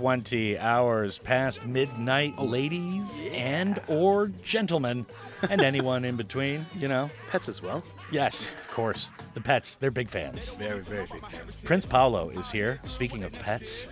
20 0.00 0.56
hours 0.58 1.18
past 1.18 1.66
midnight, 1.66 2.32
Oh, 2.38 2.46
ladies 2.46 3.20
and 3.34 3.78
or 3.86 4.28
gentlemen, 4.42 5.04
and 5.50 5.60
anyone 5.60 6.06
in 6.06 6.16
between, 6.16 6.64
you 6.74 6.88
know. 6.88 7.10
Pets 7.28 7.50
as 7.50 7.60
well. 7.60 7.84
Yes, 8.10 8.48
of 8.50 8.70
course. 8.70 9.12
The 9.34 9.42
pets, 9.42 9.76
they're 9.76 9.90
big 9.90 10.08
fans. 10.08 10.54
Very, 10.54 10.80
very 10.80 11.04
big 11.12 11.26
fans. 11.28 11.56
Prince 11.56 11.84
Paolo 11.84 12.30
is 12.30 12.50
here, 12.50 12.80
speaking 12.84 13.24
of 13.24 13.32
pets, 13.40 13.84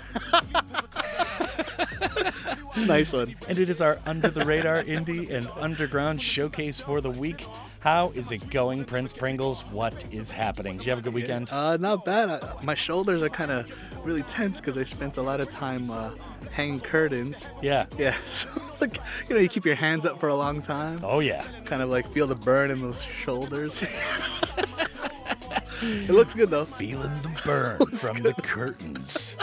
nice 2.86 3.12
one. 3.12 3.36
and 3.46 3.58
it 3.58 3.68
is 3.68 3.82
our 3.82 3.98
under 4.06 4.28
the 4.28 4.46
radar 4.46 4.82
indie 4.84 5.30
and 5.30 5.46
underground 5.60 6.22
showcase 6.22 6.80
for 6.80 7.02
the 7.02 7.10
week. 7.10 7.44
How 7.80 8.08
is 8.16 8.32
it 8.32 8.48
going, 8.50 8.84
Prince 8.84 9.12
Pringles? 9.12 9.62
What 9.66 10.04
is 10.12 10.30
happening? 10.32 10.78
Did 10.78 10.86
you 10.86 10.90
have 10.90 10.98
a 10.98 11.02
good 11.02 11.14
weekend? 11.14 11.48
Uh, 11.52 11.76
not 11.76 12.04
bad. 12.04 12.28
Uh, 12.30 12.54
my 12.62 12.74
shoulders 12.74 13.22
are 13.22 13.28
kind 13.28 13.50
of 13.52 13.70
really 14.04 14.22
tense 14.22 14.60
because 14.60 14.78
I 14.78 14.84
spent 14.84 15.16
a 15.16 15.22
lot 15.22 15.40
of 15.40 15.50
time 15.50 15.90
uh, 15.90 16.12
hanging 16.50 16.80
curtains. 16.80 17.46
Yeah. 17.62 17.86
Yeah, 17.98 18.16
so 18.24 18.48
like 18.80 18.98
you 19.28 19.34
know, 19.34 19.40
you 19.40 19.48
keep 19.48 19.64
your 19.64 19.74
hands 19.74 20.06
up 20.06 20.20
for 20.20 20.28
a 20.28 20.34
long 20.34 20.62
time. 20.62 21.00
Oh, 21.02 21.20
yeah. 21.20 21.44
Kind 21.64 21.82
of 21.82 21.90
like 21.90 22.08
feel 22.10 22.26
the 22.26 22.34
burn 22.34 22.70
in 22.70 22.80
those 22.80 23.02
shoulders. 23.02 23.82
it 25.82 26.10
looks 26.10 26.34
good 26.34 26.50
though. 26.50 26.64
feeling 26.64 27.10
the 27.22 27.40
burn 27.44 27.86
from 27.98 28.22
the 28.22 28.34
curtains. 28.34 29.36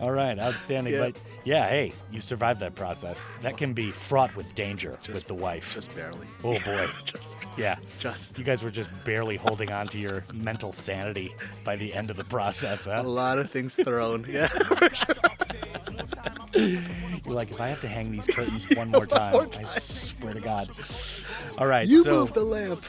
All 0.00 0.10
right, 0.12 0.38
outstanding. 0.38 0.92
Yeah. 0.94 1.00
But 1.00 1.16
yeah, 1.44 1.68
hey, 1.68 1.92
you 2.10 2.20
survived 2.20 2.60
that 2.60 2.74
process. 2.74 3.30
That 3.40 3.56
can 3.56 3.72
be 3.72 3.90
fraught 3.90 4.34
with 4.36 4.54
danger 4.54 4.98
with 5.08 5.24
the 5.26 5.34
wife. 5.34 5.74
Just 5.74 5.94
barely. 5.94 6.26
oh 6.44 6.52
boy. 6.58 6.86
Just, 7.04 7.34
Yeah. 7.56 7.76
just 7.98 8.38
You 8.38 8.44
guys 8.44 8.62
were 8.62 8.70
just 8.70 8.90
barely 9.04 9.36
holding 9.36 9.72
on 9.72 9.86
to 9.88 9.98
your 9.98 10.24
mental 10.34 10.70
sanity 10.72 11.34
by 11.64 11.76
the 11.76 11.94
end 11.94 12.10
of 12.10 12.16
the 12.18 12.24
process, 12.24 12.84
Huh? 12.84 13.00
a 13.00 13.02
lot 13.02 13.38
of 13.38 13.50
things 13.50 13.74
thrown. 13.76 14.26
Yeah. 14.28 14.48
You're 16.54 17.34
like, 17.34 17.50
if 17.50 17.60
I 17.60 17.68
have 17.68 17.80
to 17.82 17.88
hang 17.88 18.10
these 18.12 18.26
curtains 18.26 18.70
one 18.76 18.90
more 18.90 19.06
time, 19.06 19.32
more 19.32 19.48
I 19.58 19.62
swear 19.64 20.32
to 20.34 20.40
God. 20.40 20.70
All 21.58 21.66
right, 21.66 21.86
You 21.86 22.02
so 22.02 22.10
move 22.10 22.32
the 22.34 22.44
lamp. 22.44 22.82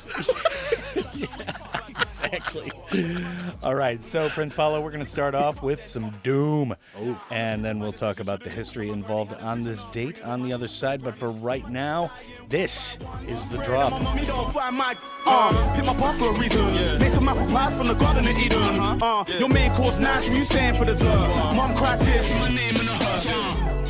Exactly. 2.31 2.72
All 3.64 3.75
right, 3.75 4.02
so 4.02 4.30
Prince 4.30 4.53
Paolo, 4.53 4.81
we're 4.81 4.92
going 4.92 5.03
to 5.03 5.09
start 5.09 5.36
off 5.36 5.61
with 5.61 5.83
some 5.83 6.14
Doom. 6.23 6.75
Oh. 6.97 7.22
And 7.31 7.64
then 7.64 7.80
we'll 7.80 7.94
talk 7.94 8.19
about 8.19 8.42
the 8.42 8.50
history 8.50 8.89
involved 8.89 9.34
on 9.34 9.64
this 9.64 9.86
date 9.86 10.23
on 10.23 10.44
the 10.44 10.53
other 10.53 10.67
side. 10.67 11.03
But 11.03 11.16
for 11.16 11.31
right 11.31 11.67
now, 11.69 12.11
this 12.50 12.97
is 13.28 13.47
the 13.50 13.64
drop. 13.64 13.94
Uh, 13.94 14.00
from 14.00 14.17
your 14.17 14.25
you 20.36 20.44
for 20.75 20.86
the. 20.86 20.94
Mom 21.56 21.75
cried 21.75 22.00
tears, 22.02 22.25
see 22.25 22.39
my 22.39 22.50
name 22.50 22.75
in 22.75 22.86
the 22.86 22.94
hush. 22.94 23.86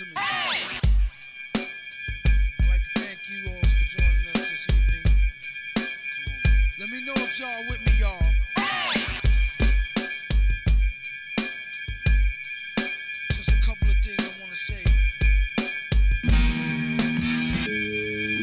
And. 0.00 0.12
I'd 0.16 1.68
like 2.68 2.80
to 2.94 3.00
thank 3.00 3.18
you 3.28 3.50
all 3.50 3.60
for 3.60 3.84
joining 3.84 4.28
us 4.34 4.50
this 4.50 4.66
evening. 4.70 5.04
Let 6.78 6.88
me 6.88 7.04
know 7.04 7.12
if 7.16 7.38
y'all 7.38 7.64
with 7.68 7.80
me, 7.86 7.92
y'all. 7.98 8.18
Just 13.28 13.50
a 13.50 13.60
couple 13.66 13.90
of 13.90 13.96
things 14.02 14.24
I 14.24 14.40
want 14.40 14.52
to 14.52 14.58
say. 14.58 14.84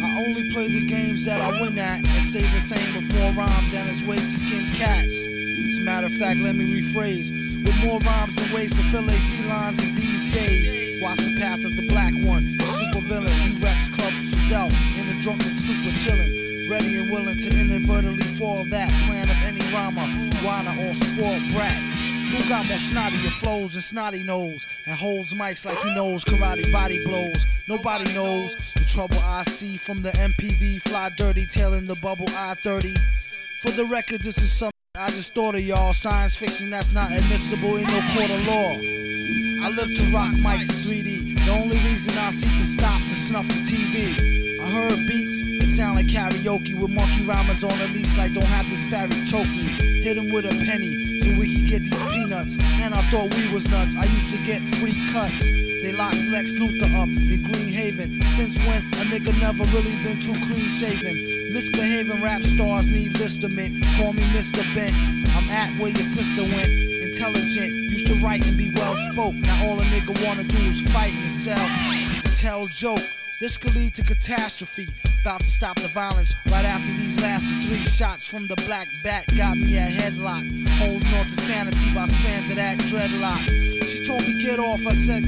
I 0.03 0.25
only 0.27 0.51
play 0.53 0.67
the 0.67 0.85
games 0.85 1.25
that 1.25 1.41
I 1.41 1.59
win 1.59 1.79
at 1.79 1.97
and 1.97 2.23
stay 2.23 2.41
the 2.41 2.59
same 2.59 2.95
with 2.95 3.11
more 3.15 3.31
rhymes 3.31 3.73
and 3.73 3.89
it's 3.89 4.03
ways 4.03 4.21
to 4.21 4.45
skin 4.45 4.73
cats. 4.75 5.15
As 5.15 5.79
a 5.79 5.81
matter 5.81 6.05
of 6.07 6.13
fact, 6.13 6.39
let 6.39 6.53
me 6.55 6.81
rephrase. 6.81 7.56
With 7.67 7.83
more 7.83 7.99
rhymes 7.99 8.37
and 8.41 8.53
ways 8.53 8.73
to 8.77 8.83
fillet 8.83 9.19
felines 9.19 9.83
in 9.83 9.93
these 9.95 10.33
days. 10.33 11.03
Watch 11.03 11.17
the 11.17 11.37
path 11.37 11.65
of 11.65 11.75
the 11.75 11.85
black 11.89 12.13
one, 12.23 12.57
super 12.61 13.01
villain. 13.01 13.27
He 13.27 13.61
reps 13.61 13.89
clubs 13.89 14.31
Dell 14.47 14.69
in 14.95 15.09
a 15.09 15.21
drunken 15.21 15.49
stupor 15.49 15.91
chillin'. 15.97 16.69
Ready 16.71 16.97
and 16.97 17.11
willing 17.11 17.37
to 17.37 17.59
inadvertently 17.59 18.23
fall 18.39 18.63
that 18.69 18.89
plan 19.05 19.29
of 19.29 19.35
any 19.43 19.59
rhymer, 19.73 20.07
whiner, 20.47 20.87
or 20.87 20.93
spoiled 20.93 21.41
brat. 21.51 21.75
Who 22.31 22.47
got 22.47 22.65
more 22.67 22.77
snottier 22.77 23.31
flows 23.41 23.73
and 23.75 23.83
snotty 23.83 24.23
nose 24.23 24.65
and 24.85 24.95
holds 24.95 25.33
mics 25.33 25.65
like 25.65 25.77
he 25.79 25.93
knows 25.93 26.23
karate 26.23 26.71
body 26.71 27.03
blows? 27.03 27.45
Nobody 27.67 28.05
knows 28.13 28.55
the 28.75 28.85
trouble 28.85 29.19
I 29.25 29.43
see 29.43 29.75
from 29.75 30.03
the 30.03 30.11
MPV 30.11 30.83
fly 30.83 31.09
dirty 31.17 31.45
tailing 31.45 31.85
the 31.85 31.99
bubble 32.01 32.29
I 32.29 32.55
30. 32.63 32.93
For 33.61 33.71
the 33.71 33.83
record, 33.83 34.23
this 34.23 34.37
is 34.37 34.53
something 34.53 34.71
I 34.99 35.09
just 35.09 35.35
thought 35.35 35.53
of 35.53 35.61
y'all. 35.61 35.93
Science 35.93 36.35
fiction 36.35 36.71
that's 36.71 36.91
not 36.91 37.11
admissible 37.11 37.77
in 37.77 37.83
no 37.83 38.01
court 38.13 38.31
of 38.31 38.47
law. 38.47 38.73
I 39.61 39.69
live 39.69 39.93
to 39.93 40.11
rock 40.11 40.31
mics 40.41 40.89
in 40.89 41.03
3D. 41.03 41.45
The 41.45 41.51
only 41.51 41.77
reason 41.77 42.17
I 42.17 42.31
see 42.31 42.47
to 42.47 42.65
stop 42.65 42.99
to 43.01 43.15
snuff 43.15 43.47
the 43.47 43.61
TV. 43.61 44.59
I 44.59 44.65
heard 44.65 45.07
beats 45.07 45.43
that 45.43 45.67
sound 45.67 45.97
like 45.97 46.07
karaoke 46.07 46.73
with 46.73 46.89
monkey 46.89 47.21
rhymers 47.23 47.63
on 47.63 47.79
a 47.79 47.93
leash 47.93 48.17
like 48.17 48.33
don't 48.33 48.43
have 48.45 48.67
this 48.71 48.83
fairy 48.85 49.09
choke 49.27 49.49
me. 49.49 49.67
Hit 50.01 50.17
him 50.17 50.31
with 50.31 50.45
a 50.45 50.65
penny 50.65 51.16
And 52.37 52.93
I 52.93 53.01
thought 53.09 53.33
we 53.33 53.51
was 53.51 53.67
nuts. 53.71 53.95
I 53.95 54.05
used 54.05 54.29
to 54.29 54.37
get 54.45 54.61
free 54.75 54.93
cuts. 55.11 55.49
They 55.81 55.91
locked 55.91 56.21
Lex 56.29 56.51
Luthor 56.53 56.93
up 56.93 57.09
in 57.09 57.41
Green 57.41 57.67
Haven. 57.67 58.21
Since 58.37 58.59
when 58.59 58.77
a 58.77 59.05
nigga 59.09 59.33
never 59.41 59.63
really 59.75 59.95
been 60.03 60.19
too 60.19 60.33
clean 60.45 60.69
shaven. 60.69 61.15
Misbehaving 61.51 62.21
rap 62.21 62.43
stars 62.43 62.91
need 62.91 63.17
listament. 63.17 63.83
Call 63.97 64.13
me 64.13 64.21
Mr. 64.37 64.61
Bent. 64.75 64.93
I'm 65.35 65.49
at 65.49 65.73
where 65.79 65.89
your 65.89 66.05
sister 66.05 66.43
went. 66.43 66.69
Intelligent, 66.69 67.73
used 67.73 68.05
to 68.05 68.13
write 68.21 68.45
and 68.45 68.55
be 68.55 68.71
well 68.75 68.95
spoke. 69.11 69.33
Now 69.33 69.69
all 69.69 69.81
a 69.81 69.85
nigga 69.85 70.13
wanna 70.23 70.43
do 70.43 70.59
is 70.59 70.79
fight 70.93 71.13
and 71.13 71.31
sell. 71.31 71.67
Tell 72.35 72.67
joke. 72.67 73.01
This 73.39 73.57
could 73.57 73.73
lead 73.73 73.95
to 73.95 74.03
catastrophe. 74.03 74.89
About 75.21 75.39
to 75.41 75.45
stop 75.45 75.75
the 75.79 75.89
violence 75.89 76.33
right 76.49 76.63
after 76.65 76.91
these 76.93 77.21
last 77.21 77.45
three 77.67 77.83
shots 77.83 78.29
from 78.29 78.47
the 78.47 78.55
black 78.65 78.87
bat 79.03 79.25
got 79.35 79.57
me 79.57 79.77
a 79.77 79.87
headlock. 79.87 80.43
Holding 80.79 81.13
on 81.15 81.25
to 81.25 81.35
sanity 81.41 81.93
by 81.93 82.05
strands 82.05 82.49
of 82.49 82.55
that 82.55 82.77
dreadlock. 82.79 83.43
She 83.83 84.05
told 84.05 84.21
me 84.21 84.41
get 84.41 84.59
off. 84.59 84.85
I 84.87 84.93
said, 84.93 85.23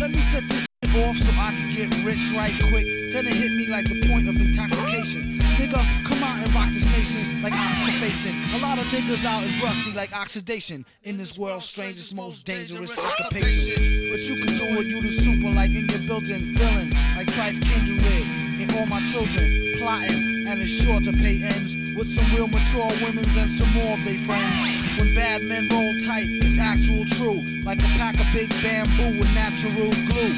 let 0.00 0.10
me 0.10 0.20
set 0.20 0.48
this 0.48 0.66
off 0.96 1.16
so 1.16 1.30
I 1.32 1.54
can 1.56 1.70
get 1.74 2.04
rich 2.04 2.32
right 2.34 2.54
quick. 2.70 2.86
Then 3.12 3.26
it 3.26 3.34
hit 3.34 3.52
me 3.52 3.66
like 3.66 3.86
the 3.88 4.06
point 4.08 4.28
of 4.28 4.40
intoxication. 4.40 5.38
Nigga, 5.58 5.82
come 6.04 6.22
out 6.22 6.38
and 6.38 6.54
rock 6.54 6.72
this 6.72 6.86
nation 6.96 7.42
like 7.42 7.54
oxidation. 7.54 8.34
A 8.54 8.58
lot 8.58 8.78
of 8.78 8.84
niggas 8.86 9.24
out 9.24 9.42
is 9.42 9.60
rusty 9.62 9.92
like 9.92 10.14
oxidation. 10.14 10.84
In 11.02 11.18
this 11.18 11.36
world's 11.38 11.64
strangest, 11.64 12.14
most 12.14 12.46
dangerous 12.46 12.96
occupation. 12.96 14.10
But 14.10 14.20
you 14.20 14.36
can 14.36 14.56
do 14.56 14.80
it, 14.80 14.86
you 14.86 15.02
the 15.02 15.10
super 15.10 15.50
like 15.50 15.70
in 15.70 15.88
your 15.88 16.02
building, 16.06 16.54
villain 16.56 16.90
like 17.16 17.26
Trife 17.28 17.60
Kindred. 17.60 18.37
All 18.78 18.86
my 18.86 19.00
children 19.10 19.74
plotting, 19.78 20.46
and 20.46 20.62
it's 20.62 20.70
sure 20.70 21.00
to 21.00 21.12
pay 21.12 21.42
ends 21.42 21.74
with 21.96 22.06
some 22.06 22.24
real 22.32 22.46
mature 22.46 22.86
women's 23.02 23.34
and 23.34 23.50
some 23.50 23.68
more 23.74 23.94
of 23.94 24.04
their 24.04 24.18
friends. 24.18 24.60
When 24.96 25.16
bad 25.16 25.42
men 25.42 25.66
roll 25.72 25.98
tight, 26.06 26.28
it's 26.28 26.58
actual 26.60 27.04
true, 27.04 27.42
like 27.64 27.80
a 27.80 27.90
pack 27.98 28.14
of 28.20 28.26
big 28.32 28.48
bamboo 28.62 29.18
with 29.18 29.34
natural 29.34 29.90
glue. 30.06 30.30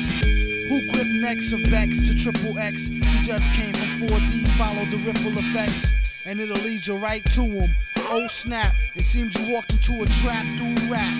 Who 0.68 0.90
grip 0.90 1.08
necks 1.20 1.52
of 1.52 1.62
Bex 1.70 2.08
to 2.08 2.14
triple 2.16 2.58
X? 2.58 2.88
He 2.88 3.22
just 3.22 3.52
came 3.52 3.74
from 3.74 4.08
4D, 4.08 4.48
follow 4.56 4.86
the 4.86 4.96
ripple 5.04 5.36
effects, 5.36 6.24
and 6.24 6.40
it'll 6.40 6.56
lead 6.64 6.86
you 6.86 6.96
right 6.96 7.24
to 7.32 7.42
him. 7.42 7.74
Oh 7.98 8.26
snap, 8.26 8.72
it 8.94 9.02
seems 9.02 9.36
you 9.36 9.52
walked 9.52 9.72
into 9.72 10.02
a 10.02 10.06
trap 10.06 10.46
through 10.56 10.90
rap. 10.90 11.14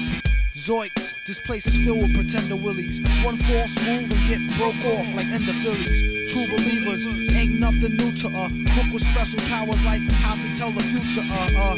Zoiks, 0.61 1.15
this 1.25 1.41
place 1.41 1.67
is 1.67 1.83
filled 1.87 2.03
with 2.03 2.15
pretender 2.15 2.55
willies. 2.55 3.01
One 3.25 3.39
false 3.39 3.75
move 3.87 4.13
and 4.13 4.23
get 4.29 4.45
broke 4.59 4.77
off 4.93 5.09
like 5.15 5.25
ender 5.33 5.57
Phillies. 5.65 6.05
True 6.31 6.55
believers 6.55 7.07
ain't 7.33 7.59
nothing 7.59 7.97
new 7.97 8.13
to 8.21 8.29
uh. 8.29 8.51
Crook 8.77 8.93
with 8.93 9.01
special 9.01 9.41
powers 9.49 9.83
like 9.87 10.03
how 10.21 10.37
to 10.37 10.49
tell 10.55 10.71
the 10.71 10.85
future 10.85 11.25
uh 11.25 11.65
uh. 11.65 11.77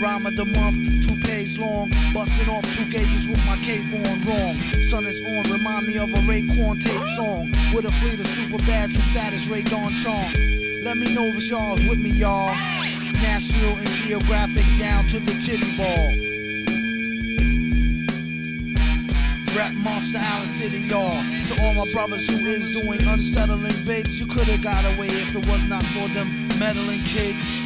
Rhyme 0.00 0.24
of 0.24 0.36
the 0.36 0.46
month, 0.56 1.04
two 1.04 1.20
page 1.28 1.58
long. 1.58 1.92
Busting 2.14 2.48
off 2.48 2.64
two 2.74 2.88
gauges 2.88 3.28
with 3.28 3.44
my 3.44 3.56
cape 3.58 3.84
on 3.92 4.16
wrong. 4.24 4.56
Sun 4.88 5.04
is 5.04 5.20
on, 5.20 5.44
remind 5.52 5.86
me 5.86 5.98
of 5.98 6.08
a 6.08 6.20
Raekwon 6.24 6.80
tape 6.80 7.06
song. 7.20 7.52
With 7.76 7.84
a 7.84 7.92
fleet 7.92 8.20
of 8.20 8.26
super 8.26 8.56
bad 8.64 8.88
and 8.88 9.04
status, 9.12 9.48
Rae 9.48 9.64
Dawn 9.64 9.92
Chong. 10.00 10.32
Let 10.80 10.96
me 10.96 11.14
know 11.14 11.26
if 11.28 11.44
y'all's 11.50 11.86
with 11.86 11.98
me, 11.98 12.08
y'all. 12.08 12.54
National 13.20 13.76
and 13.76 13.88
geographic 14.00 14.64
down 14.78 15.06
to 15.08 15.20
the 15.20 15.32
titty 15.44 15.76
ball. 15.76 16.33
Rap 19.56 19.72
Monster 19.74 20.18
Island 20.18 20.48
City, 20.48 20.78
y'all. 20.78 21.22
To 21.46 21.62
all 21.62 21.74
my 21.74 21.86
brothers 21.92 22.28
who 22.28 22.44
is 22.46 22.70
doing 22.70 23.00
unsettling 23.06 23.72
bids, 23.86 24.20
you 24.20 24.26
could've 24.26 24.60
got 24.62 24.84
away 24.94 25.06
if 25.06 25.36
it 25.36 25.46
was 25.46 25.64
not 25.66 25.82
for 25.84 26.08
them 26.08 26.28
meddling 26.58 27.02
kids. 27.04 27.63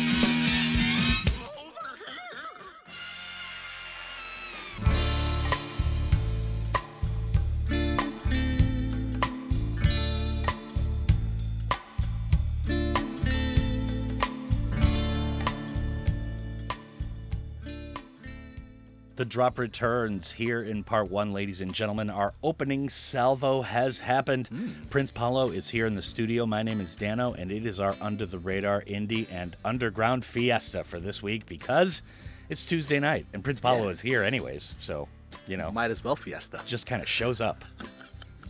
The 19.18 19.24
drop 19.24 19.58
returns 19.58 20.30
here 20.30 20.62
in 20.62 20.84
part 20.84 21.10
one, 21.10 21.32
ladies 21.32 21.60
and 21.60 21.74
gentlemen. 21.74 22.08
Our 22.08 22.34
opening 22.40 22.88
salvo 22.88 23.62
has 23.62 23.98
happened. 23.98 24.46
Hmm. 24.46 24.68
Prince 24.90 25.10
Paolo 25.10 25.48
is 25.48 25.70
here 25.70 25.86
in 25.86 25.96
the 25.96 26.02
studio. 26.02 26.46
My 26.46 26.62
name 26.62 26.80
is 26.80 26.94
Dano, 26.94 27.32
and 27.32 27.50
it 27.50 27.66
is 27.66 27.80
our 27.80 27.96
under 28.00 28.26
the 28.26 28.38
radar 28.38 28.82
indie 28.82 29.26
and 29.28 29.56
underground 29.64 30.24
fiesta 30.24 30.84
for 30.84 31.00
this 31.00 31.20
week 31.20 31.46
because 31.46 32.00
it's 32.48 32.64
Tuesday 32.64 33.00
night 33.00 33.26
and 33.32 33.42
Prince 33.42 33.58
Paolo 33.58 33.86
Yeah. 33.86 33.90
is 33.90 34.00
here, 34.02 34.22
anyways. 34.22 34.76
So, 34.78 35.08
you 35.48 35.56
know, 35.56 35.72
Might 35.72 35.90
as 35.90 36.04
well 36.04 36.14
fiesta. 36.14 36.60
just 36.64 36.86
kind 36.86 37.02
of 37.02 37.08
shows 37.08 37.40
up 37.40 37.64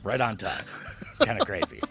right 0.05 0.21
on 0.21 0.37
time. 0.37 0.67
It's 1.01 1.19
kind 1.19 1.41
of 1.41 1.47
crazy. 1.47 1.81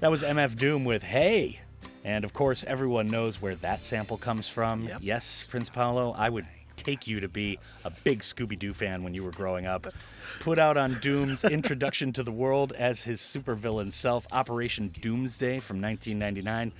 That 0.00 0.10
was 0.10 0.22
MF 0.22 0.56
Doom 0.56 0.84
with 0.84 1.02
Hey. 1.02 1.60
And 2.04 2.24
of 2.24 2.34
course, 2.34 2.64
everyone 2.64 3.08
knows 3.08 3.40
where 3.40 3.54
that 3.56 3.80
sample 3.82 4.16
comes 4.18 4.46
from. 4.46 4.84
Yep. 4.84 4.98
Yes, 5.02 5.44
Prince 5.44 5.68
Paolo, 5.70 6.14
I 6.16 6.28
would 6.30 6.46
take 6.82 7.06
you 7.06 7.20
to 7.20 7.28
be 7.28 7.58
a 7.84 7.90
big 7.90 8.20
Scooby 8.20 8.58
Doo 8.58 8.72
fan 8.72 9.02
when 9.02 9.14
you 9.14 9.22
were 9.22 9.30
growing 9.30 9.66
up. 9.66 9.86
Put 10.40 10.58
out 10.58 10.76
on 10.76 10.94
Doom's 10.94 11.44
introduction 11.44 12.12
to 12.14 12.22
the 12.22 12.32
world 12.32 12.72
as 12.72 13.02
his 13.02 13.20
supervillain 13.20 13.92
self, 13.92 14.26
Operation 14.32 14.88
Doomsday 15.00 15.58
from 15.60 15.80
1999. 15.80 16.72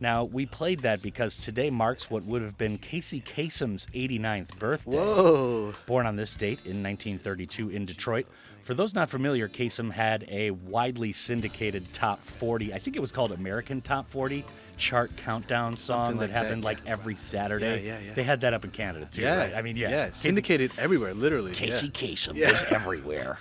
Now, 0.00 0.24
we 0.24 0.46
played 0.46 0.80
that 0.80 1.00
because 1.00 1.36
today 1.36 1.70
marks 1.70 2.10
what 2.10 2.24
would 2.24 2.42
have 2.42 2.58
been 2.58 2.76
Casey 2.78 3.20
Kasem's 3.20 3.86
89th 3.94 4.58
birthday 4.58 4.96
Whoa. 4.96 5.74
born 5.86 6.06
on 6.06 6.16
this 6.16 6.34
date 6.34 6.58
in 6.64 6.82
1932 6.82 7.70
in 7.70 7.86
Detroit. 7.86 8.26
For 8.62 8.74
those 8.74 8.94
not 8.94 9.10
familiar, 9.10 9.48
Kasem 9.48 9.92
had 9.92 10.24
a 10.28 10.50
widely 10.50 11.12
syndicated 11.12 11.92
top 11.92 12.24
40, 12.24 12.72
I 12.72 12.78
think 12.78 12.96
it 12.96 13.00
was 13.00 13.12
called 13.12 13.32
American 13.32 13.80
Top 13.80 14.08
40 14.08 14.44
chart 14.82 15.16
countdown 15.16 15.76
song 15.76 16.14
that 16.14 16.16
like 16.16 16.30
that, 16.32 16.42
happened 16.44 16.62
yeah. 16.62 16.68
like 16.68 16.78
every 16.86 17.14
Saturday. 17.14 17.84
Yeah, 17.84 17.98
yeah, 17.98 18.06
yeah. 18.06 18.14
They 18.14 18.24
had 18.24 18.40
that 18.40 18.52
up 18.52 18.64
in 18.64 18.70
Canada 18.72 19.06
too, 19.10 19.22
Yeah. 19.22 19.36
right? 19.38 19.54
I 19.54 19.62
mean, 19.62 19.76
yeah. 19.76 19.90
Yeah. 19.90 20.06
Casey- 20.08 20.18
Syndicated 20.28 20.72
everywhere, 20.76 21.14
literally. 21.14 21.52
Casey 21.52 21.86
yeah. 21.86 21.92
Kasem 21.92 22.34
Yeah. 22.34 22.50
was 22.50 22.64
everywhere. 22.70 23.38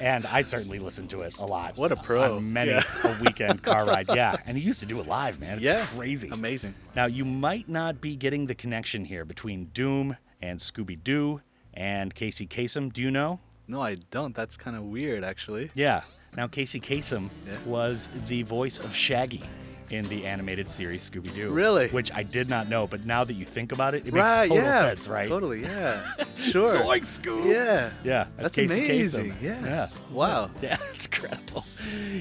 and 0.00 0.24
I 0.26 0.40
certainly 0.42 0.78
listened 0.78 1.10
to 1.10 1.20
it 1.22 1.36
a 1.38 1.44
lot. 1.44 1.76
What 1.76 1.92
a 1.92 1.96
pro. 1.96 2.36
On 2.36 2.52
many 2.52 2.70
Yeah. 2.70 2.82
a 3.04 3.16
weekend 3.22 3.62
car 3.62 3.84
ride. 3.92 4.08
Yeah. 4.08 4.36
And 4.46 4.56
he 4.56 4.62
used 4.62 4.80
to 4.80 4.86
do 4.86 5.00
it 5.00 5.06
live, 5.06 5.38
man. 5.38 5.54
It's 5.56 5.62
Yeah. 5.62 5.84
crazy. 5.86 6.30
Amazing. 6.30 6.74
Now, 6.96 7.04
you 7.06 7.24
might 7.26 7.68
not 7.68 8.00
be 8.00 8.16
getting 8.16 8.46
the 8.46 8.54
connection 8.54 9.04
here 9.04 9.24
between 9.26 9.66
Doom 9.74 10.16
and 10.40 10.58
Scooby 10.58 11.02
Doo 11.04 11.42
and 11.74 12.14
Casey 12.14 12.46
Kasem. 12.46 12.90
Do 12.92 13.02
you 13.02 13.10
know? 13.10 13.38
No, 13.66 13.82
I 13.82 13.96
don't. 14.10 14.34
That's 14.34 14.56
kind 14.56 14.76
of 14.76 14.84
weird, 14.84 15.24
actually. 15.24 15.70
Yeah. 15.74 16.02
Now, 16.36 16.46
Casey 16.46 16.80
Kasem 16.80 17.28
Yeah. 17.46 17.56
was 17.66 18.08
the 18.28 18.44
voice 18.44 18.78
of 18.80 18.94
Shaggy 18.94 19.42
in 19.90 20.08
the 20.08 20.26
animated 20.26 20.68
series 20.68 21.08
Scooby 21.08 21.34
Doo. 21.34 21.50
Really? 21.50 21.88
Which 21.88 22.12
I 22.12 22.22
did 22.22 22.48
not 22.48 22.68
know, 22.68 22.86
but 22.86 23.04
now 23.04 23.24
that 23.24 23.34
you 23.34 23.44
think 23.44 23.72
about 23.72 23.94
it, 23.94 24.06
it 24.06 24.12
makes 24.12 24.24
right, 24.24 24.48
total 24.48 24.64
yeah. 24.64 24.80
sense, 24.80 25.08
right? 25.08 25.26
Totally, 25.26 25.62
yeah. 25.62 26.14
Sure. 26.38 26.72
Zoink, 26.74 27.02
Scoob! 27.02 27.46
Yeah. 27.46 27.90
Yeah, 28.04 28.26
That's 28.36 28.54
Casey 28.54 28.72
amazing. 28.86 29.32
Kasem. 29.32 29.42
Yeah. 29.42 29.64
Yeah. 29.64 29.88
Wow. 30.12 30.50
Yeah, 30.62 30.76
it's 30.94 31.06
incredible. 31.06 31.64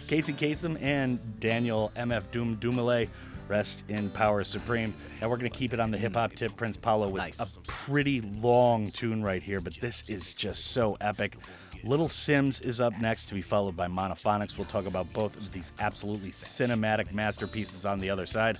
Casey 0.08 0.34
Kasem 0.34 0.82
and 0.82 1.40
Daniel 1.40 1.92
MF 1.96 2.24
Doom 2.32 2.58
Dumile 2.58 3.08
rest 3.48 3.84
in 3.90 4.10
power 4.10 4.44
supreme. 4.44 4.94
Now 5.22 5.30
we're 5.30 5.38
going 5.38 5.50
to 5.50 5.58
keep 5.58 5.74
it 5.74 5.80
on 5.80 5.92
the 5.92 5.98
hip 5.98 6.16
hop 6.16 6.34
tip, 6.34 6.56
Prince 6.56 6.78
Paolo, 6.78 7.10
with 7.10 7.22
Nice. 7.22 7.40
a 7.40 7.48
pretty 7.68 8.22
long 8.22 8.90
tune 8.90 9.24
right 9.24 9.42
here, 9.42 9.60
but 9.62 9.76
this 9.76 10.04
is 10.08 10.34
just 10.34 10.66
so 10.68 10.98
epic. 11.00 11.38
Little 11.88 12.10
Simz 12.10 12.62
is 12.62 12.82
up 12.82 13.00
next 13.00 13.28
to 13.28 13.34
be 13.34 13.42
followed 13.42 13.78
by 13.78 13.88
Monophonics. 13.88 14.58
We'll 14.58 14.66
talk 14.66 14.88
about 14.88 15.12
both 15.14 15.38
of 15.38 15.54
these 15.54 15.72
absolutely 15.80 16.32
cinematic 16.32 17.14
masterpieces 17.14 17.86
on 17.86 18.02
the 18.02 18.10
other 18.10 18.26
side. 18.26 18.58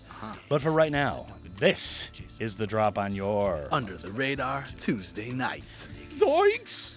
But 0.48 0.62
for 0.62 0.72
right 0.72 0.94
now, 0.94 1.28
this 1.58 2.10
is 2.40 2.56
the 2.56 2.66
drop 2.66 2.98
on 2.98 3.14
your 3.14 3.68
Under 3.70 3.98
the 3.98 4.12
radar 4.12 4.66
Tuesday 4.78 5.32
night. 5.32 5.90
Zoinks! 6.12 6.97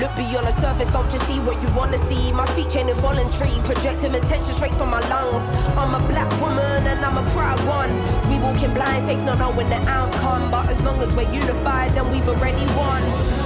Look 0.00 0.14
beyond 0.14 0.46
the 0.46 0.52
surface, 0.52 0.90
don't 0.90 1.10
just 1.10 1.26
see 1.26 1.40
what 1.40 1.62
you 1.62 1.68
wanna 1.74 1.96
see. 1.96 2.30
My 2.30 2.44
speech 2.52 2.76
ain't 2.76 2.90
involuntary, 2.90 3.58
projecting 3.64 4.14
attention 4.14 4.52
straight 4.52 4.74
from 4.74 4.90
my 4.90 5.00
lungs. 5.08 5.48
I'm 5.74 5.94
a 5.94 6.06
black 6.06 6.30
woman 6.38 6.86
and 6.86 7.02
I'm 7.02 7.16
a 7.16 7.30
proud 7.30 7.58
one. 7.66 7.90
We 8.28 8.38
walking 8.38 8.74
blind, 8.74 9.06
faith 9.06 9.22
not 9.22 9.38
knowing 9.38 9.70
the 9.70 9.80
outcome, 9.88 10.50
but 10.50 10.68
as 10.68 10.82
long 10.82 11.00
as 11.00 11.14
we're 11.14 11.32
unified, 11.32 11.92
then 11.94 12.10
we've 12.10 12.28
already 12.28 12.66
won. 12.76 13.45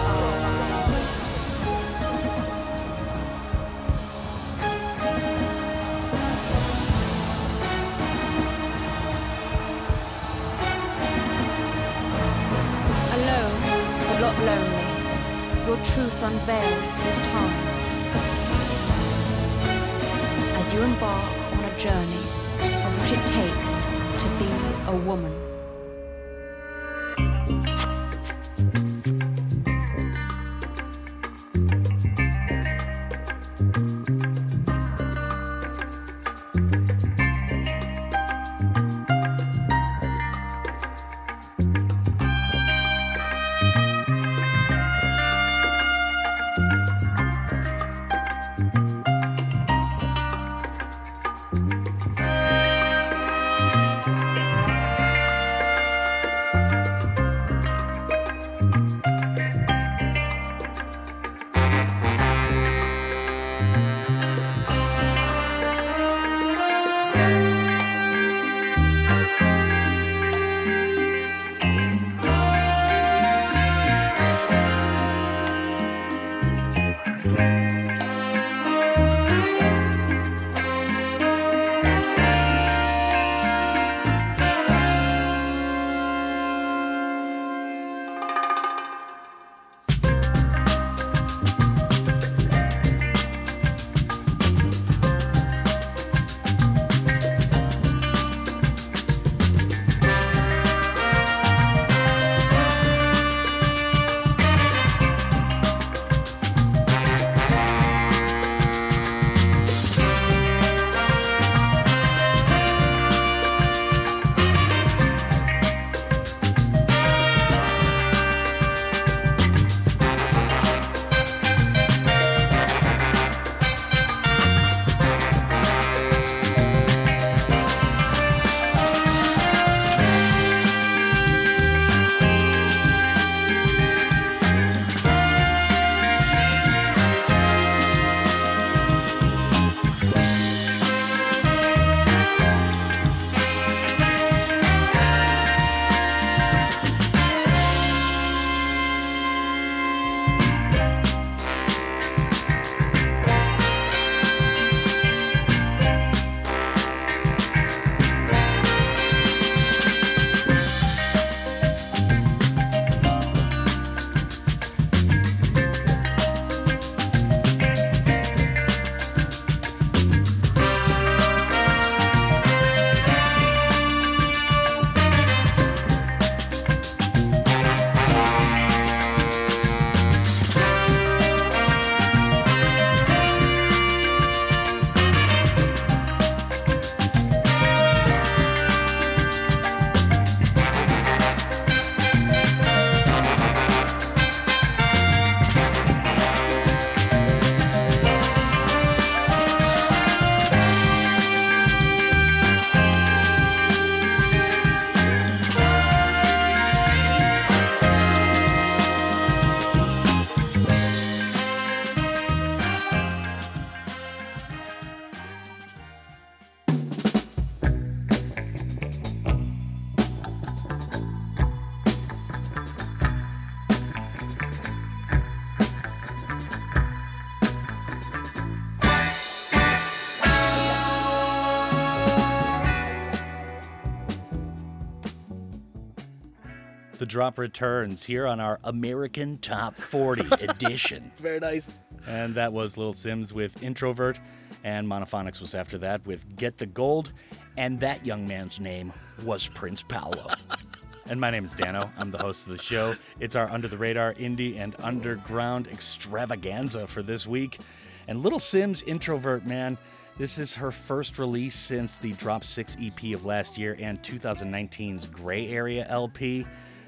Drop 237.11 237.37
returns 237.37 238.05
here 238.05 238.25
on 238.25 238.39
our 238.39 238.57
American 238.63 239.37
Top 239.39 239.75
40 239.75 240.21
edition. 240.45 241.11
Very 241.17 241.41
nice. 241.41 241.77
And 242.07 242.33
that 242.35 242.53
was 242.53 242.77
Little 242.77 242.93
Simz 242.93 243.33
with 243.33 243.61
Introvert, 243.61 244.17
and 244.63 244.87
Monophonics 244.87 245.41
was 245.41 245.53
after 245.53 245.77
that 245.79 246.05
with 246.05 246.37
Get 246.37 246.57
the 246.57 246.65
Gold, 246.65 247.11
and 247.57 247.81
that 247.81 248.05
young 248.05 248.25
man's 248.25 248.61
name 248.61 248.93
was 249.25 249.45
Prince 249.45 249.83
Paolo. 249.83 250.25
and 251.07 251.19
my 251.19 251.29
name 251.29 251.43
is 251.43 251.53
Dano. 251.53 251.91
I'm 251.97 252.11
the 252.11 252.17
host 252.17 252.47
of 252.47 252.53
the 252.53 252.63
show. 252.63 252.95
It's 253.19 253.35
our 253.35 253.49
under 253.51 253.67
the 253.67 253.77
radar 253.77 254.13
indie 254.13 254.57
and 254.57 254.73
underground 254.81 255.67
extravaganza 255.67 256.87
for 256.87 257.03
this 257.03 257.27
week. 257.27 257.59
And 258.07 258.23
Little 258.23 258.39
Simz 258.39 258.87
Introvert, 258.87 259.45
man, 259.45 259.77
this 260.17 260.39
is 260.39 260.55
her 260.55 260.71
first 260.71 261.19
release 261.19 261.55
since 261.55 261.97
the 261.97 262.13
Drop 262.13 262.45
6 262.45 262.77
EP 262.81 263.13
of 263.13 263.25
last 263.25 263.57
year 263.57 263.75
and 263.81 264.01
2019's 264.01 265.07
Grey 265.07 265.49
Area 265.49 265.85
LP. 265.89 266.47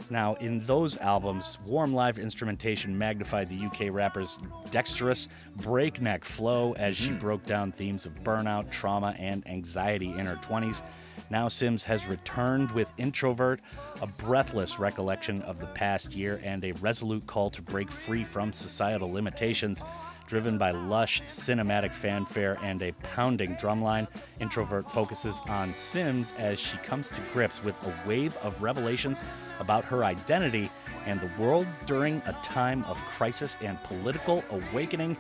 Now, 0.10 0.36
in 0.36 0.66
those 0.66 0.98
albums, 0.98 1.58
warm 1.66 1.94
live 1.94 2.18
instrumentation 2.18 2.98
magnified 2.98 3.50
the 3.50 3.66
UK 3.66 3.94
rapper's 3.94 4.38
dexterous, 4.70 5.28
breakneck 5.58 6.26
flow 6.26 6.74
as 6.74 6.98
she 6.98 7.10
hmm. 7.10 7.18
broke 7.18 7.46
down 7.46 7.72
themes 7.72 8.06
of 8.06 8.13
burnout, 8.24 8.70
trauma, 8.70 9.16
and 9.18 9.48
anxiety 9.48 10.12
in 10.12 10.26
her 10.26 10.36
20s. 10.36 10.82
Now, 11.30 11.48
Simz 11.48 11.84
has 11.84 12.06
returned 12.08 12.72
with 12.72 12.92
Introvert, 12.98 13.62
a 14.02 14.08
breathless 14.24 14.80
recollection 14.80 15.42
of 15.44 15.60
the 15.60 15.68
past 15.68 16.13
year 16.13 16.39
and 16.44 16.63
a 16.63 16.74
resolute 16.74 17.26
call 17.26 17.50
to 17.52 17.62
break 17.62 17.89
free 17.89 18.24
from 18.24 18.52
societal 18.52 19.12
limitations. 19.12 19.84
Driven 20.26 20.58
by 20.58 20.72
lush 20.72 21.22
cinematic 21.24 21.92
fanfare 21.94 22.58
and 22.64 22.82
a 22.82 22.94
pounding 23.04 23.56
drumline, 23.56 24.08
Introvert 24.40 24.90
focuses 24.90 25.42
on 25.48 25.72
Simz 25.72 26.34
as 26.38 26.60
she 26.60 26.78
comes 26.78 27.10
to 27.12 27.22
grips 27.34 27.64
with 27.64 27.76
a 27.84 27.94
wave 28.08 28.38
of 28.38 28.62
revelations 28.62 29.24
about 29.60 29.84
her 29.84 30.06
identity 30.06 30.72
and 31.06 31.20
the 31.20 31.30
world 31.38 31.68
during 31.86 32.22
a 32.26 32.34
time 32.42 32.84
of 32.86 32.98
crisis 33.00 33.58
and 33.62 33.82
political 33.84 34.44
awakening. 34.50 35.18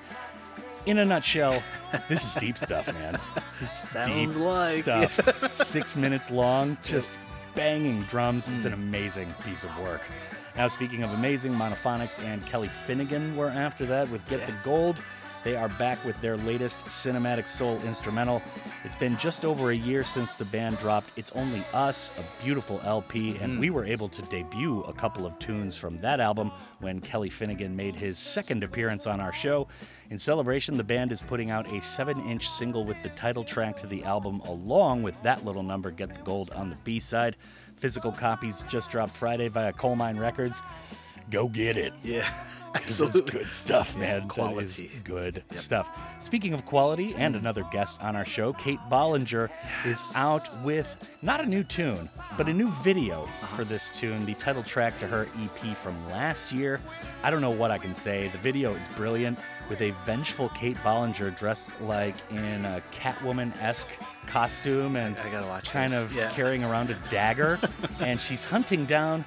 In 0.85 0.99
a 0.99 1.05
nutshell, 1.05 1.61
this 2.09 2.23
is 2.25 2.41
deep 2.41 2.57
stuff, 2.57 2.93
man. 2.93 3.19
Sounds 3.67 4.07
deep 4.07 4.35
like. 4.41 4.83
stuff. 4.83 5.53
Six 5.53 5.95
minutes 5.95 6.31
long, 6.31 6.77
just 6.83 7.19
banging 7.55 8.01
drums. 8.03 8.47
It's 8.47 8.65
an 8.65 8.71
mm. 8.71 8.75
amazing 8.75 9.33
piece 9.45 9.63
of 9.63 9.77
work. 9.79 10.01
Now, 10.55 10.67
speaking 10.67 11.01
of 11.01 11.11
amazing, 11.11 11.53
Monophonics 11.53 12.19
and 12.19 12.45
Kelly 12.45 12.67
Finnegan 12.67 13.35
were 13.35 13.49
after 13.49 13.87
that 13.87 14.07
with 14.09 14.27
Get 14.27 14.45
the 14.45 14.53
Gold. 14.63 15.01
They 15.43 15.57
are 15.57 15.67
back 15.67 16.03
with 16.05 16.19
their 16.21 16.37
latest 16.37 16.85
cinematic 16.85 17.49
soul 17.49 17.77
instrumental. 17.81 18.41
It's 18.85 18.95
been 18.95 19.17
just 19.17 19.43
over 19.43 19.71
a 19.71 19.75
year 19.75 20.05
since 20.05 20.35
the 20.35 20.45
band 20.45 20.77
dropped 20.77 21.11
It's 21.17 21.31
Only 21.31 21.63
Us, 21.73 22.13
a 22.17 22.43
beautiful 22.43 22.79
LP, 22.83 23.37
and 23.39 23.55
hmm. 23.55 23.59
we 23.59 23.71
were 23.71 23.83
able 23.83 24.07
to 24.07 24.21
debut 24.23 24.81
a 24.83 24.93
couple 24.93 25.25
of 25.25 25.37
tunes 25.39 25.75
from 25.75 25.97
that 25.97 26.21
album 26.21 26.51
when 26.79 27.01
Kelly 27.01 27.29
Finnegan 27.29 27.75
made 27.75 27.95
his 27.95 28.17
second 28.17 28.63
appearance 28.63 29.05
on 29.05 29.19
our 29.19 29.33
show. 29.33 29.67
In 30.11 30.17
celebration, 30.17 30.77
the 30.77 30.83
band 30.83 31.11
is 31.11 31.21
putting 31.21 31.49
out 31.49 31.67
a 31.73 31.81
7 31.81 32.21
inch 32.29 32.47
single 32.47 32.85
with 32.85 33.01
the 33.03 33.09
title 33.09 33.43
track 33.43 33.75
to 33.77 33.87
the 33.87 34.03
album, 34.03 34.39
along 34.41 35.03
with 35.03 35.21
that 35.23 35.43
little 35.43 35.63
number, 35.63 35.91
Get 35.91 36.13
the 36.13 36.21
Gold, 36.21 36.51
on 36.51 36.69
the 36.69 36.77
B 36.85 37.01
side. 37.01 37.35
Physical 37.83 38.13
copies 38.13 38.63
just 38.69 38.89
dropped 38.89 39.13
Friday 39.13 39.49
via 39.49 39.73
Colemine 39.73 40.17
Records. 40.17 40.61
Go 41.29 41.49
get 41.49 41.75
it. 41.75 41.91
Yeah. 42.01 42.25
Absolutely. 42.75 43.29
Good 43.29 43.49
stuff, 43.49 43.97
man. 43.97 44.21
Is 44.21 44.31
quality. 44.31 44.89
good 45.03 45.43
stuff. 45.51 45.89
Speaking 46.19 46.53
of 46.53 46.63
quality, 46.63 47.13
and 47.17 47.35
another 47.35 47.65
guest 47.73 48.01
on 48.01 48.15
our 48.15 48.23
show, 48.23 48.53
Kate 48.53 48.79
Bollinger 48.89 49.49
is 49.85 50.13
out 50.15 50.47
with 50.63 50.95
not 51.21 51.41
a 51.41 51.45
new 51.45 51.61
tune, 51.61 52.07
but 52.37 52.47
a 52.47 52.53
new 52.53 52.69
video 52.83 53.23
uh-huh. 53.23 53.57
for 53.57 53.65
this 53.65 53.89
tune, 53.89 54.25
the 54.25 54.35
title 54.35 54.63
track 54.63 54.95
to 54.95 55.05
her 55.05 55.27
EP 55.41 55.75
from 55.75 55.93
last 56.07 56.53
year. 56.53 56.79
I 57.21 57.31
don't 57.31 57.41
know 57.41 57.51
what 57.51 57.69
I 57.69 57.79
can 57.79 57.93
say. 57.93 58.29
The 58.29 58.37
video 58.37 58.75
is 58.75 58.87
brilliant 58.95 59.37
with 59.67 59.81
a 59.81 59.91
vengeful 60.05 60.47
Kate 60.55 60.77
Bollinger 60.77 61.37
dressed 61.37 61.69
like 61.81 62.15
in 62.31 62.63
a 62.63 62.81
Catwoman 62.93 63.53
esque 63.61 63.89
costume 64.27 64.95
and 64.95 65.17
I 65.19 65.29
gotta 65.29 65.47
watch 65.47 65.69
kind 65.71 65.91
this. 65.93 66.03
of 66.03 66.13
Yeah. 66.13 66.29
carrying 66.31 66.63
around 66.63 66.89
a 66.89 66.95
dagger. 67.09 67.59
and 67.99 68.19
she's 68.19 68.43
hunting 68.43 68.85
down, 68.85 69.23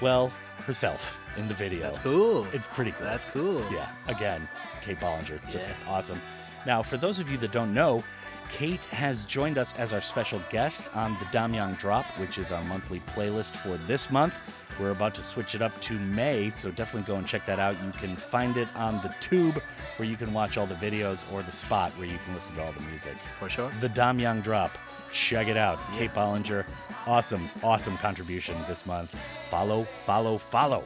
well, 0.00 0.32
herself 0.66 1.18
in 1.36 1.48
the 1.48 1.54
video. 1.54 1.80
That's 1.80 1.98
cool. 1.98 2.46
It's 2.52 2.66
pretty 2.66 2.92
cool. 2.92 3.06
That's 3.06 3.24
cool. 3.26 3.64
Yeah, 3.72 3.88
again, 4.08 4.48
Kate 4.82 4.98
Bollinger, 5.00 5.38
just 5.50 5.68
Yeah. 5.68 5.74
awesome. 5.88 6.20
Now, 6.66 6.82
for 6.82 6.96
those 6.96 7.20
of 7.20 7.30
you 7.30 7.36
that 7.38 7.52
don't 7.52 7.72
know, 7.74 8.02
Kate 8.50 8.84
has 8.86 9.24
joined 9.26 9.58
us 9.58 9.74
as 9.76 9.92
our 9.92 10.00
special 10.00 10.40
guest 10.50 10.88
on 10.94 11.14
the 11.18 11.24
Damyang 11.26 11.76
Drop, 11.78 12.06
which 12.18 12.38
is 12.38 12.52
our 12.52 12.62
monthly 12.64 13.00
playlist 13.00 13.50
for 13.56 13.76
this 13.88 14.10
month. 14.10 14.36
We're 14.78 14.90
about 14.92 15.14
to 15.16 15.24
switch 15.24 15.54
it 15.54 15.62
up 15.62 15.78
to 15.82 15.94
May, 15.98 16.50
so 16.50 16.70
definitely 16.70 17.06
go 17.12 17.16
and 17.18 17.26
check 17.26 17.44
that 17.46 17.58
out. 17.58 17.74
You 17.84 17.90
can 17.92 18.14
find 18.14 18.56
it 18.56 18.68
on 18.76 18.96
the 19.02 19.12
tube 19.20 19.60
where 19.96 20.08
you 20.08 20.16
can 20.16 20.32
watch 20.32 20.56
all 20.56 20.66
the 20.66 20.74
videos 20.74 21.24
or 21.32 21.42
the 21.42 21.52
spot 21.52 21.90
where 21.92 22.06
you 22.06 22.18
can 22.24 22.34
listen 22.34 22.54
to 22.56 22.64
all 22.64 22.72
the 22.72 22.82
music. 22.82 23.14
For 23.38 23.48
sure. 23.48 23.70
The 23.80 23.88
Damyang 23.88 24.42
Drop. 24.42 24.76
Check 25.12 25.48
it 25.48 25.56
out. 25.56 25.78
Kate 25.96 26.12
Bollinger. 26.12 26.66
Awesome, 27.06 27.48
awesome 27.62 27.96
contribution 27.98 28.56
this 28.68 28.84
month. 28.84 29.14
Follow, 29.48 29.84
follow, 30.04 30.38
follow. 30.38 30.84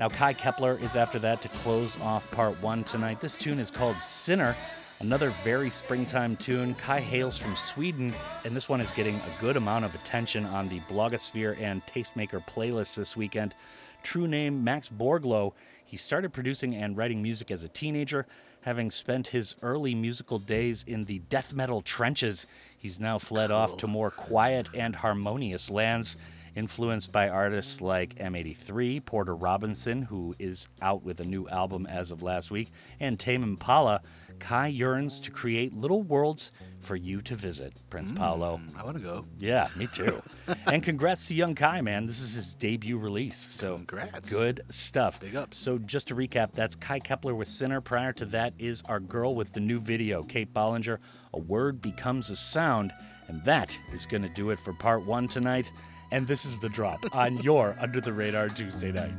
Now, 0.00 0.08
Kye 0.08 0.32
Kepler 0.32 0.78
is 0.82 0.96
after 0.96 1.18
that 1.20 1.42
to 1.42 1.48
close 1.48 1.98
off 2.00 2.28
part 2.32 2.60
one 2.60 2.82
tonight. 2.82 3.20
This 3.20 3.36
tune 3.36 3.60
is 3.60 3.70
called 3.70 4.00
Sinner, 4.00 4.56
another 5.00 5.30
very 5.44 5.70
springtime 5.70 6.34
tune. 6.36 6.74
Kye 6.74 7.00
hails 7.00 7.38
from 7.38 7.54
Sweden, 7.54 8.12
and 8.44 8.56
this 8.56 8.68
one 8.68 8.80
is 8.80 8.90
getting 8.90 9.14
a 9.14 9.40
good 9.40 9.56
amount 9.56 9.84
of 9.84 9.94
attention 9.94 10.44
on 10.46 10.68
the 10.68 10.80
Blogosphere 10.80 11.60
and 11.60 11.86
Tastemaker 11.86 12.44
playlists 12.46 12.96
this 12.96 13.16
weekend. 13.16 13.54
True 14.02 14.26
name 14.26 14.64
Max 14.64 14.88
Borglow. 14.88 15.52
He 15.92 15.98
started 15.98 16.32
producing 16.32 16.74
and 16.74 16.96
writing 16.96 17.20
music 17.20 17.50
as 17.50 17.64
a 17.64 17.68
teenager, 17.68 18.26
having 18.62 18.90
spent 18.90 19.28
his 19.28 19.54
early 19.60 19.94
musical 19.94 20.38
days 20.38 20.84
in 20.84 21.04
the 21.04 21.18
death 21.18 21.52
metal 21.52 21.82
trenches. 21.82 22.46
He's 22.78 22.98
now 22.98 23.18
fled 23.18 23.50
off 23.50 23.76
to 23.76 23.86
more 23.86 24.10
quiet 24.10 24.70
and 24.72 24.96
harmonious 24.96 25.70
lands 25.70 26.16
influenced 26.56 27.12
by 27.12 27.28
artists 27.28 27.82
like 27.82 28.14
M83, 28.14 29.04
Porter 29.04 29.36
Robinson, 29.36 30.00
who 30.00 30.34
is 30.38 30.66
out 30.80 31.02
with 31.02 31.20
a 31.20 31.26
new 31.26 31.46
album 31.48 31.84
as 31.84 32.10
of 32.10 32.22
last 32.22 32.50
week, 32.50 32.70
and 32.98 33.20
Tame 33.20 33.42
Impala. 33.42 34.00
Kye 34.38 34.68
yearns 34.68 35.20
to 35.20 35.30
create 35.30 35.74
little 35.74 36.02
worlds 36.02 36.52
for 36.82 36.96
you 36.96 37.22
to 37.22 37.34
visit, 37.34 37.72
Prince 37.90 38.12
mm, 38.12 38.16
Paolo. 38.16 38.60
I 38.76 38.84
want 38.84 38.96
to 38.96 39.02
go. 39.02 39.24
Yeah, 39.38 39.68
me 39.76 39.86
too. 39.92 40.20
and 40.66 40.82
congrats 40.82 41.28
to 41.28 41.34
young 41.34 41.54
Kye, 41.54 41.80
man. 41.80 42.06
This 42.06 42.20
is 42.20 42.34
his 42.34 42.54
debut 42.54 42.98
release. 42.98 43.46
So 43.50 43.76
Congrats. 43.76 44.30
good 44.30 44.60
stuff. 44.68 45.20
Big 45.20 45.36
ups. 45.36 45.58
So 45.58 45.78
just 45.78 46.08
to 46.08 46.14
recap, 46.14 46.52
that's 46.52 46.74
Kye 46.76 46.98
Kepler 47.00 47.34
with 47.34 47.48
Sinner. 47.48 47.80
Prior 47.80 48.12
to 48.14 48.24
that 48.26 48.54
is 48.58 48.82
our 48.86 49.00
girl 49.00 49.34
with 49.34 49.52
the 49.52 49.60
new 49.60 49.78
video, 49.78 50.22
Kate 50.22 50.52
Bollinger. 50.52 50.98
A 51.34 51.38
word 51.38 51.80
becomes 51.80 52.30
a 52.30 52.36
sound. 52.36 52.92
And 53.28 53.42
that 53.44 53.78
is 53.94 54.04
going 54.04 54.22
to 54.22 54.28
do 54.28 54.50
it 54.50 54.58
for 54.58 54.72
part 54.74 55.06
one 55.06 55.28
tonight. 55.28 55.72
And 56.10 56.26
this 56.26 56.44
is 56.44 56.58
the 56.58 56.68
drop 56.68 57.04
on 57.14 57.38
your 57.38 57.76
Under 57.80 58.00
the 58.00 58.12
Radar 58.12 58.48
Tuesday 58.48 58.92
night. 58.92 59.12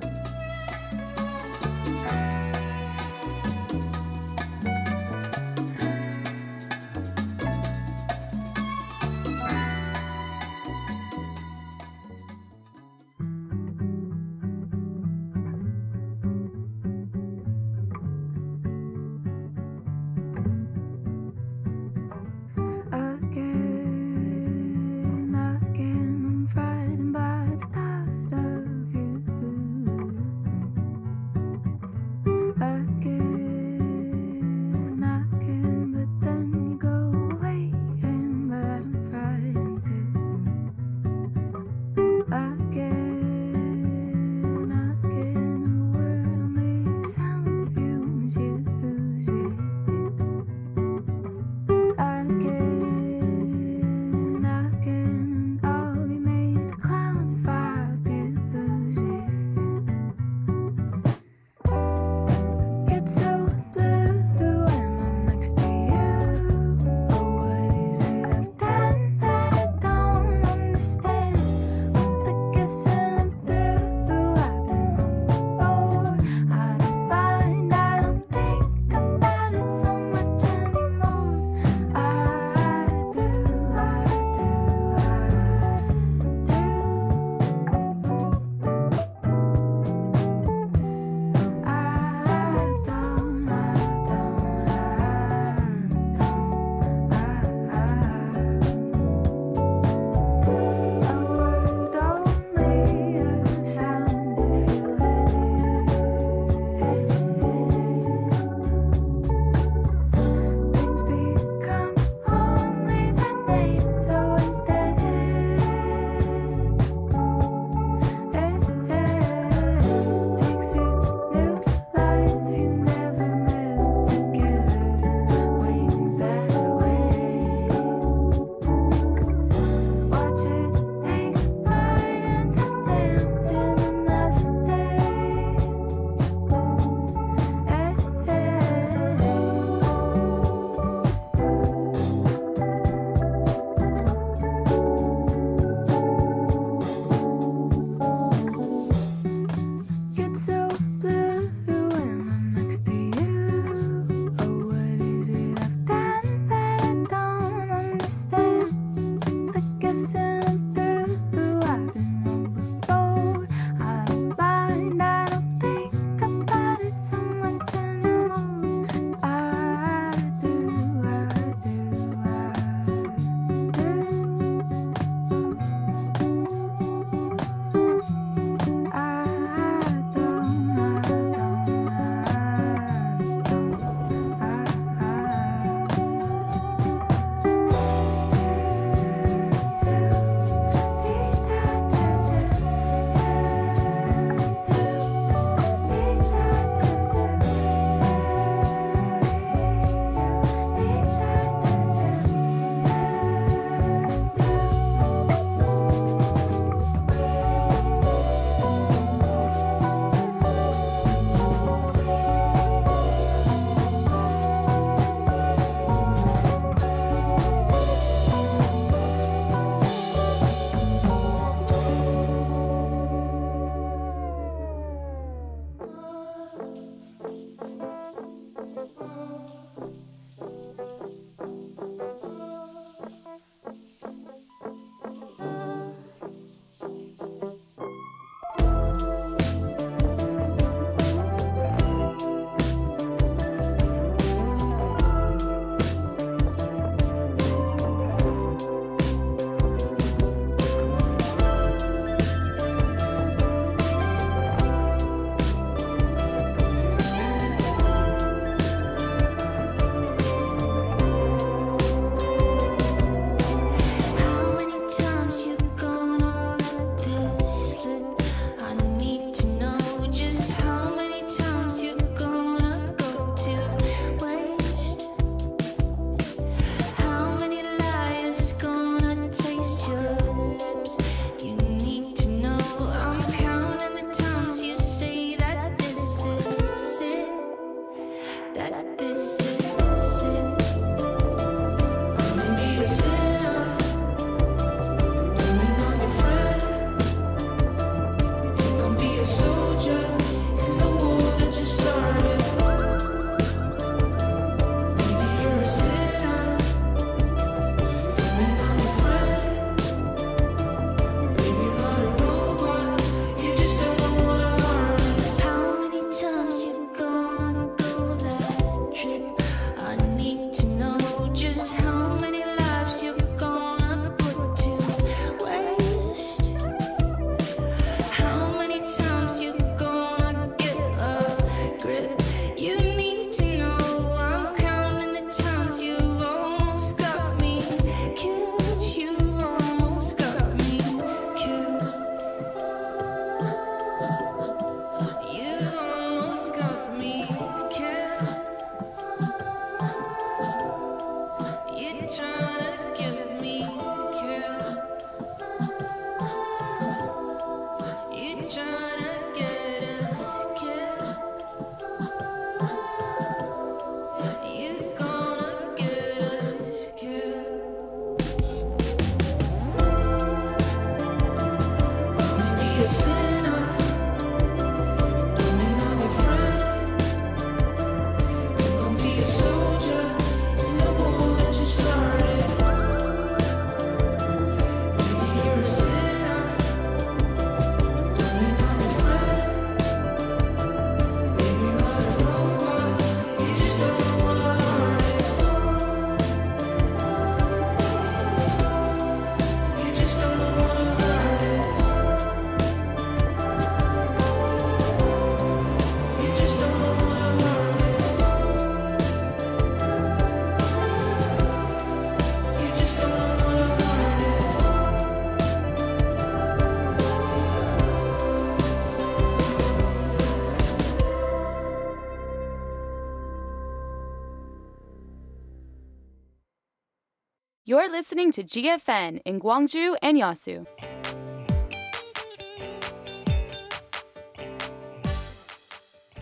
listening 428.13 428.32
to 428.32 428.43
GFN 428.43 429.21
in 429.26 429.39
Gwangju 429.39 429.95
and 430.04 430.15
Yeosu. 430.15 430.67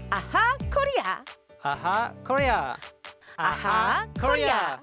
Aha, 0.10 0.58
Korea! 0.70 1.26
Aha, 1.66 2.14
Korea! 2.24 2.78
Aha, 3.38 4.08
Korea! 4.18 4.80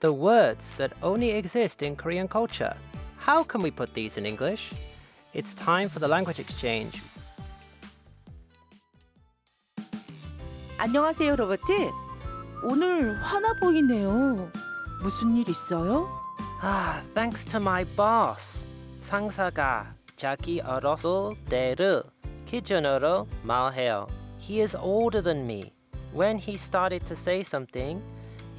The 0.00 0.12
words 0.12 0.74
that 0.74 0.92
only 1.02 1.30
exist 1.30 1.82
in 1.82 1.96
Korean 1.96 2.28
culture. 2.28 2.76
How 3.16 3.42
can 3.42 3.62
we 3.62 3.70
put 3.70 3.94
these 3.94 4.18
in 4.18 4.26
English? 4.26 4.74
It's 5.32 5.54
time 5.54 5.88
for 5.88 5.98
the 5.98 6.08
language 6.08 6.40
exchange 6.40 7.00
안녕하세요 10.79 11.35
로버트 11.35 11.91
오늘 12.63 13.15
화나 13.21 13.53
보이네요 13.59 14.49
무슨 15.01 15.35
일 15.35 15.47
있어요? 15.49 16.07
Ah, 16.63 17.01
thanks 17.13 17.45
to 17.45 17.59
my 17.59 17.85
boss. 17.95 18.65
상사가 18.99 19.93
자기 20.15 20.61
어렸을 20.61 21.35
때를 21.47 22.01
기준으로 22.45 23.27
말해요. 23.43 24.07
He 24.39 24.61
is 24.61 24.75
older 24.75 25.21
than 25.21 25.43
me. 25.43 25.73
When 26.13 26.37
he 26.39 26.55
started 26.55 27.05
to 27.05 27.13
say 27.13 27.41
something, 27.41 28.01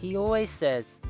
he 0.00 0.16
always 0.16 0.50
says, 0.50 1.00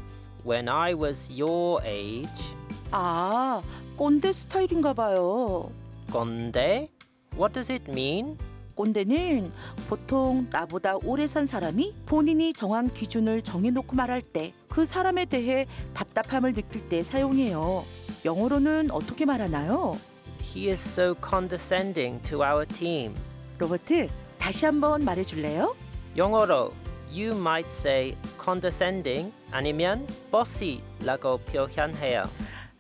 When 0.45 0.69
I 0.69 0.95
was 0.95 1.31
your 1.31 1.83
age. 1.85 2.57
아 2.93 3.61
꼰대 3.97 4.33
스타일인가 4.33 4.95
봐요 4.95 5.71
건데? 6.11 6.89
What 7.37 7.53
does 7.53 7.71
it 7.71 7.91
mean? 7.91 8.39
꼰대는 8.82 9.52
보통 9.88 10.48
나보다 10.50 10.96
오래 11.04 11.28
산 11.28 11.46
사람이 11.46 11.94
본인이 12.08 12.54
정한 12.54 12.92
기준을 12.92 13.44
정해놓고 13.44 13.96
말할 13.96 14.22
때 14.22 14.54
그 14.72 14.86
사람에 14.86 15.26
대해 15.26 15.68
답답함을 15.94 16.54
느낄 16.54 16.88
때 16.88 17.04
사용해요. 17.04 17.84
영어로는 18.24 18.90
어떻게 18.92 19.26
말하나요? 19.26 20.00
He 20.42 20.70
is 20.70 20.82
so 20.82 21.14
condescending 21.22 22.22
to 22.24 22.42
our 22.42 22.66
team. 22.66 23.14
로버트, 23.60 24.08
다시 24.38 24.66
한번 24.66 25.04
말해줄래요? 25.04 25.76
영어로 26.16 26.72
you 27.14 27.38
might 27.38 27.68
say 27.70 28.16
condescending 28.42 29.34
아니면 29.52 30.08
bossy라고 30.32 31.40
표현해요. 31.40 32.30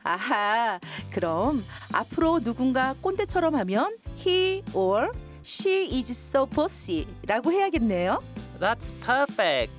아하, 0.04 0.80
그럼 1.12 1.66
앞으로 1.92 2.40
누군가 2.40 2.96
꼰대처럼 3.02 3.54
하면 3.56 3.98
he 4.26 4.64
or 4.74 5.12
she 5.51 5.87
is 5.87 6.17
so 6.17 6.47
bossy라고 6.47 7.53
해야겠네요. 7.53 8.23
That's 8.59 8.93
perfect. 9.01 9.73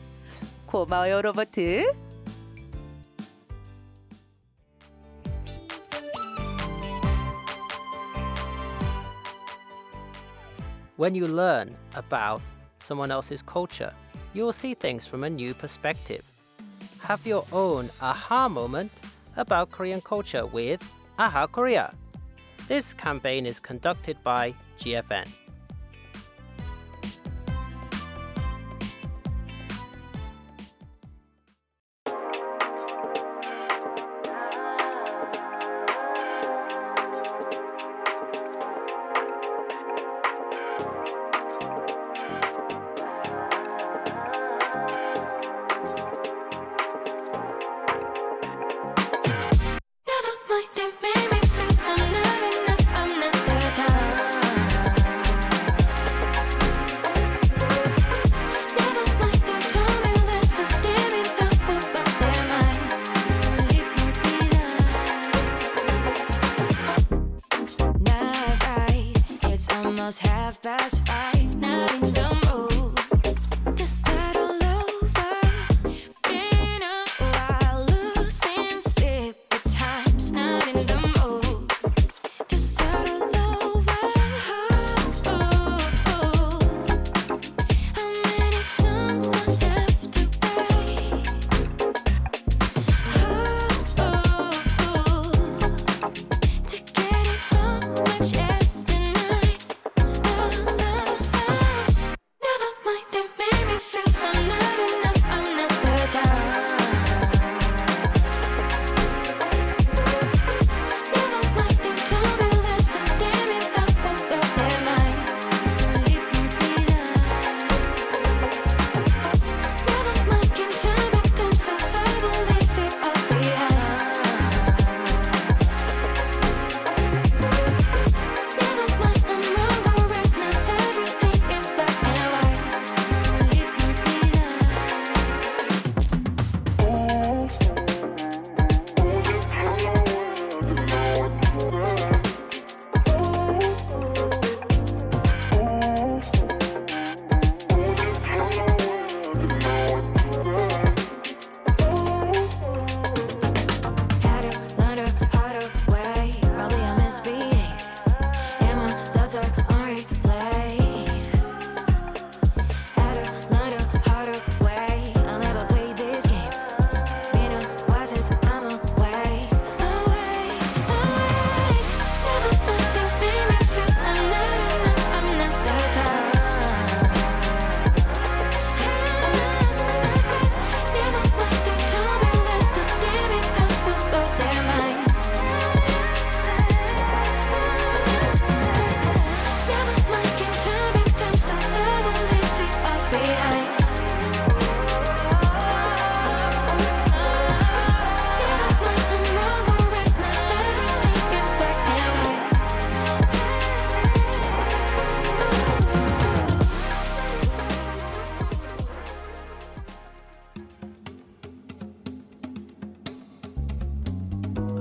고마워요, 0.66 1.22
로버트. 1.22 1.94
When 10.98 11.14
you 11.14 11.28
learn 11.28 11.76
about 11.96 12.42
someone 12.80 13.12
else's 13.12 13.44
culture, 13.44 13.94
you 14.34 14.44
will 14.44 14.54
see 14.54 14.74
things 14.74 15.06
from 15.06 15.24
a 15.24 15.30
new 15.30 15.54
perspective. 15.54 16.24
Have 17.00 17.28
your 17.28 17.46
own 17.52 17.90
aha 18.02 18.50
moment 18.50 18.92
about 19.36 19.72
Korean 19.72 20.02
culture 20.02 20.46
with 20.46 20.82
Aha 21.20 21.48
Korea. 21.48 21.94
This 22.68 22.94
campaign 22.94 23.46
is 23.46 23.60
conducted 23.60 24.18
by 24.24 24.56
GFN. 24.80 25.41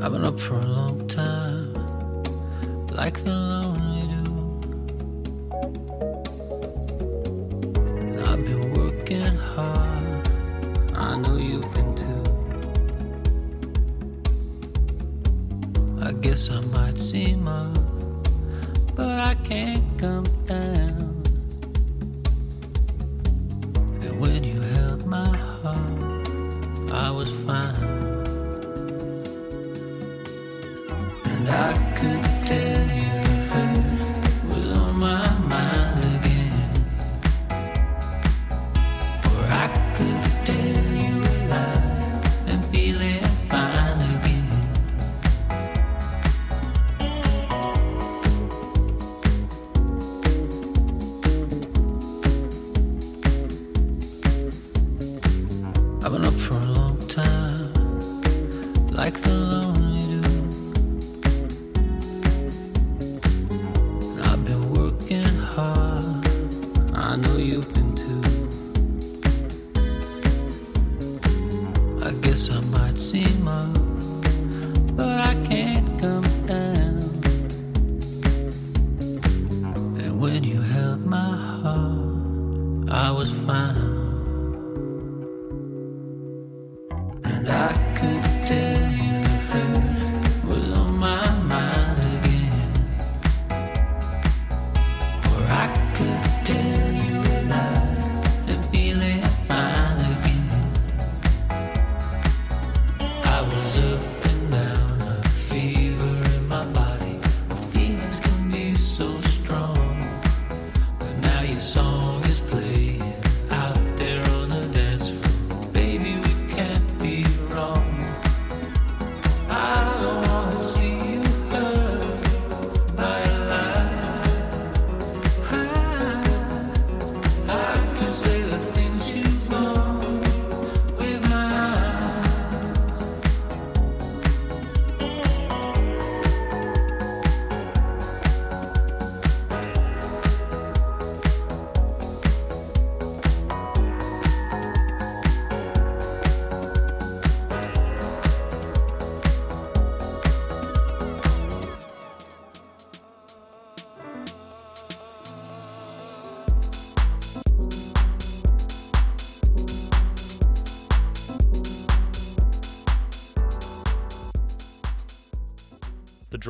I've 0.03 0.11
been 0.13 0.25
up 0.25 0.39
for 0.39 0.55
a 0.55 0.65
long 0.65 1.07
time, 1.07 1.73
like 2.89 3.19
the 3.23 3.35
lonely 3.35 4.07
do. 4.07 4.23
I've 8.25 8.43
been 8.43 8.73
working 8.73 9.35
hard, 9.35 10.27
I 10.95 11.17
know 11.17 11.37
you've 11.37 11.71
been 11.75 11.93
too. 11.95 12.23
I 16.03 16.13
guess 16.13 16.49
I 16.49 16.61
might 16.61 16.97
seem 16.97 17.47
up, 17.47 17.77
but 18.95 19.19
I 19.19 19.35
can't 19.43 19.85
come 19.99 20.25
down. 20.47 21.11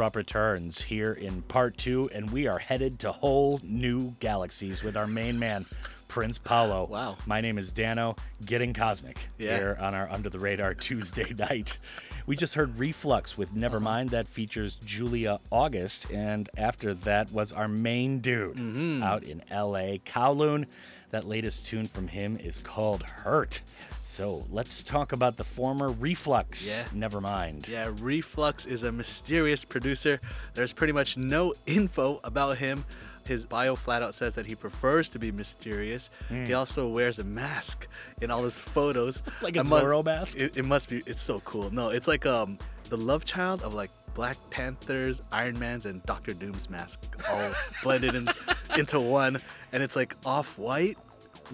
Drop 0.01 0.15
returns 0.15 0.81
here 0.81 1.13
in 1.13 1.43
part 1.43 1.77
two, 1.77 2.09
and 2.11 2.31
we 2.31 2.47
are 2.47 2.57
headed 2.57 2.97
to 3.01 3.11
whole 3.11 3.59
new 3.61 4.15
galaxies 4.19 4.81
with 4.81 4.97
our 4.97 5.05
main 5.05 5.37
man, 5.37 5.67
Prince 6.07 6.39
Paolo. 6.39 6.85
Wow. 6.89 7.17
My 7.27 7.39
name 7.39 7.59
is 7.59 7.71
Dano, 7.71 8.15
getting 8.43 8.73
cosmic 8.73 9.19
Yeah. 9.37 9.55
here 9.57 9.77
on 9.79 9.93
our 9.93 10.09
Under 10.09 10.27
the 10.31 10.39
Radar 10.39 10.73
Tuesday 10.73 11.31
night. 11.37 11.77
We 12.25 12.35
just 12.35 12.55
heard 12.55 12.79
Reflux 12.79 13.37
with 13.37 13.53
Nevermind 13.53 14.09
that 14.09 14.27
features 14.27 14.75
Julie 14.77 15.27
August, 15.51 16.09
and 16.09 16.49
after 16.57 16.95
that 16.95 17.31
was 17.31 17.53
our 17.53 17.67
main 17.67 18.21
dude 18.21 18.55
Mm-hmm. 18.57 19.03
out 19.03 19.21
in 19.21 19.43
LA, 19.51 19.97
Kowloon. 20.03 20.65
That 21.11 21.27
latest 21.27 21.65
tune 21.65 21.87
from 21.87 22.07
him 22.07 22.37
is 22.37 22.59
called 22.59 23.03
Hurt. 23.03 23.61
So 23.97 24.45
let's 24.49 24.81
talk 24.81 25.11
about 25.11 25.37
the 25.37 25.43
former 25.43 25.89
Reflux. 25.89 26.67
Yeah. 26.67 26.85
Never 26.93 27.21
mind. 27.21 27.67
Yeah, 27.67 27.91
Reflux 27.99 28.65
is 28.65 28.83
a 28.83 28.91
mysterious 28.91 29.63
producer. 29.63 30.19
There's 30.53 30.73
pretty 30.73 30.93
much 30.93 31.17
no 31.17 31.53
info 31.65 32.19
about 32.23 32.57
him. 32.57 32.85
His 33.25 33.45
bio 33.45 33.75
flat 33.75 34.01
out 34.01 34.15
says 34.15 34.35
that 34.35 34.45
he 34.47 34.55
prefers 34.55 35.09
to 35.09 35.19
be 35.19 35.31
mysterious. 35.31 36.09
Hmm. 36.27 36.45
He 36.45 36.53
also 36.53 36.87
wears 36.87 37.19
a 37.19 37.23
mask 37.23 37.87
in 38.21 38.31
all 38.31 38.43
his 38.43 38.59
photos. 38.59 39.21
Like 39.41 39.55
a 39.55 39.59
Zorro 39.59 40.03
mask? 40.03 40.37
It, 40.37 40.57
it 40.57 40.65
must 40.65 40.89
be. 40.89 41.03
It's 41.05 41.21
so 41.21 41.39
cool. 41.41 41.71
No, 41.71 41.89
it's 41.89 42.07
like 42.07 42.25
um 42.25 42.57
the 42.89 42.97
love 42.97 43.23
child 43.25 43.61
of 43.61 43.73
like 43.73 43.89
Black 44.13 44.37
Panthers, 44.49 45.21
Iron 45.31 45.57
Man's, 45.57 45.85
and 45.85 46.03
Doctor 46.05 46.33
Doom's 46.33 46.69
mask 46.69 46.99
all 47.29 47.51
blended 47.83 48.15
in, 48.15 48.29
into 48.77 48.99
one, 48.99 49.41
and 49.71 49.81
it's 49.81 49.95
like 49.95 50.15
off 50.25 50.57
white 50.57 50.97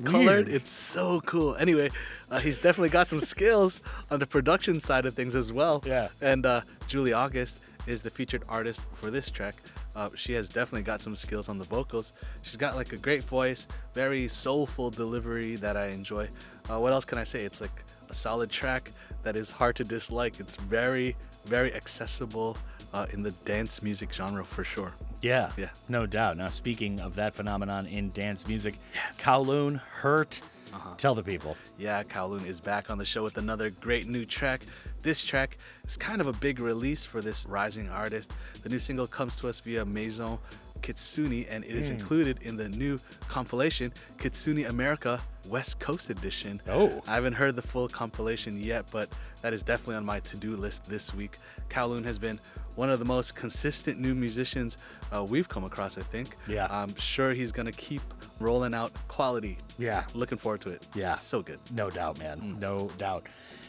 colored. 0.03 0.47
It's 0.47 0.72
so 0.72 1.22
cool. 1.22 1.55
Anyway, 1.55 1.91
uh, 2.30 2.39
he's 2.39 2.60
definitely 2.60 2.89
got 2.89 3.08
some 3.08 3.20
skills 3.20 3.82
on 4.12 4.20
the 4.20 4.28
production 4.28 4.80
side 4.80 5.05
of 5.05 5.14
things 5.14 5.36
as 5.36 5.51
well. 5.51 5.84
Yeah. 5.86 6.10
And 6.22 6.45
uh, 6.45 6.62
Julie 6.88 7.14
August 7.14 7.60
is 7.86 8.01
the 8.01 8.10
featured 8.10 8.43
artist 8.49 8.86
for 8.93 9.10
this 9.10 9.32
track. 9.32 9.55
Uh, 9.95 10.10
she 10.14 10.34
has 10.34 10.49
definitely 10.49 10.84
got 10.84 11.01
some 11.01 11.16
skills 11.16 11.49
on 11.49 11.58
the 11.58 11.64
vocals. 11.64 12.14
She's 12.43 12.58
got 12.58 12.76
like 12.76 12.93
a 12.93 12.97
great 12.97 13.24
voice, 13.24 13.66
very 13.93 14.28
soulful 14.28 14.91
delivery 14.91 15.55
that 15.55 15.76
I 15.76 15.88
enjoy. 15.88 16.30
Uh, 16.70 16.80
what 16.80 16.93
else 16.93 17.05
can 17.05 17.18
I 17.18 17.24
say? 17.24 17.45
It's 17.45 17.62
like 17.62 17.84
a 18.10 18.14
solid 18.14 18.49
track 18.49 18.91
that 19.24 19.36
is 19.36 19.49
hard 19.51 19.76
to 19.78 19.84
dislike. 19.84 20.39
It's 20.39 20.55
very, 20.57 21.15
very 21.45 21.74
accessible 21.74 22.57
uh, 22.93 23.05
in 23.11 23.24
the 23.24 23.32
dance 23.45 23.82
music 23.82 24.13
genre 24.13 24.43
for 24.45 24.63
sure. 24.63 24.93
Yeah, 25.22 25.51
Yeah. 25.57 25.70
no 25.89 26.05
doubt. 26.05 26.38
Now, 26.38 26.49
speaking 26.49 26.99
of 27.01 27.15
that 27.15 27.34
phenomenon 27.36 27.86
in 27.88 28.11
dance 28.11 28.47
music, 28.47 28.76
Kowloon, 29.18 29.80
Hurt, 29.80 30.41
Uh-huh. 30.74 30.93
tell 30.97 31.15
the 31.15 31.24
people. 31.24 31.55
Yeah, 31.78 32.03
Kowloon 32.03 32.45
is 32.45 32.59
back 32.59 32.89
on 32.89 32.97
the 32.97 33.05
show 33.05 33.24
with 33.24 33.38
another 33.38 33.70
great 33.70 34.07
new 34.07 34.26
track. 34.26 34.61
This 35.01 35.24
track 35.24 35.57
is 35.86 35.95
kind 35.97 36.20
of 36.22 36.28
a 36.28 36.34
big 36.34 36.59
release 36.59 37.05
for 37.05 37.22
this 37.22 37.45
rising 37.45 37.89
artist. 37.89 38.32
The 38.63 38.70
new 38.70 38.80
single 38.80 39.07
comes 39.07 39.38
to 39.38 39.47
us 39.47 39.59
via 39.61 39.86
Maison 39.86 40.38
Kitsune, 40.78 41.45
and 41.49 41.63
it 41.63 41.75
is 41.75 41.89
Mm. 41.89 41.99
included 41.99 42.39
in 42.41 42.57
the 42.57 42.69
new 42.69 42.99
compilation 43.28 43.91
Kitsune 44.17 44.65
America 44.67 45.21
West 45.47 45.80
Coast 45.80 46.09
Edition. 46.09 46.61
Oh. 46.67 47.01
I 47.07 47.15
haven't 47.15 47.34
heard 47.34 47.55
the 47.55 47.61
full 47.61 47.88
compilation 47.88 48.59
yet, 48.59 48.86
but 48.91 49.09
that 49.41 49.53
is 49.53 49.63
definitely 49.63 49.95
on 49.95 50.05
my 50.05 50.19
to-do 50.21 50.55
list 50.57 50.86
this 50.86 51.13
week. 51.13 51.38
Kowloon 51.69 52.03
has 52.05 52.17
been 52.19 52.39
one 52.75 52.89
of 52.89 52.99
the 52.99 53.05
most 53.05 53.36
consistent 53.36 53.99
new 53.99 54.13
musicians 54.13 54.78
uh, 55.15 55.23
we've 55.23 55.47
come 55.47 55.63
across, 55.63 55.97
I 55.97 56.01
think. 56.01 56.36
Yeah. 56.47 56.67
I'm 56.69 56.93
sure 56.97 57.34
he's 57.34 57.51
gonna 57.53 57.71
keep 57.71 58.01
rolling 58.39 58.73
out 58.73 58.91
quality. 59.07 59.57
Yeah. 59.80 60.03
Looking 60.13 60.38
forward 60.38 60.61
to 60.61 60.69
it. 60.69 60.86
Yeah. 60.93 61.15
So 61.15 61.41
good. 61.41 61.59
No 61.71 61.89
doubt, 61.89 62.19
man. 62.19 62.39
Mm. 62.41 62.59
No 62.59 62.89
doubt. 62.97 63.25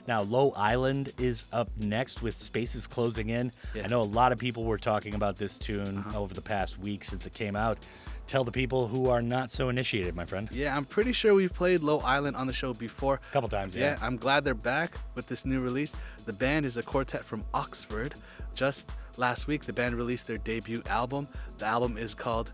Now, 0.09 0.23
Low 0.23 0.53
Island 0.57 1.13
is 1.19 1.45
up 1.53 1.69
next 1.77 2.23
with 2.23 2.35
Spaces 2.35 2.87
closing 2.87 3.29
in. 3.29 3.53
Yeah. 3.75 3.81
Uh-huh. 3.81 3.85
I 3.85 3.89
know 3.89 4.01
a 4.01 4.05
lot 4.05 4.33
of 4.33 4.39
people 4.39 4.65
were 4.65 4.79
talking 4.79 5.15
about 5.15 5.37
this 5.37 5.59
tune 5.59 6.03
over 6.15 6.33
the 6.33 6.41
past 6.41 6.79
week 6.79 7.05
since 7.05 7.27
it 7.27 7.35
came 7.35 7.55
out. 7.55 7.79
tell 8.27 8.43
the 8.43 8.51
people 8.51 8.89
who 8.89 9.11
are 9.11 9.21
not 9.21 9.51
so 9.51 9.69
initiated, 9.69 10.17
my 10.17 10.25
friend. 10.25 10.49
Yeah, 10.51 10.75
I'm 10.75 10.87
pretty 10.87 11.13
sure 11.13 11.35
we've 11.35 11.53
played 11.53 11.83
Low 11.83 11.99
Island 12.01 12.37
on 12.37 12.47
the 12.47 12.53
show 12.55 12.73
before. 12.73 13.17
A 13.17 13.33
couple 13.33 13.51
times, 13.51 13.77
yeah. 13.77 13.93
yeah. 13.93 13.99
I'm 14.01 14.17
glad 14.17 14.45
they're 14.45 14.55
back 14.55 14.95
with 15.15 15.27
this 15.27 15.45
new 15.45 15.61
release. 15.61 15.95
The 16.25 16.33
band 16.33 16.65
is 16.65 16.79
a 16.79 16.83
quartet 16.83 17.23
from 17.23 17.45
Oxford. 17.53 18.15
Just 18.55 18.91
last 19.19 19.47
week, 19.47 19.65
the 19.65 19.75
band 19.75 19.95
released 19.95 20.27
their 20.27 20.39
debut 20.39 20.83
album. 20.87 21.29
The 21.59 21.67
album 21.67 21.99
is 21.99 22.15
called 22.15 22.53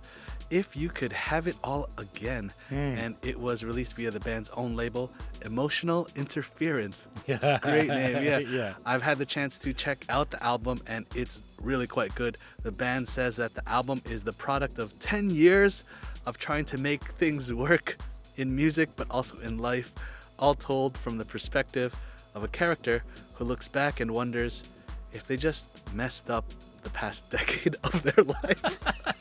If 0.55 0.77
You 0.77 0.89
Could 0.89 1.13
Have 1.13 1.49
It 1.49 1.57
All 1.65 1.89
Again, 1.99 2.53
Hmm. 2.69 2.75
and 3.03 3.17
it 3.23 3.41
was 3.41 3.65
released 3.65 3.97
via 3.97 4.13
the 4.13 4.21
band's 4.21 4.51
own 4.51 4.77
label, 4.77 5.11
Emotional 5.45 6.07
Interference. 6.15 7.09
Great 7.27 7.89
name, 7.89 8.23
yeah. 8.23 8.39
Yeah. 8.59 8.75
I've 8.87 9.03
had 9.03 9.19
the 9.19 9.27
chance 9.27 9.59
to 9.59 9.73
check 9.75 10.05
out 10.09 10.31
the 10.31 10.41
album, 10.43 10.81
and 10.87 11.07
it's 11.13 11.41
really 11.61 11.89
quite 11.89 12.15
good. 12.15 12.39
The 12.63 12.71
band 12.71 13.09
says 13.09 13.35
that 13.37 13.55
the 13.55 13.69
album 13.69 14.01
is 14.09 14.23
the 14.23 14.33
product 14.33 14.79
of 14.79 14.97
10 15.01 15.31
years 15.31 15.83
of 16.25 16.39
trying 16.39 16.67
to 16.67 16.79
make 16.79 17.03
things 17.15 17.53
work 17.53 17.97
in 18.37 18.55
music, 18.55 18.91
but 18.95 19.11
also 19.11 19.37
in 19.41 19.59
life, 19.59 19.93
all 20.39 20.55
told 20.55 20.97
from 20.99 21.19
the 21.19 21.25
perspective 21.25 21.93
of 22.35 22.45
a 22.45 22.49
character 22.49 23.03
who 23.35 23.45
looks 23.45 23.67
back 23.67 23.99
and 23.99 24.11
wonders 24.13 24.63
if 25.13 25.27
they 25.27 25.37
just 25.37 25.67
messed 25.93 26.31
up 26.31 26.45
the 26.85 26.91
past 26.91 27.31
decade 27.37 27.77
of 27.85 28.03
their 28.03 28.25
life. 28.25 28.79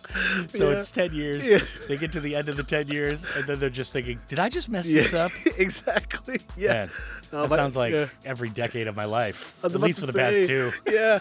So 0.49 0.69
Yeah. 0.69 0.77
it's 0.77 0.91
10 0.91 1.11
years. 1.13 1.49
Yeah. 1.49 1.57
They 1.87 1.97
get 1.97 2.11
to 2.11 2.19
the 2.19 2.35
end 2.35 2.47
of 2.47 2.55
the 2.55 2.61
10 2.63 2.87
years, 2.87 3.25
and 3.35 3.47
then 3.47 3.57
they're 3.57 3.71
just 3.71 3.91
thinking, 3.93 4.19
did 4.27 4.37
I 4.37 4.47
just 4.47 4.69
mess 4.69 4.87
this 4.87 5.11
up? 5.11 5.31
exactly. 5.57 6.39
Yeah. 6.55 6.73
Man, 6.73 6.89
that 7.31 7.49
sounds 7.49 7.75
like 7.75 7.93
yeah. 7.95 8.05
every 8.23 8.49
decade 8.49 8.85
of 8.85 8.95
my 8.95 9.05
life. 9.05 9.55
At 9.63 9.71
least 9.73 10.01
for 10.01 10.05
the 10.05 10.11
say, 10.11 10.19
past 10.41 10.47
two. 10.47 10.71
Yeah, 10.87 11.17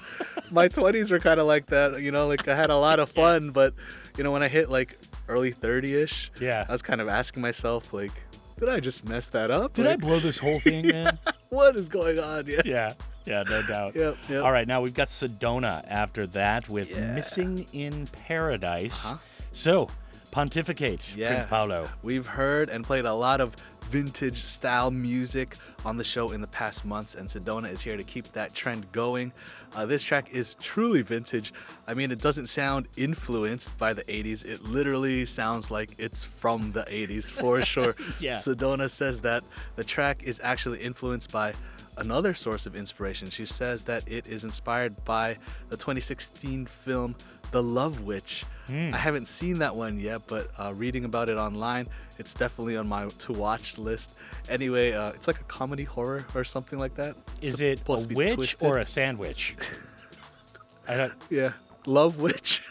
my 0.51 0.69
twenties 0.69 1.11
were 1.11 1.21
kind 1.21 1.41
of 1.41 1.47
like 1.47 1.67
that. 1.69 2.03
You 2.03 2.13
know, 2.13 2.27
like 2.27 2.47
I 2.49 2.55
had 2.55 2.69
a 2.69 2.77
lot 2.77 3.01
of 3.01 3.09
fun, 3.09 3.49
but 3.51 3.73
you 4.19 4.25
know, 4.25 4.31
when 4.31 4.43
I 4.43 4.49
hit 4.49 4.69
like 4.69 4.99
early 5.27 5.53
thirty-ish, 5.53 6.31
Yeah. 6.39 6.67
I 6.69 6.73
was 6.73 6.83
kind 6.83 7.01
of 7.01 7.09
asking 7.09 7.41
myself, 7.41 7.95
like, 7.95 8.13
did 8.61 8.69
I 8.69 8.79
just 8.81 9.09
mess 9.09 9.31
that 9.31 9.51
up? 9.51 9.73
Did 9.73 9.87
I 9.87 9.97
blow 9.97 10.21
this 10.21 10.37
whole 10.37 10.61
thing, 10.61 10.87
man? 10.89 11.19
what 11.49 11.77
is 11.77 11.89
going 11.89 12.19
on? 12.19 12.47
Yeah. 12.47 12.61
Yeah, 12.67 12.93
yeah, 13.25 13.43
no 13.49 13.63
doubt. 13.63 13.95
Yep, 13.97 14.17
yep. 14.29 14.45
All 14.45 14.53
right, 14.53 14.67
now 14.67 14.81
we've 14.83 14.95
got 14.95 15.09
Sedona 15.09 15.85
after 15.89 16.27
that 16.29 16.69
with 16.69 16.91
Missing 16.97 17.67
in 17.73 18.07
Paradise. 18.09 19.15
So, 19.53 19.89
pontificate, 20.31 21.13
Yeah. 21.15 21.29
Prince 21.31 21.45
Paolo. 21.47 21.89
We've 22.03 22.27
heard 22.27 22.69
and 22.69 22.85
played 22.85 23.05
a 23.05 23.15
lot 23.15 23.41
of 23.41 23.55
vintage 23.91 24.43
style 24.43 24.91
music 24.91 25.55
on 25.85 25.99
the 25.99 26.05
show 26.05 26.31
in 26.33 26.41
the 26.41 26.47
past 26.47 26.85
months, 26.85 27.15
and 27.15 27.29
Sedona 27.29 27.71
is 27.71 27.83
here 27.83 27.97
to 27.99 28.03
keep 28.03 28.33
that 28.33 28.55
trend 28.55 28.91
going. 28.93 29.33
Uh, 29.75 29.85
this 29.85 30.03
track 30.03 30.31
is 30.33 30.55
truly 30.55 31.03
vintage. 31.03 31.53
I 31.87 31.93
mean, 31.93 32.11
it 32.11 32.19
doesn't 32.21 32.47
sound 32.47 32.89
influenced 32.97 33.77
by 33.77 33.93
the 33.93 34.05
80s, 34.05 34.47
it 34.47 34.65
literally 34.65 35.27
sounds 35.27 35.71
like 35.71 35.91
it's 35.99 36.25
from 36.25 36.73
the 36.73 36.85
80s 36.85 37.31
for 37.31 37.61
sure. 37.67 37.95
Yeah. 38.19 38.39
Sedona 38.39 38.89
says 38.89 39.21
that 39.23 39.45
the 39.77 39.85
track 39.85 40.23
is 40.23 40.41
actually 40.43 40.79
influenced 40.81 41.31
by 41.31 41.53
another 41.97 42.35
source 42.35 42.67
of 42.67 42.75
inspiration. 42.77 43.31
She 43.31 43.47
says 43.47 43.85
that 43.85 44.03
it 44.11 44.27
is 44.27 44.45
inspired 44.45 45.05
by 45.05 45.39
the 45.69 45.77
2016 45.77 46.67
film 46.67 47.15
The 47.51 47.63
Love 47.63 48.03
Witch. 48.03 48.45
Hmm. 48.67 48.91
I 48.95 48.97
haven't 48.99 49.27
seen 49.27 49.59
that 49.59 49.75
one 49.75 49.99
yet, 49.99 50.23
but 50.27 50.51
uh, 50.59 50.73
reading 50.75 51.05
about 51.05 51.29
it 51.29 51.37
online, 51.37 51.89
it's 52.19 52.33
definitely 52.35 52.77
on 52.77 52.87
my 52.89 53.09
to 53.09 53.33
watch 53.33 53.77
list. 53.79 54.13
Anyway, 54.49 54.93
uh, 54.93 55.09
it's 55.11 55.27
like 55.27 55.41
a 55.41 55.45
comedy 55.45 55.85
horror 55.85 56.25
or 56.35 56.45
something 56.45 56.79
like 56.79 56.95
that. 56.95 57.17
It's 57.41 57.55
Is 57.55 57.61
it 57.61 57.75
a 57.75 57.79
supposed 57.79 58.03
to 58.03 58.09
be 58.09 58.15
witch 58.15 58.35
twisted. 58.35 58.69
or 58.69 58.79
a 58.79 58.87
sandwich? 58.87 59.57
I 60.89 60.97
don't, 60.97 61.13
Yeah, 61.31 61.53
Love 61.87 62.19
Witch. 62.21 62.63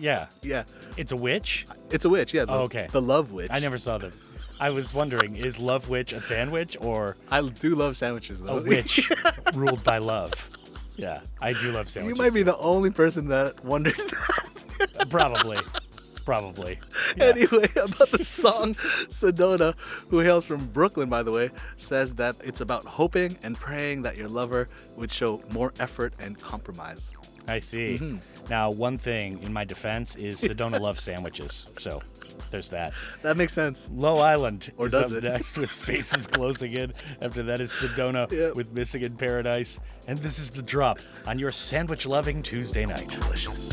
yeah, 0.00 0.26
yeah, 0.42 0.64
it's 0.96 1.12
a 1.12 1.16
witch. 1.16 1.66
it's 1.90 2.04
a 2.04 2.08
witch. 2.08 2.34
Yeah, 2.34 2.44
the, 2.44 2.52
Oh, 2.52 2.62
okay. 2.62 2.88
The 2.90 3.02
Love 3.02 3.32
Witch. 3.32 3.48
I 3.52 3.58
never 3.60 3.78
saw 3.78 3.98
them. 3.98 4.12
I 4.60 4.70
was 4.70 4.92
wondering, 4.92 5.36
is 5.36 5.58
Love 5.58 5.88
Witch 5.88 6.12
a 6.12 6.20
sandwich 6.20 6.76
or 6.80 7.16
I 7.30 7.40
do 7.42 7.74
love 7.74 7.96
sandwiches 7.96 8.42
though. 8.42 8.58
a 8.58 8.62
witch 8.62 9.10
ruled 9.54 9.84
by 9.84 9.98
love? 9.98 10.32
Yeah, 10.96 11.20
I 11.40 11.52
do 11.52 11.70
love 11.70 11.88
sandwiches. 11.88 11.94
you 11.94 12.00
sandwiches. 12.00 12.18
might 12.18 12.34
be 12.34 12.42
the 12.42 12.58
only 12.58 12.90
person 12.90 13.28
that 13.28 13.64
wondered 13.64 13.94
probably, 15.10 15.58
probably. 16.24 16.78
Anyway, 17.20 17.68
about 17.76 18.10
the 18.10 18.24
song, 18.24 18.74
Sedona, 18.74 19.76
who 20.08 20.18
hails 20.18 20.44
from 20.44 20.66
Brooklyn, 20.66 21.08
by 21.08 21.22
the 21.22 21.30
way, 21.30 21.50
says 21.76 22.14
that 22.16 22.34
it's 22.42 22.60
about 22.60 22.84
hoping 22.84 23.38
and 23.44 23.56
praying 23.56 24.02
that 24.02 24.16
your 24.16 24.28
lover 24.28 24.68
would 24.96 25.12
show 25.12 25.40
more 25.50 25.72
effort 25.78 26.14
and 26.18 26.38
compromise. 26.40 27.10
I 27.48 27.58
see. 27.72 27.98
Mhm. 28.00 28.20
Now, 28.48 28.70
one 28.70 28.98
thing 28.98 29.42
in 29.42 29.52
my 29.52 29.64
defense 29.64 30.14
is 30.16 30.40
Sedona 30.40 30.78
loves 30.88 31.02
sandwiches, 31.02 31.66
so 31.78 32.00
there's 32.50 32.70
that. 32.70 32.92
That 33.22 33.36
makes 33.36 33.52
sense. 33.52 33.88
Low 33.92 34.16
Island 34.16 34.72
Or 34.76 34.86
is 34.86 34.92
does 34.92 35.12
up 35.12 35.18
it? 35.18 35.24
next 35.24 35.58
with 35.58 35.70
spaces 35.82 36.26
closing 36.26 36.72
in. 36.72 36.94
After 37.20 37.42
that 37.44 37.60
is 37.60 37.70
Sedona 37.72 38.30
Yep. 38.30 38.54
with 38.54 38.72
Missing 38.72 39.02
in 39.02 39.16
Paradise, 39.16 39.80
and 40.06 40.18
this 40.20 40.38
is 40.38 40.50
the 40.50 40.62
drop 40.62 40.98
on 41.26 41.38
your 41.38 41.50
sandwich-loving 41.50 42.42
Tuesday 42.42 42.86
night. 42.86 43.08
Delicious. 43.08 43.70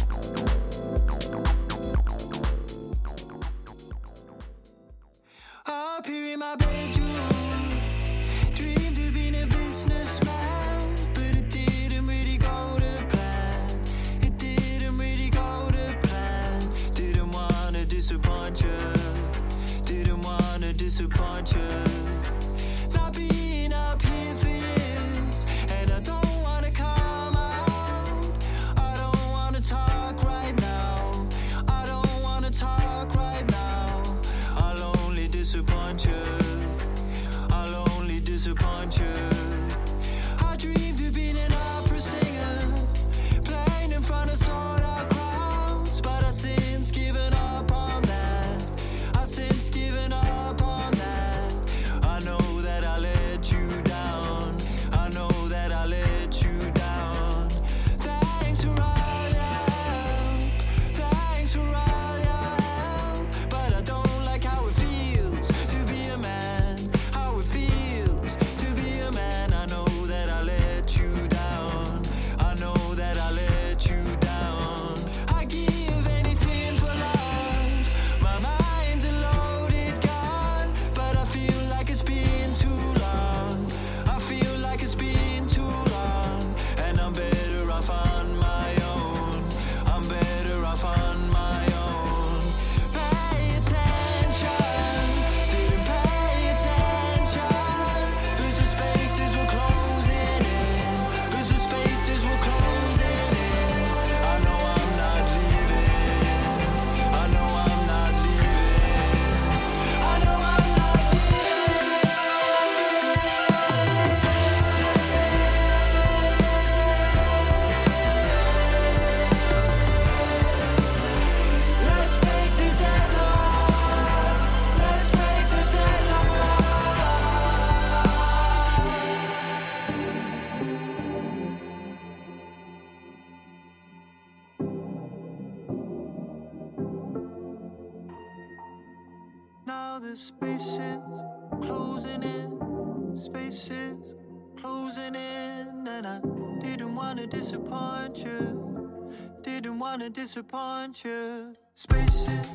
kisses 143.55 144.13
closing 144.57 145.15
in, 145.15 145.87
and 145.87 146.05
I 146.05 146.19
didn't 146.59 146.93
wanna 146.93 147.25
disappoint 147.25 148.17
you. 148.17 149.13
Didn't 149.43 149.79
wanna 149.79 150.09
disappoint 150.09 151.05
you. 151.05 151.53
Spaces 151.73 152.49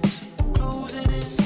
closing 0.52 1.10
in. 1.10 1.39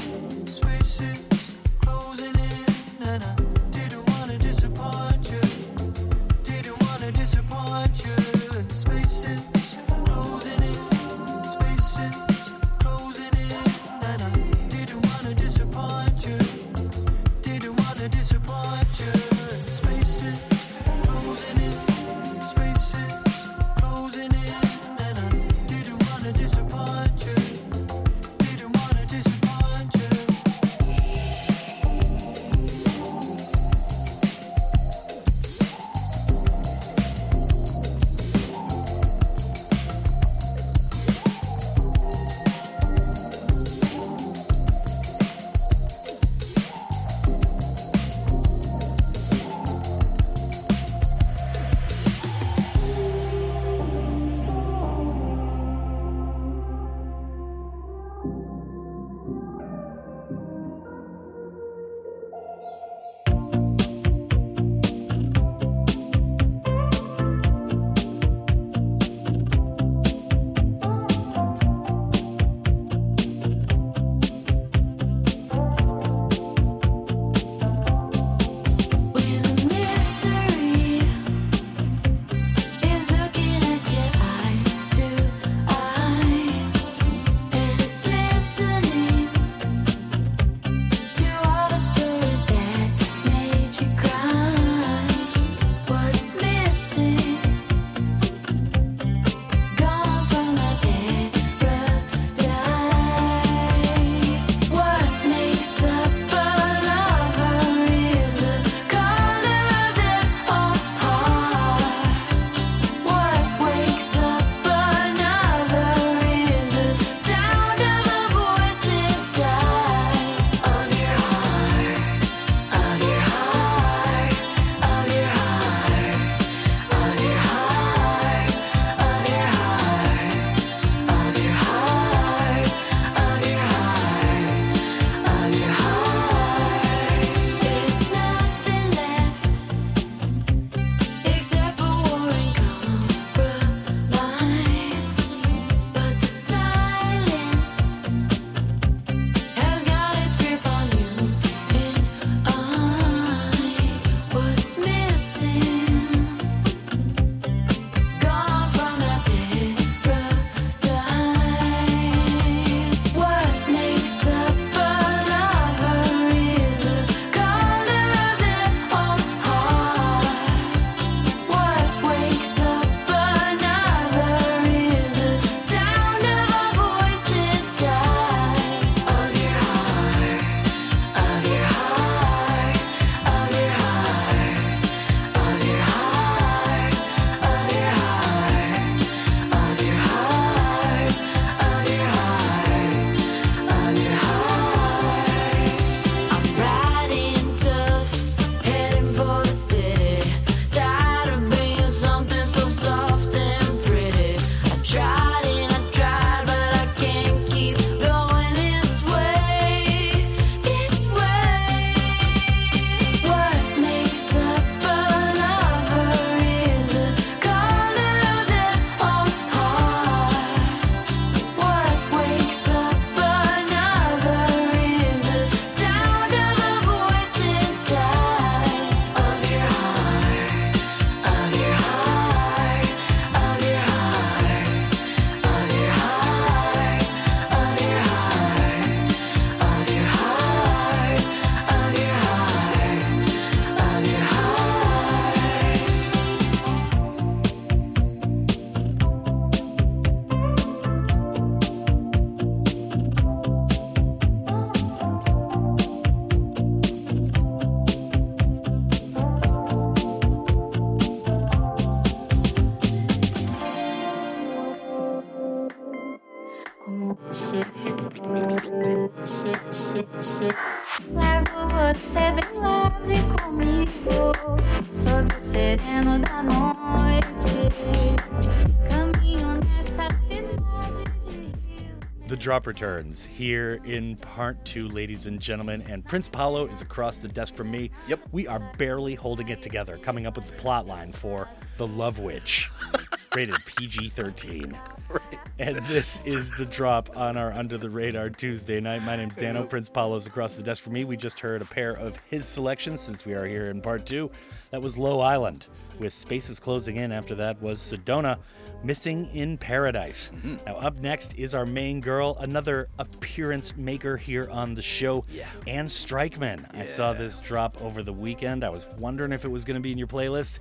The 282.27 282.35
drop 282.35 282.67
returns 282.67 283.23
here 283.23 283.79
in 283.85 284.17
part 284.17 284.65
two, 284.65 284.89
ladies 284.89 285.27
and 285.27 285.39
gentlemen. 285.39 285.81
And 285.87 286.03
Prince 286.03 286.27
Paolo 286.27 286.65
is 286.65 286.81
across 286.81 287.19
the 287.19 287.29
desk 287.29 287.53
from 287.53 287.71
me. 287.71 287.91
Yep. 288.09 288.19
We 288.33 288.47
are 288.47 288.59
barely 288.77 289.15
holding 289.15 289.47
it 289.47 289.61
together, 289.61 289.95
coming 289.95 290.27
up 290.27 290.35
with 290.35 290.47
the 290.47 290.53
plot 290.57 290.87
line 290.87 291.13
for 291.13 291.47
The 291.77 291.87
Love 291.87 292.19
Witch, 292.19 292.69
rated 293.35 293.55
PG 293.65 294.09
13. 294.09 294.77
Right. 295.07 295.39
And 295.59 295.77
this 295.85 296.21
is 296.25 296.57
the 296.57 296.65
drop 296.65 297.15
on 297.15 297.37
our 297.37 297.53
Under 297.53 297.77
the 297.77 297.89
Radar 297.89 298.29
Tuesday 298.29 298.81
night. 298.81 299.03
My 299.03 299.15
name's 299.15 299.37
Dano. 299.37 299.63
Prince 299.63 299.87
Paolo's 299.87 300.25
across 300.25 300.57
the 300.57 300.63
desk 300.63 300.83
from 300.83 300.91
me. 300.91 301.05
We 301.05 301.15
just 301.15 301.39
heard 301.39 301.61
a 301.61 301.65
pair 301.65 301.91
of 301.91 302.17
his 302.29 302.45
selections 302.45 302.99
since 302.99 303.25
we 303.25 303.33
are 303.33 303.45
here 303.45 303.69
in 303.69 303.81
part 303.81 304.05
two. 304.05 304.29
That 304.75 304.81
was 304.81 304.97
Low 304.97 305.21
Island, 305.21 305.67
with 305.99 306.11
spaces 306.11 306.59
closing 306.59 306.97
in. 306.97 307.13
After 307.13 307.33
that 307.35 307.61
was 307.61 307.79
Sedona, 307.79 308.39
Missing 308.83 309.29
in 309.33 309.57
Paradise. 309.57 310.33
Mm-hmm. 310.35 310.65
Now, 310.65 310.75
up 310.75 310.99
next 310.99 311.39
is 311.39 311.55
our 311.55 311.65
main 311.65 312.01
girl, 312.01 312.35
another 312.41 312.89
appearance 312.99 313.77
maker 313.77 314.17
here 314.17 314.49
on 314.51 314.75
the 314.75 314.81
show, 314.81 315.23
Ann 315.65 315.85
Streichman. 315.85 316.75
I 316.75 316.83
saw 316.83 317.13
this 317.13 317.39
drop 317.39 317.81
over 317.81 318.03
the 318.03 318.11
weekend. 318.11 318.65
I 318.65 318.69
was 318.69 318.85
wondering 318.99 319.31
if 319.31 319.45
it 319.45 319.49
was 319.49 319.63
going 319.63 319.75
to 319.75 319.81
be 319.81 319.93
in 319.93 319.97
your 319.97 320.07
playlist. 320.07 320.59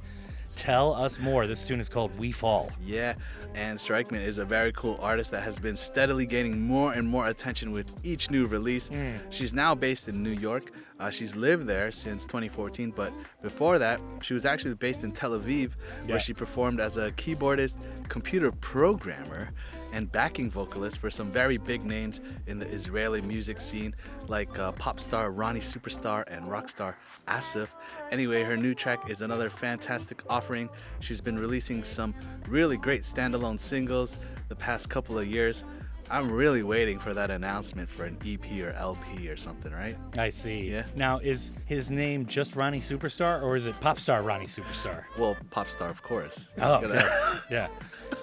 Tell 0.56 0.94
us 0.94 1.18
more. 1.18 1.46
This 1.46 1.66
tune 1.66 1.80
is 1.80 1.88
called 1.88 2.16
We 2.18 2.30
Fall. 2.32 2.70
Yeah, 2.84 3.14
Ann 3.54 3.76
Streichman 3.76 4.22
is 4.24 4.38
a 4.38 4.44
very 4.44 4.72
cool 4.72 4.98
artist 5.02 5.30
that 5.32 5.42
has 5.42 5.58
been 5.58 5.76
steadily 5.76 6.26
gaining 6.26 6.60
more 6.60 6.92
and 6.92 7.06
more 7.08 7.28
attention 7.28 7.70
with 7.72 7.88
each 8.02 8.30
new 8.30 8.46
release. 8.46 8.88
Mm. 8.88 9.20
She's 9.30 9.52
now 9.52 9.74
based 9.74 10.08
in 10.08 10.22
New 10.22 10.30
York. 10.30 10.70
Uh, 11.00 11.10
she's 11.10 11.34
lived 11.34 11.66
there 11.66 11.90
since 11.90 12.24
2014, 12.24 12.92
but 12.92 13.12
before 13.42 13.78
that, 13.78 14.00
she 14.22 14.32
was 14.32 14.46
actually 14.46 14.74
based 14.74 15.02
in 15.02 15.10
Tel 15.12 15.32
Aviv, 15.32 15.70
Yeah. 16.06 16.12
where 16.12 16.20
she 16.20 16.32
performed 16.32 16.78
as 16.80 16.96
a 16.96 17.10
keyboardist, 17.12 17.76
computer 18.08 18.52
programmer, 18.52 19.50
and 19.94 20.10
backing 20.10 20.50
vocalist 20.50 20.98
for 20.98 21.08
some 21.08 21.30
very 21.30 21.56
big 21.56 21.84
names 21.84 22.20
in 22.48 22.58
the 22.58 22.66
Israeli 22.66 23.20
music 23.20 23.60
scene, 23.60 23.94
like 24.26 24.58
uh, 24.58 24.72
pop 24.72 24.98
star 24.98 25.30
Ronnie 25.30 25.60
Superstar 25.60 26.24
and 26.26 26.48
rock 26.48 26.68
star 26.68 26.96
Asif. 27.28 27.68
Anyway, 28.10 28.42
her 28.42 28.56
new 28.56 28.74
track 28.74 29.08
is 29.08 29.22
another 29.22 29.48
fantastic 29.48 30.20
offering. 30.28 30.68
She's 30.98 31.20
been 31.20 31.38
releasing 31.38 31.84
some 31.84 32.12
really 32.48 32.76
great 32.76 33.02
standalone 33.02 33.60
singles 33.60 34.18
the 34.48 34.56
past 34.56 34.90
couple 34.90 35.16
of 35.16 35.28
years. 35.28 35.62
I'm 36.10 36.30
really 36.30 36.62
waiting 36.62 36.98
for 36.98 37.14
that 37.14 37.30
announcement 37.30 37.88
for 37.88 38.04
an 38.04 38.18
EP 38.26 38.60
or 38.64 38.70
LP 38.72 39.28
or 39.28 39.36
something, 39.36 39.72
right? 39.72 39.96
I 40.18 40.30
see. 40.30 40.70
Yeah. 40.70 40.84
Now, 40.94 41.18
is 41.18 41.52
his 41.66 41.90
name 41.90 42.26
just 42.26 42.56
Ronnie 42.56 42.80
Superstar, 42.80 43.42
or 43.42 43.56
is 43.56 43.66
it 43.66 43.78
pop 43.80 43.98
star 43.98 44.22
Ronnie 44.22 44.46
Superstar? 44.46 45.04
Well, 45.18 45.36
pop 45.50 45.68
star, 45.68 45.88
of 45.88 46.02
course. 46.02 46.48
Oh, 46.60 46.80
You 46.82 46.88
gotta- 46.88 47.40
yeah. 47.50 47.68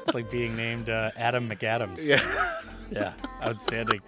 It's 0.05 0.13
like 0.13 0.29
being 0.29 0.55
named 0.55 0.89
uh, 0.89 1.11
Adam 1.17 1.49
McAdams. 1.49 2.07
Yeah. 2.07 2.21
yeah. 2.91 3.13
Outstanding. 3.47 4.01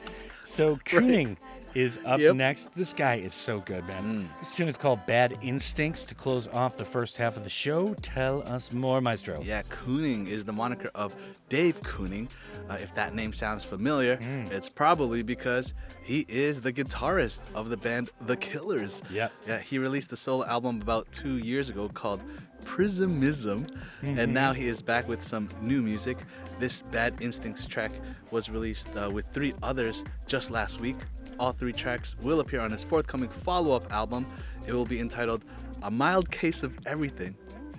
So 0.45 0.75
Keuning 0.85 1.37
is 1.75 1.99
up 2.05 2.19
Yep. 2.19 2.35
next. 2.35 2.69
This 2.75 2.93
guy 2.93 3.15
is 3.15 3.33
so 3.33 3.59
good, 3.61 3.85
man. 3.87 4.03
Mm. 4.29 4.39
This 4.39 4.55
tune 4.55 4.67
is 4.67 4.77
called 4.77 5.05
Bad 5.07 5.37
Instincts 5.41 6.03
to 6.05 6.15
close 6.15 6.47
off 6.49 6.77
the 6.77 6.85
first 6.85 7.17
half 7.17 7.35
of 7.37 7.43
the 7.43 7.49
show. 7.49 7.93
Tell 8.01 8.47
us 8.47 8.71
more, 8.71 9.01
Maestro. 9.01 9.41
Yeah, 9.41 9.63
Keuning 9.63 10.27
is 10.27 10.43
the 10.45 10.53
moniker 10.53 10.91
of 10.93 11.15
Dave 11.49 11.81
Keuning. 11.81 12.29
Uh, 12.69 12.77
if 12.81 12.93
that 12.95 13.13
name 13.15 13.33
sounds 13.33 13.63
familiar, 13.63 14.17
Mm. 14.17 14.51
it's 14.51 14.69
probably 14.69 15.23
because 15.23 15.73
he 16.03 16.25
is 16.29 16.61
the 16.61 16.71
guitarist 16.71 17.39
of 17.55 17.69
the 17.69 17.77
band 17.77 18.09
The 18.25 18.37
Killers. 18.37 19.01
Yep. 19.11 19.31
Yeah, 19.47 19.59
he 19.59 19.79
released 19.79 20.11
a 20.11 20.17
solo 20.17 20.45
album 20.45 20.79
about 20.81 21.11
two 21.11 21.37
years 21.39 21.69
ago 21.69 21.89
called 21.89 22.21
Prismism, 22.65 23.67
Mhm. 24.03 24.17
and 24.19 24.33
now 24.33 24.53
he 24.53 24.67
is 24.67 24.81
back 24.81 25.07
with 25.07 25.21
some 25.21 25.49
new 25.61 25.81
music. 25.81 26.17
This 26.59 26.81
Bad 26.91 27.15
Instincts 27.19 27.65
track 27.65 27.91
was 28.31 28.49
released 28.49 28.87
uh, 28.95 29.09
with 29.11 29.25
three 29.33 29.53
others 29.61 30.03
just 30.27 30.49
last 30.51 30.79
week. 30.79 30.95
All 31.39 31.51
three 31.51 31.73
tracks 31.73 32.15
will 32.21 32.39
appear 32.39 32.61
on 32.61 32.71
his 32.71 32.83
forthcoming 32.83 33.29
follow 33.29 33.75
up 33.75 33.91
album. 33.91 34.25
It 34.67 34.73
will 34.73 34.85
be 34.85 34.99
entitled 34.99 35.45
A 35.81 35.91
Mild 35.91 36.29
Case 36.31 36.63
of 36.63 36.77
Everything. 36.85 37.35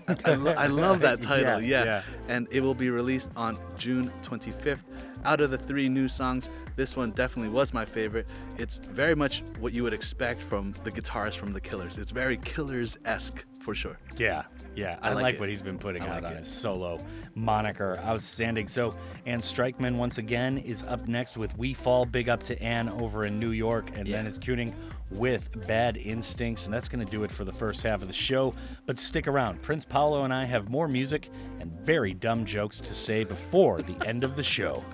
I, 0.07 0.17
I, 0.27 0.35
lo- 0.35 0.55
I 0.59 0.67
love 0.85 1.01
that 1.01 1.23
title, 1.23 1.61
Yeah, 1.63 1.83
yeah, 1.83 1.85
yeah. 1.85 2.03
And 2.29 2.47
it 2.51 2.61
will 2.61 2.75
be 2.75 2.91
released 2.91 3.31
on 3.37 3.57
June 3.79 4.11
25th. 4.23 4.83
Out 5.25 5.41
of 5.41 5.51
the 5.51 5.57
three 5.57 5.89
new 5.89 6.09
songs, 6.09 6.51
this 6.77 6.95
one 6.97 7.13
definitely 7.13 7.49
was 7.49 7.73
my 7.73 7.87
favorite. 7.87 8.27
It's 8.59 8.77
very 8.77 9.15
much 9.15 9.43
what 9.61 9.73
you 9.73 9.83
would 9.83 9.95
expect 9.95 10.43
from 10.43 10.75
the 10.85 10.91
guitarist 10.91 11.37
from 11.37 11.53
The 11.53 11.61
Killers. 11.61 11.97
It's 11.97 12.13
very 12.13 12.37
Killers 12.37 12.99
esque 13.07 13.47
for 13.65 13.75
sure. 13.75 13.99
Yeah, 14.19 14.45
yeah. 14.77 14.99
I, 15.01 15.11
I 15.11 15.13
like, 15.15 15.23
like 15.23 15.41
what 15.41 15.49
he's 15.49 15.63
been 15.63 15.79
putting 15.79 16.03
I 16.03 16.09
out 16.09 16.23
like 16.23 16.25
on 16.25 16.33
it. 16.33 16.39
his 16.41 16.49
solo 16.49 17.01
moniker. 17.35 17.99
Outstanding. 18.05 18.69
So, 18.69 18.95
Ann 19.25 19.41
Streichman 19.41 19.97
once 19.97 20.19
again 20.19 20.59
is 20.59 20.83
up 20.83 21.09
next 21.09 21.39
with 21.39 21.57
We 21.57 21.73
Fall. 21.73 22.05
Big 22.05 22.29
up 22.29 22.43
to 22.45 22.63
Ann 22.63 22.91
over 22.91 23.25
in 23.25 23.41
New 23.41 23.51
York. 23.51 23.91
And 23.97 24.07
then 24.07 24.27
it's 24.27 24.39
Keuning 24.39 24.75
with 25.11 25.67
Bad 25.67 25.97
Instincts. 25.97 26.67
And 26.67 26.75
that's 26.75 26.89
going 26.89 27.05
to 27.05 27.11
do 27.11 27.25
it 27.25 27.33
for 27.33 27.45
the 27.45 27.53
first 27.53 27.83
half 27.83 28.03
of 28.03 28.09
the 28.09 28.15
show. 28.15 28.53
But 28.85 28.99
stick 28.99 29.27
around. 29.27 29.63
Prince 29.63 29.85
Paolo 29.87 30.25
and 30.25 30.35
I 30.35 30.45
have 30.45 30.69
more 30.69 30.87
music 30.87 31.31
and 31.61 31.73
very 31.81 32.13
dumb 32.13 32.45
jokes 32.45 32.79
to 32.81 32.95
say 32.95 33.25
before 33.25 33.81
the 33.81 34.07
end 34.07 34.25
of 34.25 34.37
the 34.37 34.43
show. 34.43 34.85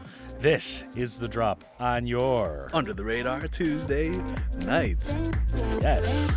This 0.41 0.85
is 0.97 1.19
the 1.19 1.29
drop 1.29 1.63
on 1.79 2.07
your 2.07 2.71
Under 2.73 2.95
the 2.95 3.05
Radar 3.05 3.47
Tuesday 3.47 4.09
night. 4.65 4.97
Yes. 5.83 6.31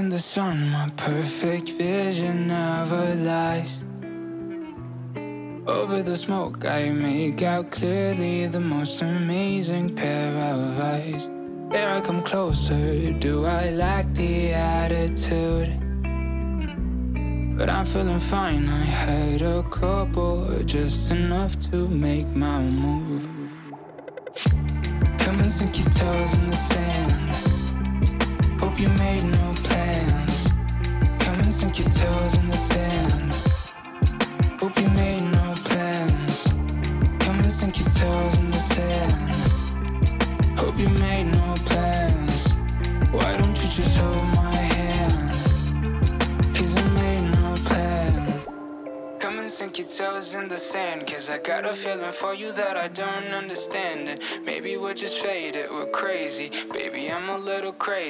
In 0.00 0.08
the 0.08 0.18
sun, 0.18 0.70
my 0.70 0.88
perfect 0.96 1.68
vision 1.72 2.48
never 2.48 3.14
lies. 3.16 3.84
Over 5.66 6.02
the 6.02 6.16
smoke, 6.16 6.64
I 6.64 6.88
make 6.88 7.42
out 7.42 7.70
clearly 7.70 8.46
the 8.46 8.60
most 8.60 9.02
amazing 9.02 9.94
pair 9.94 10.32
of 10.54 10.80
eyes. 10.80 11.30
There 11.70 11.90
I 11.96 12.00
come 12.00 12.22
closer, 12.22 13.12
do 13.12 13.44
I 13.44 13.70
lack 13.84 14.06
the 14.14 14.54
attitude? 14.54 15.70
But 17.58 17.68
I'm 17.68 17.84
feeling 17.84 18.20
fine, 18.20 18.70
I 18.70 18.84
had 19.04 19.42
a 19.42 19.62
couple, 19.64 20.62
just 20.64 21.10
enough 21.10 21.58
to 21.70 21.76
make 21.88 22.28
my 22.34 22.60
move. 22.62 23.28
Come 25.18 25.36
and 25.42 25.52
sink 25.52 25.78
your 25.78 25.90
toes 25.90 26.32
in 26.38 26.48
the 26.48 26.56
sand. 26.56 26.79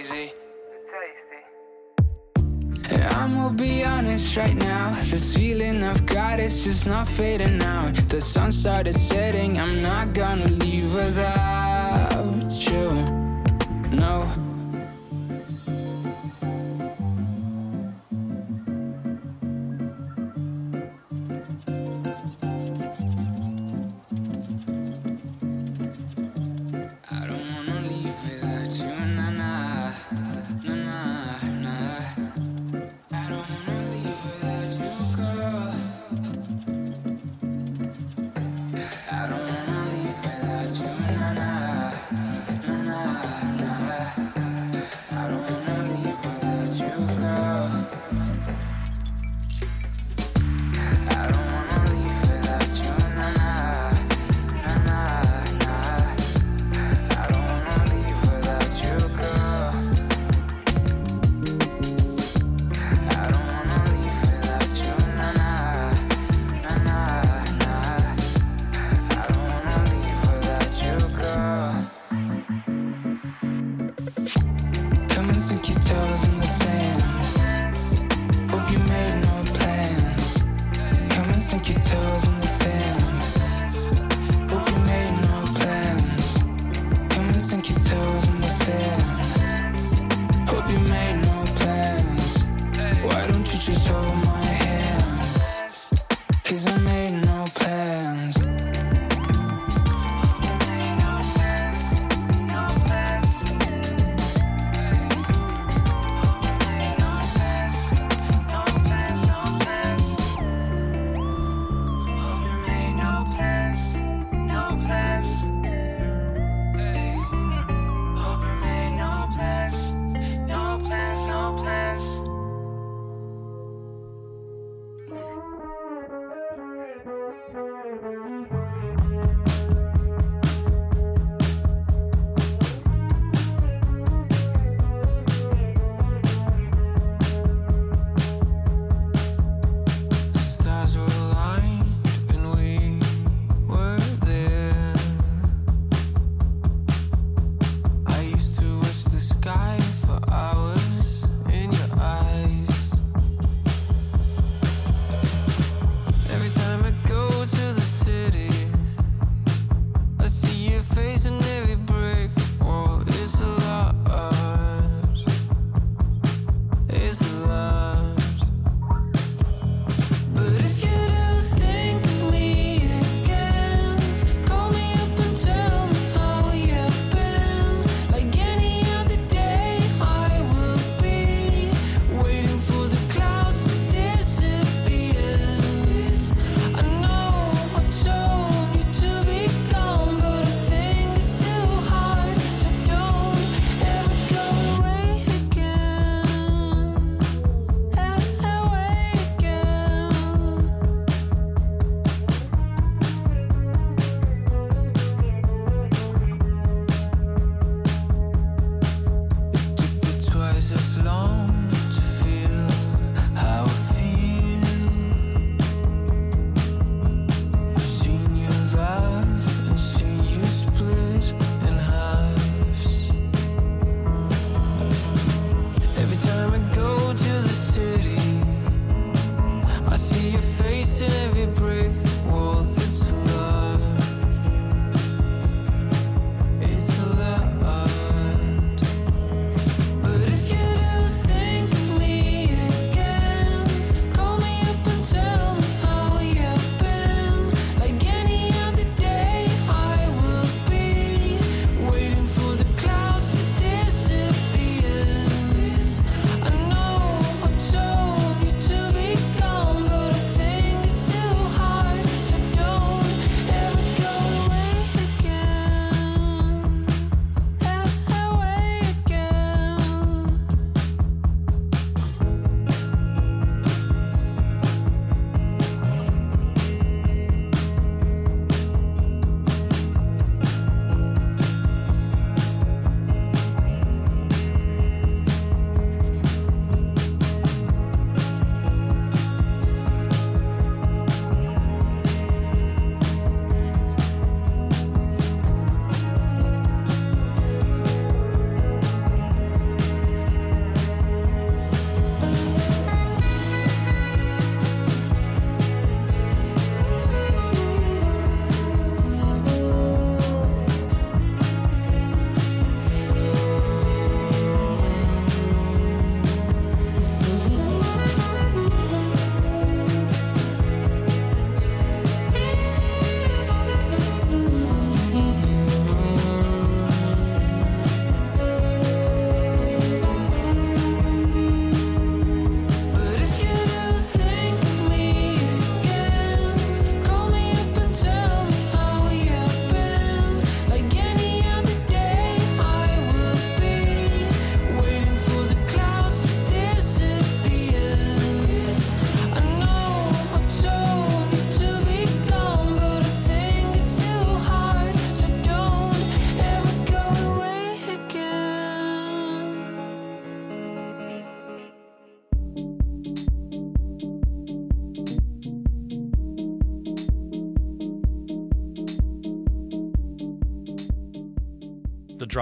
Crazy. 0.03 0.33
And 2.91 3.05
I'm 3.05 3.35
gonna 3.35 3.55
be 3.55 3.85
honest 3.85 4.37
right 4.37 4.55
now. 4.55 4.95
This 5.11 5.37
feeling 5.37 5.83
I've 5.83 6.07
got 6.07 6.41
is 6.41 6.65
just 6.65 6.87
not 6.87 7.07
fading 7.07 7.63
out. 7.63 7.95
The 8.09 8.21
sun 8.21 8.51
started 8.51 8.95
setting, 8.95 9.59
I'm 9.61 9.83
not 9.83 10.13
gonna 10.15 10.49
leave 10.49 10.95
without 10.95 12.51
you. 12.51 12.91
No. 13.93 14.50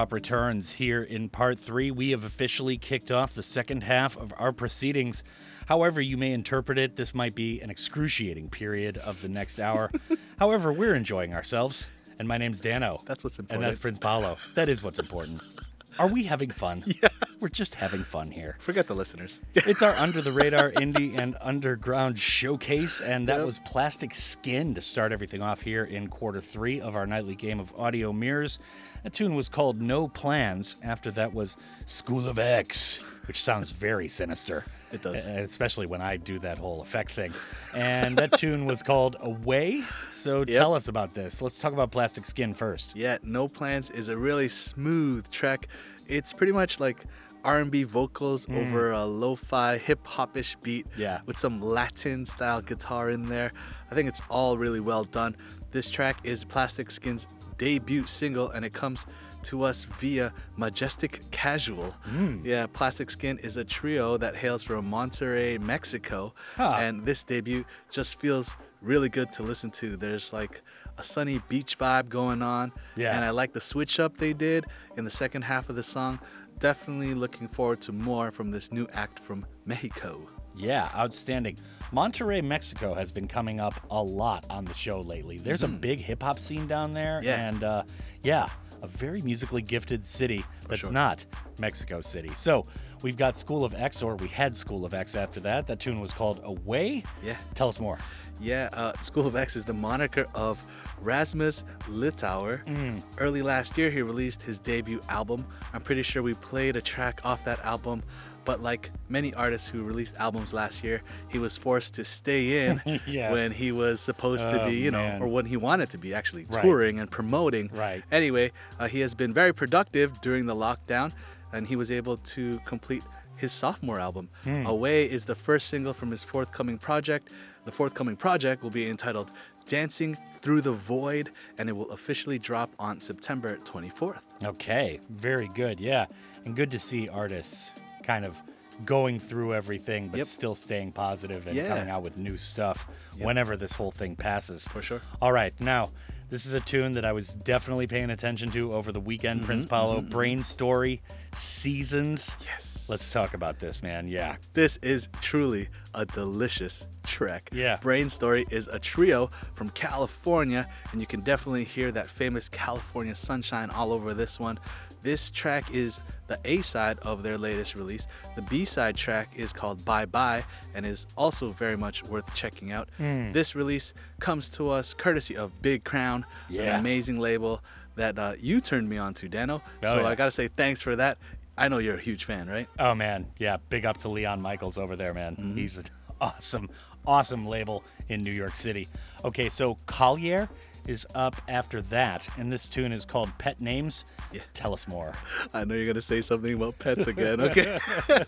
Returns 0.06 0.72
here 0.72 1.02
in 1.02 1.28
part 1.28 1.58
three. 1.58 1.90
We 1.90 2.10
have 2.10 2.24
officially 2.24 2.78
kicked 2.78 3.10
off 3.10 3.34
the 3.34 3.42
second 3.42 3.82
half 3.82 4.16
of 4.16 4.32
our 4.38 4.52
proceedings. 4.52 5.24
However, 5.66 6.00
you 6.00 6.16
may 6.16 6.32
interpret 6.32 6.78
it, 6.78 6.96
this 6.96 7.14
might 7.14 7.34
be 7.34 7.60
an 7.60 7.70
excruciating 7.70 8.48
period 8.50 8.96
of 8.98 9.20
the 9.20 9.28
next 9.28 9.58
hour. 9.58 9.90
However, 10.38 10.72
we're 10.72 10.94
enjoying 10.94 11.34
ourselves. 11.34 11.86
And 12.18 12.26
my 12.26 12.38
name's 12.38 12.60
Dano. 12.60 12.98
That's 13.06 13.22
what's 13.22 13.38
important. 13.38 13.62
And 13.64 13.68
that's 13.70 13.78
Prince 13.78 13.98
Paolo. 13.98 14.36
That 14.54 14.68
is 14.68 14.82
what's 14.82 14.98
important. 14.98 15.42
Are 15.98 16.06
we 16.08 16.22
having 16.24 16.50
fun? 16.50 16.82
Yeah. 16.86 17.08
We're 17.40 17.48
just 17.48 17.74
having 17.76 18.00
fun 18.00 18.30
here. 18.30 18.56
Forget 18.60 18.88
the 18.88 18.94
listeners. 18.94 19.40
it's 19.54 19.80
our 19.82 19.94
under 19.94 20.20
the 20.20 20.32
radar 20.32 20.72
indie 20.72 21.16
and 21.16 21.36
underground 21.40 22.18
showcase, 22.18 23.00
and 23.00 23.28
that 23.28 23.36
Yep. 23.38 23.46
was 23.46 23.58
Plastic 23.60 24.12
Skin 24.14 24.74
to 24.74 24.82
start 24.82 25.12
everything 25.12 25.40
off 25.42 25.60
here 25.60 25.84
in 25.84 26.08
quarter 26.08 26.40
three 26.40 26.80
of 26.80 26.94
our 26.96 27.06
nightly 27.06 27.34
game 27.36 27.58
of 27.60 27.72
audio 27.78 28.12
mirrors. 28.12 28.58
That 29.04 29.12
tune 29.12 29.34
was 29.34 29.48
called 29.48 29.80
No 29.80 30.08
Plans. 30.08 30.76
After 30.82 31.10
that 31.12 31.32
was 31.32 31.56
School 31.86 32.28
of 32.28 32.38
X, 32.38 32.98
which 33.26 33.42
sounds 33.42 33.70
very 33.70 34.08
sinister. 34.08 34.64
It 34.90 35.02
does. 35.02 35.26
Uh, 35.26 35.32
Especially 35.32 35.86
when 35.86 36.00
I 36.00 36.16
do 36.16 36.38
that 36.38 36.56
whole 36.56 36.80
effect 36.80 37.12
thing. 37.12 37.30
And 37.76 38.16
that 38.16 38.32
tune 38.32 38.64
was 38.64 38.82
called 38.82 39.16
Away. 39.20 39.82
So 40.12 40.46
tell 40.46 40.72
us 40.72 40.88
about 40.88 41.10
this. 41.12 41.42
Let's 41.42 41.58
talk 41.58 41.74
about 41.74 41.90
Plastic 41.90 42.24
Skin 42.24 42.54
first. 42.54 42.96
Yeah, 42.96 43.18
No 43.22 43.48
Plans 43.48 43.90
is 43.90 44.08
a 44.08 44.16
really 44.16 44.48
smooth 44.48 45.28
track. 45.30 45.68
It's 46.06 46.32
pretty 46.32 46.54
much 46.54 46.80
like 46.80 47.04
R&B 47.44 47.82
vocals 47.84 48.46
Mm. 48.46 48.66
over 48.66 48.92
a 48.92 49.04
lo-fi 49.04 49.76
hip-hopish 49.76 50.56
beat 50.62 50.86
Yeah. 50.96 51.20
with 51.26 51.36
some 51.36 51.58
Latin 51.58 52.24
style 52.24 52.62
guitar 52.62 53.10
in 53.10 53.28
there. 53.28 53.50
I 53.90 53.94
think 53.94 54.08
it's 54.08 54.22
all 54.30 54.56
really 54.56 54.80
well 54.80 55.04
done. 55.04 55.36
This 55.70 55.90
track 55.90 56.20
is 56.24 56.44
Plastic 56.44 56.90
Skin's 56.90 57.26
debut 57.58 58.06
single 58.06 58.50
and 58.50 58.64
it 58.64 58.72
comes 58.72 59.06
to 59.44 59.62
us 59.62 59.84
via 59.84 60.32
Majestic 60.56 61.20
Casual. 61.30 61.94
Mm. 62.10 62.44
Yeah, 62.44 62.66
Plastic 62.66 63.10
Skin 63.10 63.38
is 63.38 63.56
a 63.56 63.64
trio 63.64 64.16
that 64.16 64.34
hails 64.36 64.62
from 64.62 64.90
Monterrey, 64.90 65.60
Mexico, 65.60 66.34
Huh. 66.56 66.76
and 66.80 67.04
this 67.04 67.22
debut 67.24 67.64
just 67.90 68.18
feels 68.20 68.56
really 68.82 69.08
good 69.08 69.30
to 69.32 69.42
listen 69.42 69.70
to. 69.72 69.96
There's 69.96 70.32
like 70.32 70.62
a 70.98 71.02
sunny 71.04 71.40
beach 71.48 71.78
vibe 71.78 72.08
going 72.08 72.42
on, 72.42 72.72
Yeah. 72.96 73.14
and 73.14 73.24
I 73.24 73.30
like 73.30 73.52
the 73.52 73.60
switch 73.60 74.00
up 74.00 74.16
they 74.16 74.32
did 74.32 74.66
in 74.96 75.04
the 75.04 75.10
second 75.10 75.42
half 75.42 75.68
of 75.68 75.76
the 75.76 75.82
song. 75.84 76.18
Definitely 76.58 77.14
looking 77.14 77.46
forward 77.46 77.80
to 77.82 77.92
more 77.92 78.32
from 78.32 78.50
this 78.50 78.72
new 78.72 78.88
act 78.92 79.20
from 79.20 79.46
Mexico. 79.64 80.28
Yeah, 80.58 80.90
outstanding. 80.94 81.56
Monterrey, 81.92 82.42
Mexico 82.44 82.92
has 82.92 83.10
been 83.10 83.26
coming 83.28 83.60
up 83.60 83.74
a 83.90 84.02
lot 84.02 84.44
on 84.50 84.64
the 84.64 84.74
show 84.74 85.00
lately. 85.00 85.38
There's 85.38 85.62
a 85.62 85.68
Mhm. 85.68 85.80
big 85.80 85.98
hip 86.00 86.22
hop 86.22 86.38
scene 86.38 86.66
down 86.66 86.92
there. 86.92 87.20
Yeah. 87.22 87.48
And 87.48 87.64
uh, 87.64 87.84
yeah, 88.22 88.48
a 88.82 88.86
very 88.86 89.20
musically 89.22 89.62
gifted 89.62 90.04
city 90.04 90.44
that's 90.68 90.80
sure. 90.80 90.92
not 90.92 91.24
Mexico 91.58 92.00
City. 92.00 92.30
So 92.36 92.66
we've 93.02 93.16
got 93.16 93.36
School 93.36 93.64
of 93.64 93.74
X, 93.74 94.02
or 94.02 94.16
we 94.16 94.28
had 94.28 94.54
School 94.54 94.84
of 94.84 94.92
X 94.94 95.14
after 95.14 95.40
that. 95.40 95.66
That 95.66 95.80
tune 95.80 96.00
was 96.00 96.12
called 96.12 96.40
Away. 96.44 97.04
Yeah. 97.24 97.36
Tell 97.54 97.68
us 97.68 97.80
more. 97.80 97.98
Yeah, 98.40 98.68
uh, 98.72 98.92
School 99.00 99.26
of 99.26 99.34
X 99.34 99.56
is 99.56 99.64
the 99.64 99.74
moniker 99.74 100.26
of 100.34 100.58
Rasmus 101.00 101.64
Littauer. 101.88 102.64
Mm. 102.66 103.02
Early 103.18 103.42
last 103.42 103.76
year, 103.78 103.90
he 103.90 104.02
released 104.02 104.42
his 104.42 104.58
debut 104.58 105.00
album. 105.08 105.46
I'm 105.72 105.80
pretty 105.80 106.02
sure 106.02 106.22
we 106.22 106.34
played 106.34 106.76
a 106.76 106.80
track 106.82 107.20
off 107.24 107.44
that 107.44 107.64
album, 107.64 108.02
but 108.44 108.60
like 108.62 108.90
many 109.08 109.34
artists 109.34 109.68
who 109.68 109.82
released 109.82 110.16
albums 110.18 110.52
last 110.52 110.82
year, 110.84 111.02
he 111.28 111.38
was 111.38 111.56
forced 111.56 111.94
to 111.94 112.04
stay 112.04 112.66
in 112.66 112.80
Yeah. 113.06 113.32
when 113.32 113.52
he 113.52 113.72
was 113.72 114.00
supposed 114.00 114.48
to 114.48 114.62
Oh, 114.62 114.66
be, 114.66 114.76
you 114.76 114.90
know, 114.90 114.98
man. 115.06 115.22
or 115.22 115.28
when 115.28 115.46
he 115.46 115.56
wanted 115.56 115.90
to 115.90 115.98
be 115.98 116.14
actually 116.14 116.46
Right. 116.50 116.62
touring 116.62 116.98
and 117.00 117.10
promoting. 117.10 117.70
Right. 117.72 118.02
Anyway, 118.10 118.52
uh, 118.78 118.88
he 118.88 119.00
has 119.00 119.14
been 119.14 119.32
very 119.32 119.52
productive 119.52 120.20
during 120.20 120.46
the 120.46 120.54
lockdown, 120.54 121.12
and 121.52 121.66
he 121.66 121.76
was 121.76 121.90
able 121.90 122.16
to 122.18 122.58
complete 122.64 123.02
his 123.36 123.52
sophomore 123.52 124.00
album. 124.00 124.28
Hmm. 124.44 124.66
Away 124.66 125.04
is 125.04 125.26
the 125.26 125.34
first 125.36 125.68
single 125.68 125.92
from 125.94 126.10
his 126.10 126.24
forthcoming 126.24 126.76
project. 126.76 127.28
The 127.64 127.72
forthcoming 127.72 128.16
project 128.16 128.62
will 128.62 128.70
be 128.70 128.88
entitled 128.88 129.30
Dancing 129.72 130.16
Through 130.40 130.62
the 130.62 130.72
Void, 130.72 131.30
and 131.58 131.68
it 131.68 131.72
will 131.72 131.90
officially 131.90 132.38
drop 132.38 132.70
on 132.78 132.98
September 132.98 133.58
24th. 133.58 134.20
Okay, 134.42 134.98
very 135.10 135.48
good. 135.48 135.78
Yeah, 135.78 136.06
and 136.44 136.56
good 136.56 136.70
to 136.72 136.78
see 136.78 137.08
artists 137.08 137.70
kind 138.02 138.24
of 138.24 138.40
going 138.84 139.20
through 139.20 139.54
everything, 139.54 140.08
but 140.08 140.18
Yep. 140.18 140.26
still 140.26 140.54
staying 140.54 140.92
positive 140.92 141.46
and 141.46 141.56
Yeah. 141.56 141.68
coming 141.68 141.90
out 141.90 142.02
with 142.02 142.16
new 142.16 142.36
stuff 142.38 142.88
Yep. 143.16 143.26
whenever 143.26 143.56
this 143.56 143.72
whole 143.74 143.90
thing 143.90 144.16
passes. 144.16 144.66
For 144.68 144.80
sure. 144.80 145.00
All 145.20 145.32
right, 145.32 145.52
now 145.60 145.90
this 146.28 146.46
is 146.46 146.54
a 146.54 146.60
tune 146.60 146.92
that 146.92 147.04
I 147.04 147.12
was 147.12 147.34
definitely 147.34 147.86
paying 147.86 148.10
attention 148.10 148.50
to 148.52 148.72
over 148.72 148.92
the 148.92 149.00
weekend. 149.00 149.44
Prince 149.44 149.64
Mhm, 149.64 149.68
Paolo, 149.70 150.00
mhm, 150.00 150.08
mhm. 150.08 150.12
Brainstory, 150.12 151.00
Seasons. 151.34 152.36
Yes. 152.44 152.86
Let's 152.88 153.12
talk 153.12 153.34
about 153.34 153.58
this, 153.58 153.82
man. 153.82 154.08
Yeah. 154.08 154.36
This 154.54 154.76
is 154.78 155.08
truly 155.20 155.68
a 155.94 156.04
delicious 156.04 156.88
track. 157.04 157.48
Yeah. 157.52 157.76
Brainstory 157.76 158.50
is 158.50 158.68
a 158.68 158.78
trio 158.78 159.30
from 159.54 159.68
California, 159.70 160.68
and 160.92 161.00
you 161.00 161.06
can 161.06 161.20
definitely 161.20 161.64
hear 161.64 161.90
that 161.92 162.08
famous 162.08 162.48
California 162.48 163.14
sunshine 163.14 163.70
all 163.70 163.92
over 163.92 164.14
this 164.14 164.38
one. 164.40 164.58
This 165.02 165.30
track 165.30 165.72
is 165.72 166.00
the 166.26 166.38
A 166.44 166.60
side 166.62 166.98
of 167.00 167.22
their 167.22 167.38
latest 167.38 167.74
release. 167.74 168.06
The 168.36 168.42
B 168.42 168.64
side 168.64 168.96
track 168.96 169.32
is 169.36 169.52
called 169.52 169.84
Bye 169.84 170.04
Bye 170.06 170.44
and 170.74 170.84
is 170.84 171.06
also 171.16 171.52
very 171.52 171.76
much 171.76 172.02
worth 172.04 172.32
checking 172.34 172.72
out. 172.72 172.88
Mm. 173.00 173.32
This 173.32 173.54
release 173.54 173.94
comes 174.20 174.50
to 174.50 174.70
us 174.70 174.92
courtesy 174.94 175.36
of 175.36 175.62
Big 175.62 175.84
Crown, 175.84 176.26
Yeah. 176.50 176.74
an 176.74 176.80
amazing 176.80 177.18
label 177.18 177.62
that 177.96 178.18
uh, 178.18 178.34
you 178.38 178.60
turned 178.60 178.88
me 178.88 178.98
on 178.98 179.14
to, 179.14 179.28
Dano. 179.28 179.62
Oh, 179.82 179.92
so 179.92 180.00
yeah. 180.00 180.06
I 180.08 180.14
gotta 180.14 180.30
say 180.30 180.48
thanks 180.48 180.82
for 180.82 180.94
that. 180.96 181.18
I 181.56 181.68
know 181.68 181.78
you're 181.78 181.96
a 181.96 182.00
huge 182.00 182.24
fan, 182.24 182.48
right? 182.48 182.68
Oh 182.78 182.94
man, 182.94 183.26
yeah, 183.38 183.56
big 183.68 183.84
up 183.86 183.96
to 183.98 184.08
Leon 184.08 184.40
Michels 184.40 184.78
over 184.78 184.94
there, 184.96 185.12
man. 185.14 185.54
He's 185.56 185.78
an 185.78 185.86
awesome, 186.20 186.68
awesome 187.06 187.46
label 187.46 187.82
in 188.08 188.22
New 188.22 188.30
York 188.32 188.54
City. 188.54 188.86
Okay, 189.24 189.48
so 189.48 189.76
Colyer 189.86 190.48
is 190.88 191.06
up 191.14 191.36
after 191.48 191.82
that, 191.82 192.26
and 192.38 192.50
this 192.50 192.66
tune 192.66 192.92
is 192.92 193.04
called 193.04 193.30
Pet 193.38 193.60
Names. 193.60 194.06
Yeah. 194.32 194.40
Tell 194.54 194.72
us 194.72 194.88
more. 194.88 195.14
I 195.52 195.64
know 195.64 195.74
you're 195.74 195.86
gonna 195.86 196.00
say 196.00 196.22
something 196.22 196.54
about 196.54 196.78
pets 196.78 197.06
again. 197.06 197.40
Okay. 197.42 197.76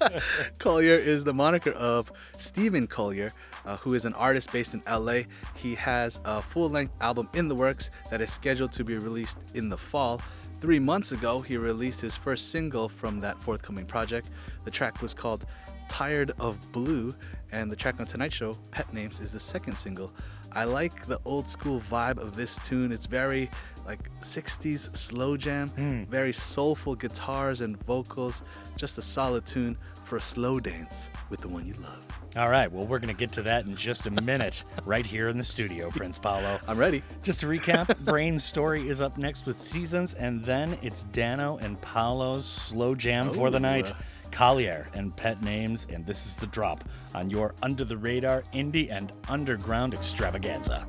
Colyer 0.58 0.96
is 0.96 1.24
the 1.24 1.32
moniker 1.32 1.72
of 1.72 2.12
Stephen 2.36 2.86
Colyer, 2.86 3.30
uh, 3.64 3.78
who 3.78 3.94
is 3.94 4.04
an 4.04 4.12
artist 4.12 4.52
based 4.52 4.74
in 4.74 4.82
LA. 4.86 5.22
He 5.56 5.74
has 5.74 6.20
a 6.26 6.42
full-length 6.42 6.92
album 7.00 7.30
in 7.32 7.48
the 7.48 7.54
works 7.54 7.90
that 8.10 8.20
is 8.20 8.30
scheduled 8.30 8.72
to 8.72 8.84
be 8.84 8.96
released 8.96 9.38
in 9.54 9.70
the 9.70 9.78
fall. 9.78 10.20
Three 10.60 10.78
months 10.78 11.12
ago, 11.12 11.40
he 11.40 11.56
released 11.56 12.02
his 12.02 12.18
first 12.18 12.50
single 12.50 12.90
from 12.90 13.20
that 13.20 13.40
forthcoming 13.40 13.86
project. 13.86 14.28
The 14.64 14.70
track 14.70 15.00
was 15.00 15.14
called 15.14 15.46
Tired 15.88 16.32
of 16.38 16.60
Blue, 16.72 17.14
and 17.52 17.72
the 17.72 17.76
track 17.76 17.98
on 17.98 18.06
Tonight 18.06 18.34
Show, 18.34 18.54
Pet 18.70 18.92
Names, 18.92 19.18
is 19.20 19.32
the 19.32 19.40
second 19.40 19.76
single. 19.76 20.12
I 20.52 20.64
like 20.64 21.06
the 21.06 21.20
old 21.24 21.48
school 21.48 21.80
vibe 21.80 22.18
of 22.18 22.34
this 22.34 22.58
tune. 22.64 22.92
It's 22.92 23.06
very 23.06 23.50
like 23.86 24.10
60s 24.20 24.96
slow 24.96 25.36
jam, 25.36 25.68
hmm. 25.68 26.04
very 26.04 26.32
soulful 26.32 26.94
guitars 26.94 27.60
and 27.60 27.82
vocals. 27.84 28.42
Just 28.76 28.98
a 28.98 29.02
solid 29.02 29.46
tune 29.46 29.76
for 30.04 30.16
a 30.16 30.20
slow 30.20 30.58
dance 30.58 31.08
with 31.28 31.40
the 31.40 31.48
one 31.48 31.66
you 31.66 31.74
love. 31.74 31.98
All 32.36 32.48
right, 32.48 32.70
well, 32.70 32.86
we're 32.86 32.98
going 32.98 33.14
to 33.14 33.18
get 33.18 33.32
to 33.32 33.42
that 33.42 33.64
in 33.64 33.74
just 33.74 34.06
a 34.06 34.10
minute, 34.10 34.62
right 34.84 35.06
here 35.06 35.28
in 35.28 35.36
the 35.36 35.42
studio, 35.42 35.90
Prince 35.90 36.18
Paolo. 36.18 36.58
I'm 36.68 36.78
ready. 36.78 37.02
Just 37.22 37.40
to 37.40 37.46
recap, 37.46 37.86
Brainstory 38.04 38.88
is 38.88 39.00
up 39.00 39.18
next 39.18 39.46
with 39.46 39.60
Seasons, 39.60 40.14
and 40.14 40.44
then 40.44 40.78
it's 40.82 41.04
Dano 41.04 41.58
and 41.58 41.80
Paolo's 41.80 42.46
slow 42.46 42.94
jam 42.94 43.30
for 43.30 43.50
the 43.50 43.60
night. 43.60 43.92
Colyer 44.30 44.88
and 44.94 45.14
Pet 45.14 45.42
Names, 45.42 45.86
and 45.90 46.06
this 46.06 46.26
is 46.26 46.36
the 46.36 46.46
drop 46.46 46.84
on 47.14 47.30
your 47.30 47.54
under 47.62 47.84
the 47.84 47.96
radar 47.96 48.44
indie 48.52 48.90
and 48.90 49.12
underground 49.28 49.94
extravaganza. 49.94 50.86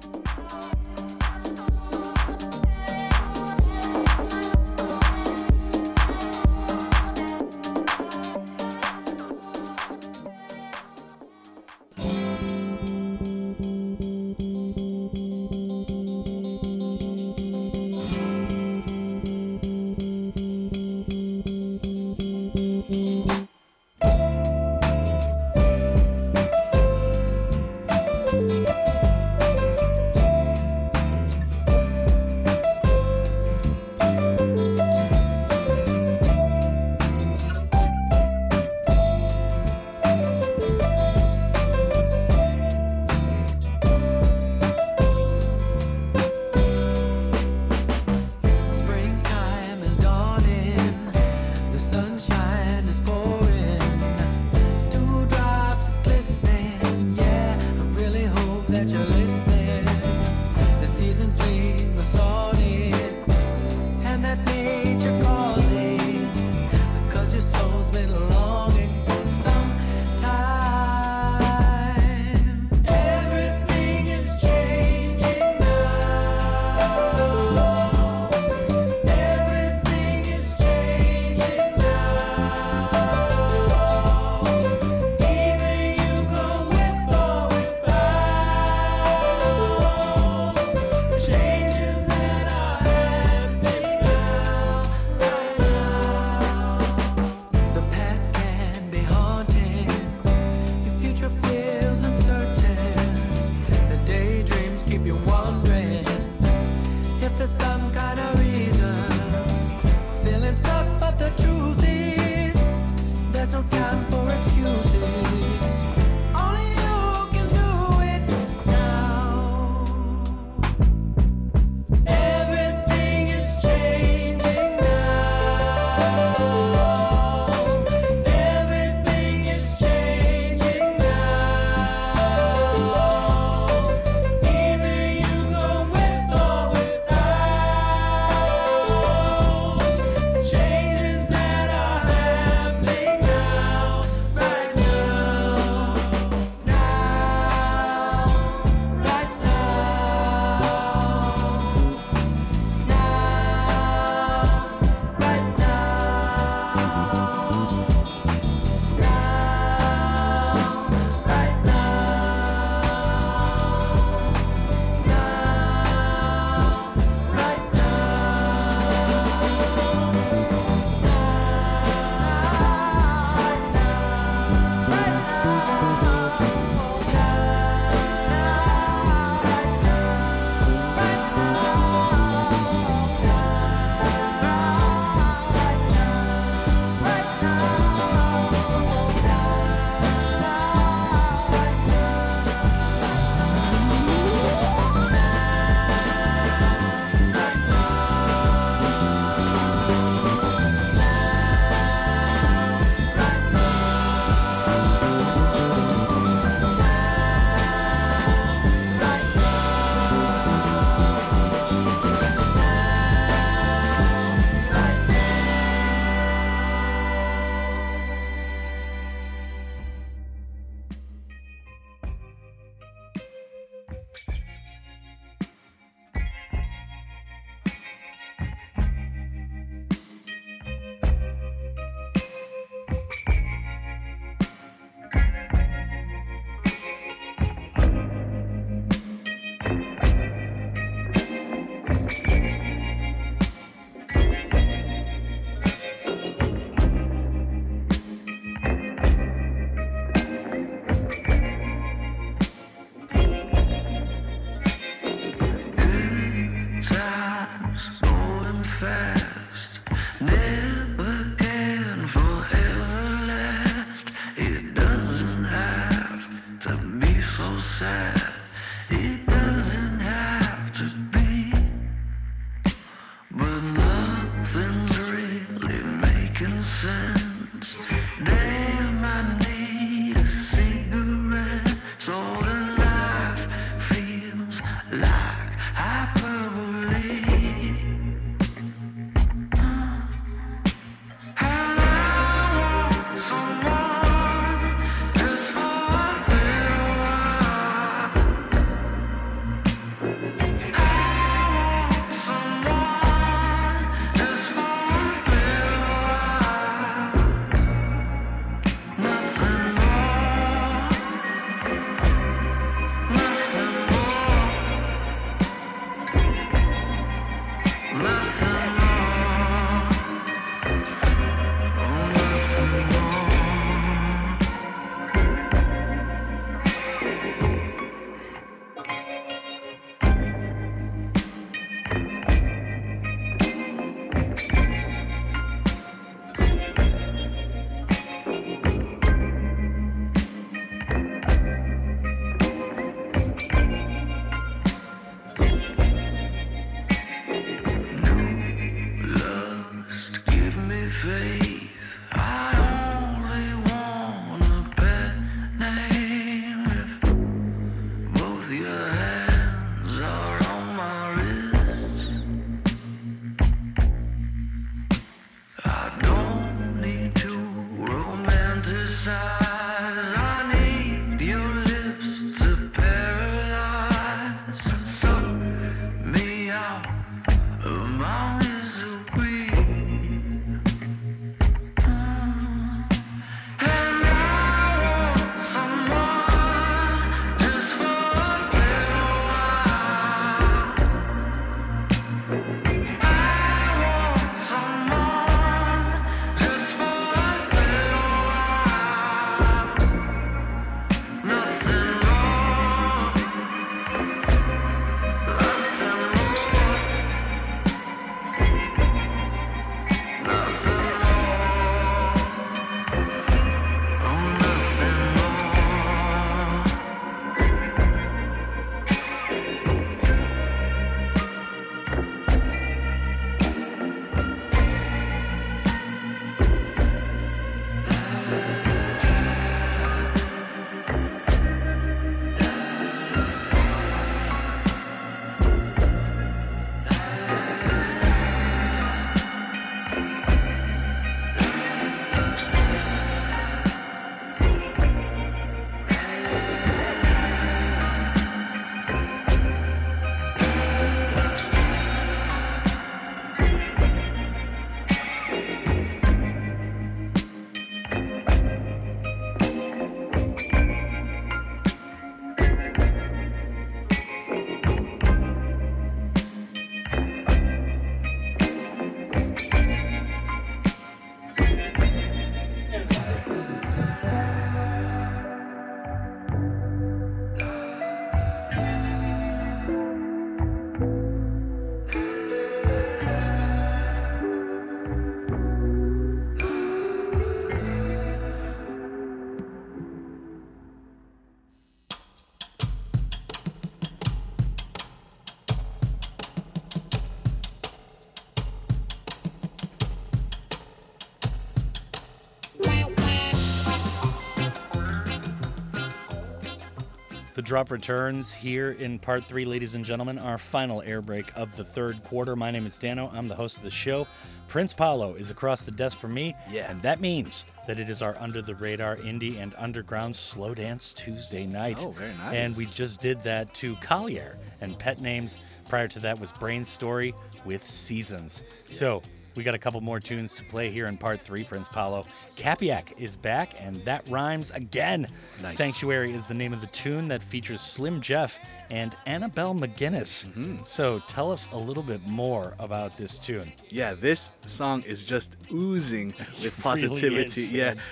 Drop 507.51 507.69
returns 507.69 508.31
here 508.31 508.71
in 508.79 508.97
part 508.97 509.25
three, 509.25 509.43
ladies 509.43 509.75
and 509.75 509.83
gentlemen, 509.83 510.17
our 510.17 510.37
final 510.37 510.81
air 510.83 511.01
break 511.01 511.35
of 511.35 511.53
the 511.57 511.65
third 511.65 512.01
quarter. 512.01 512.33
My 512.33 512.49
name 512.49 512.65
is 512.65 512.77
Dano. 512.77 513.11
I'm 513.13 513.27
the 513.27 513.35
host 513.35 513.57
of 513.57 513.63
the 513.63 513.69
show. 513.69 514.07
Prince 514.47 514.71
Paolo 514.71 515.15
is 515.15 515.31
across 515.31 515.65
the 515.65 515.71
desk 515.71 515.99
from 515.99 516.13
me. 516.13 516.33
Yeah. 516.49 516.71
And 516.71 516.81
that 516.81 517.01
means 517.01 517.43
that 517.67 517.77
it 517.77 517.89
is 517.89 518.01
our 518.01 518.15
under 518.21 518.41
the 518.41 518.55
radar 518.55 518.95
indie 518.95 519.37
and 519.37 519.53
underground 519.57 520.15
slow 520.15 520.53
dance 520.53 520.93
Tuesday 520.93 521.45
night. 521.45 521.83
Oh, 521.85 521.91
very 521.91 522.13
nice. 522.13 522.33
And 522.33 522.55
we 522.55 522.67
just 522.67 523.01
did 523.01 523.21
that 523.23 523.53
to 523.55 523.75
Colyer 523.81 524.37
and 524.61 524.79
pet 524.79 525.01
names. 525.01 525.37
Prior 525.67 525.89
to 525.89 525.99
that 525.99 526.21
was 526.21 526.31
Brainstory 526.31 527.13
with 527.43 527.67
Seasons. 527.67 528.43
So 528.69 529.01
we 529.35 529.43
got 529.43 529.55
a 529.55 529.59
couple 529.59 529.81
more 529.81 529.99
tunes 529.99 530.35
to 530.35 530.43
play 530.43 530.69
here 530.69 530.87
in 530.87 530.97
part 530.97 531.21
three, 531.21 531.43
Prince 531.43 531.67
Paolo. 531.67 532.05
CAPYAC 532.35 532.99
is 532.99 533.15
back, 533.15 533.55
and 533.59 533.83
that 533.85 534.07
rhymes 534.09 534.51
again. 534.51 535.07
Nice. 535.41 535.55
Sanctuary 535.55 536.13
is 536.13 536.27
the 536.27 536.33
name 536.33 536.53
of 536.53 536.61
the 536.61 536.67
tune 536.67 537.07
that 537.09 537.21
features 537.21 537.61
Slim 537.61 538.01
Jeff 538.01 538.39
and 538.69 538.95
Annabelle 539.05 539.53
Maginnis. 539.53 540.27
Mm-hmm. 540.27 540.63
So 540.63 540.99
tell 541.07 541.31
us 541.31 541.47
a 541.51 541.57
little 541.57 541.83
bit 541.83 542.05
more 542.07 542.53
about 542.59 542.97
this 542.97 543.19
tune. 543.19 543.51
Yeah, 543.69 543.93
this 543.93 544.31
song 544.45 544.81
is 544.83 545.03
just 545.03 545.37
oozing 545.51 546.07
with 546.17 546.41
really 546.41 546.87
positivity. 546.87 547.25
is, 547.25 547.47
yeah, 547.47 547.73
man. 547.73 547.83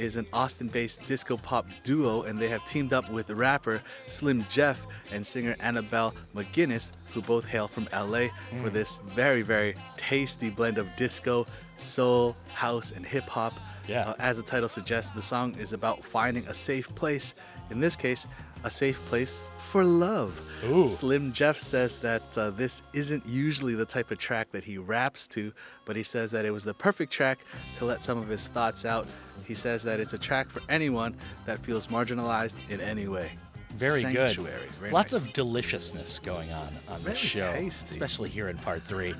Is 0.00 0.16
an 0.16 0.26
Austin-based 0.32 1.02
disco 1.02 1.36
pop 1.36 1.66
duo, 1.82 2.22
and 2.22 2.38
they 2.38 2.48
have 2.48 2.64
teamed 2.64 2.94
up 2.94 3.10
with 3.10 3.28
rapper 3.28 3.82
Slim 4.06 4.46
Jeff 4.48 4.86
and 5.12 5.26
singer 5.26 5.54
Annabelle 5.60 6.14
Maginnis, 6.34 6.92
who 7.12 7.20
both 7.20 7.44
hail 7.44 7.68
from 7.68 7.86
LA, 7.92 8.28
for 8.56 8.70
Mm. 8.70 8.72
this 8.72 8.98
very, 9.14 9.42
very 9.42 9.74
tasty 9.98 10.48
blend 10.48 10.78
of 10.78 10.86
disco, 10.96 11.46
soul, 11.76 12.34
house, 12.54 12.92
and 12.92 13.04
hip 13.04 13.28
hop. 13.28 13.52
Yeah. 13.86 14.08
Uh, 14.08 14.14
as 14.18 14.38
the 14.38 14.42
title 14.42 14.70
suggests, 14.70 15.10
the 15.10 15.20
song 15.20 15.54
is 15.58 15.74
about 15.74 16.02
finding 16.02 16.46
a 16.48 16.54
safe 16.54 16.94
place. 16.94 17.34
In 17.70 17.80
this 17.80 17.94
case, 17.94 18.26
a 18.64 18.70
safe 18.70 19.04
place 19.06 19.42
for 19.58 19.84
love. 19.84 20.40
Ooh. 20.64 20.86
Slim 20.86 21.32
Jeff 21.32 21.58
says 21.58 21.98
that 21.98 22.36
uh, 22.38 22.50
this 22.50 22.82
isn't 22.94 23.24
usually 23.26 23.74
the 23.74 23.86
type 23.86 24.10
of 24.10 24.18
track 24.18 24.50
that 24.52 24.64
he 24.64 24.78
raps 24.78 25.28
to, 25.28 25.52
but 25.84 25.94
he 25.96 26.02
says 26.02 26.30
that 26.30 26.44
it 26.46 26.50
was 26.52 26.64
the 26.64 26.74
perfect 26.74 27.12
track 27.12 27.44
to 27.74 27.84
let 27.84 28.02
some 28.02 28.16
of 28.18 28.28
his 28.28 28.48
thoughts 28.48 28.84
out. 28.86 29.06
He 29.46 29.54
says 29.54 29.82
that 29.84 30.00
it's 30.00 30.12
a 30.12 30.18
track 30.18 30.48
for 30.50 30.62
anyone 30.68 31.16
that 31.46 31.58
feels 31.58 31.86
marginalized 31.88 32.54
in 32.68 32.80
any 32.80 33.08
way. 33.08 33.32
Very 33.74 34.00
Sanctuary. 34.00 34.34
good. 34.34 34.70
Very 34.80 34.90
Lots 34.90 35.12
nice. 35.12 35.22
of 35.22 35.32
deliciousness 35.32 36.18
going 36.18 36.50
on 36.52 36.68
on 36.88 37.00
Very 37.00 37.12
this 37.14 37.18
show, 37.20 37.52
tasty. 37.52 37.88
especially 37.88 38.28
here 38.28 38.48
in 38.48 38.58
part 38.58 38.82
three. 38.82 39.14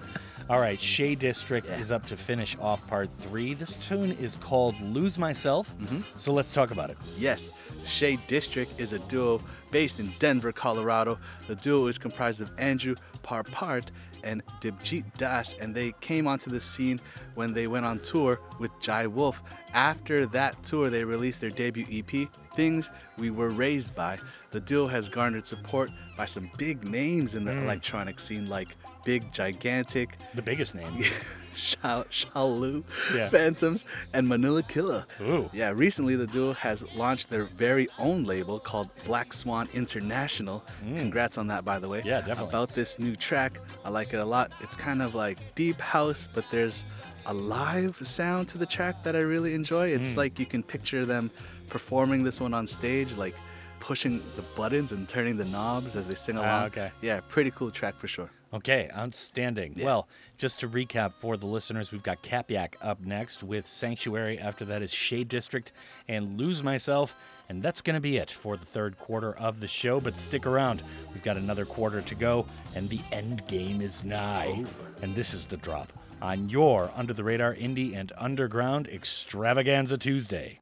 All 0.48 0.59
right, 0.59 0.78
Shae 0.78 1.16
District 1.16 1.68
is 1.70 1.92
up 1.92 2.05
to 2.06 2.16
finish 2.16 2.56
off 2.60 2.84
part 2.88 3.09
three. 3.12 3.55
This 3.55 3.76
tune 3.76 4.10
is 4.10 4.34
called 4.34 4.74
Lose 4.80 5.16
Myself. 5.20 5.78
Mm-hmm. 5.78 6.01
So 6.16 6.32
let's 6.32 6.52
talk 6.52 6.72
about 6.72 6.90
it. 6.90 6.98
Yes, 7.16 7.52
Shae 7.84 8.18
District 8.26 8.72
is 8.80 8.92
a 8.92 8.98
duo 9.01 9.40
based 9.70 10.01
in 10.01 10.12
Denver, 10.18 10.51
Colorado. 10.51 11.20
The 11.47 11.55
duo 11.55 11.86
is 11.86 11.98
comprised 11.98 12.40
of 12.40 12.51
Andrew 12.59 12.97
Parpart 13.22 13.86
and 14.24 14.42
Dibjit 14.60 15.05
Das, 15.16 15.55
and 15.60 15.74
they 15.74 15.92
came 16.01 16.26
onto 16.26 16.51
the 16.51 16.60
scene 16.60 17.01
when 17.34 17.52
they 17.52 17.66
went 17.66 17.86
on 17.86 18.01
tour 18.01 18.40
with 18.59 18.70
Jai 18.80 19.06
Wolf. 19.06 19.42
After 19.72 20.26
that 20.26 20.62
tour, 20.62 20.90
they 20.90 21.05
released 21.05 21.40
their 21.40 21.51
debut 21.51 21.86
EP, 21.90 22.28
Things 22.55 22.90
We 23.18 23.30
Were 23.30 23.51
Raised 23.51 23.94
By. 23.94 24.18
The 24.51 24.60
duo 24.60 24.86
has 24.88 25.09
garnered 25.09 25.47
support 25.47 25.90
by 26.16 26.24
some 26.24 26.51
big 26.59 26.88
names 26.88 27.34
in 27.34 27.44
the 27.44 27.52
Mm. 27.52 27.62
electronic 27.64 28.18
scene, 28.18 28.48
like 28.48 28.76
Big 29.05 29.31
Gigantic, 29.32 30.16
The 30.35 30.43
biggest 30.43 30.74
name. 30.74 31.02
Shao, 31.55 32.05
Shallou, 32.05 32.82
Yeah. 33.14 33.28
Phantoms, 33.28 33.85
and 34.14 34.27
Manila 34.27 34.62
Killa. 34.62 35.06
Ooh. 35.20 35.51
Yeah, 35.52 35.72
recently 35.74 36.16
the 36.16 36.27
duo 36.27 36.52
has 36.55 36.85
launched 36.94 37.28
their 37.28 37.44
very 37.44 37.86
own 37.98 38.24
label 38.24 38.59
called 38.59 38.89
Black 39.05 39.32
Swan 39.35 39.68
International. 39.74 40.64
Congrats 40.97 41.36
on 41.36 41.48
that, 41.48 41.64
by 41.64 41.78
the 41.78 41.89
way. 41.89 42.01
Mm. 42.01 42.05
Yeah, 42.06 42.20
definitely. 42.20 42.48
About 42.48 42.74
this 42.74 42.98
new 42.98 43.14
track, 43.14 43.60
I 43.85 43.90
like 43.90 44.14
it 44.14 44.20
a 44.20 44.24
lot. 44.24 44.52
It's 44.60 44.74
kind 44.77 45.02
of 45.02 45.14
like 45.14 45.55
deep 45.55 45.81
house, 45.81 46.28
but 46.32 46.44
there's 46.51 46.86
a 47.27 47.35
live 47.35 47.98
sound 48.06 48.48
to 48.48 48.59
the 48.59 48.66
track 48.66 49.02
that 49.05 49.14
I 49.14 49.20
really 49.20 49.52
enjoy. 49.55 49.89
It's 49.89 50.14
Mm. 50.14 50.16
like 50.16 50.39
you 50.39 50.47
can 50.47 50.62
picture 50.62 51.05
them 51.05 51.31
performing 51.68 52.24
this 52.24 52.40
one 52.40 52.55
on 52.55 52.66
stage, 52.66 53.12
like 53.16 53.36
pushing 53.81 54.22
the 54.36 54.43
buttons 54.56 54.93
and 54.93 55.06
turning 55.09 55.36
the 55.36 55.44
knobs 55.44 55.94
as 55.94 56.06
they 56.09 56.14
sing 56.14 56.39
Ah, 56.39 56.40
along. 56.40 56.66
okay. 56.68 56.90
Yeah, 57.02 57.20
pretty 57.28 57.51
cool 57.51 57.70
track 57.70 57.97
for 57.98 58.09
sure. 58.09 58.31
Okay, 58.52 58.90
outstanding. 58.97 59.77
Well, 59.81 60.09
just 60.36 60.59
to 60.60 60.68
recap 60.68 61.12
for 61.20 61.36
the 61.36 61.47
listeners, 61.47 61.93
we've 61.93 62.02
got 62.02 62.22
CAPYAC 62.22 62.74
up 62.82 63.01
next 63.01 63.44
with 63.44 63.66
Sanctuary. 63.66 64.39
After 64.39 64.64
that 64.64 64.82
is 64.82 64.93
Shae 64.93 65.27
District 65.27 65.70
and 66.09 66.36
Lose 66.36 66.62
Myself. 66.62 67.14
And 67.48 67.62
that's 67.62 67.81
going 67.81 67.94
to 67.94 68.01
be 68.01 68.16
it 68.16 68.31
for 68.31 68.56
the 68.56 68.66
third 68.66 68.98
quarter 68.98 69.36
of 69.36 69.60
the 69.60 69.68
show. 69.68 70.01
But 70.01 70.16
stick 70.16 70.47
around. 70.47 70.82
We've 71.12 71.22
got 71.22 71.36
another 71.36 71.64
quarter 71.64 72.01
to 72.01 72.14
go, 72.14 72.47
and 72.74 72.89
the 72.89 73.01
end 73.12 73.47
game 73.47 73.81
is 73.81 74.05
nigh. 74.05 74.64
Oh. 74.64 74.66
And 75.02 75.14
this 75.14 75.32
is 75.32 75.47
the 75.47 75.56
drop 75.56 75.93
on 76.20 76.48
your 76.48 76.90
Under 76.97 77.12
the 77.12 77.24
Radar 77.24 77.55
Indie 77.55 77.97
and 77.97 78.12
Underground 78.18 78.89
Extravaganza 78.89 79.97
Tuesday. 79.97 80.60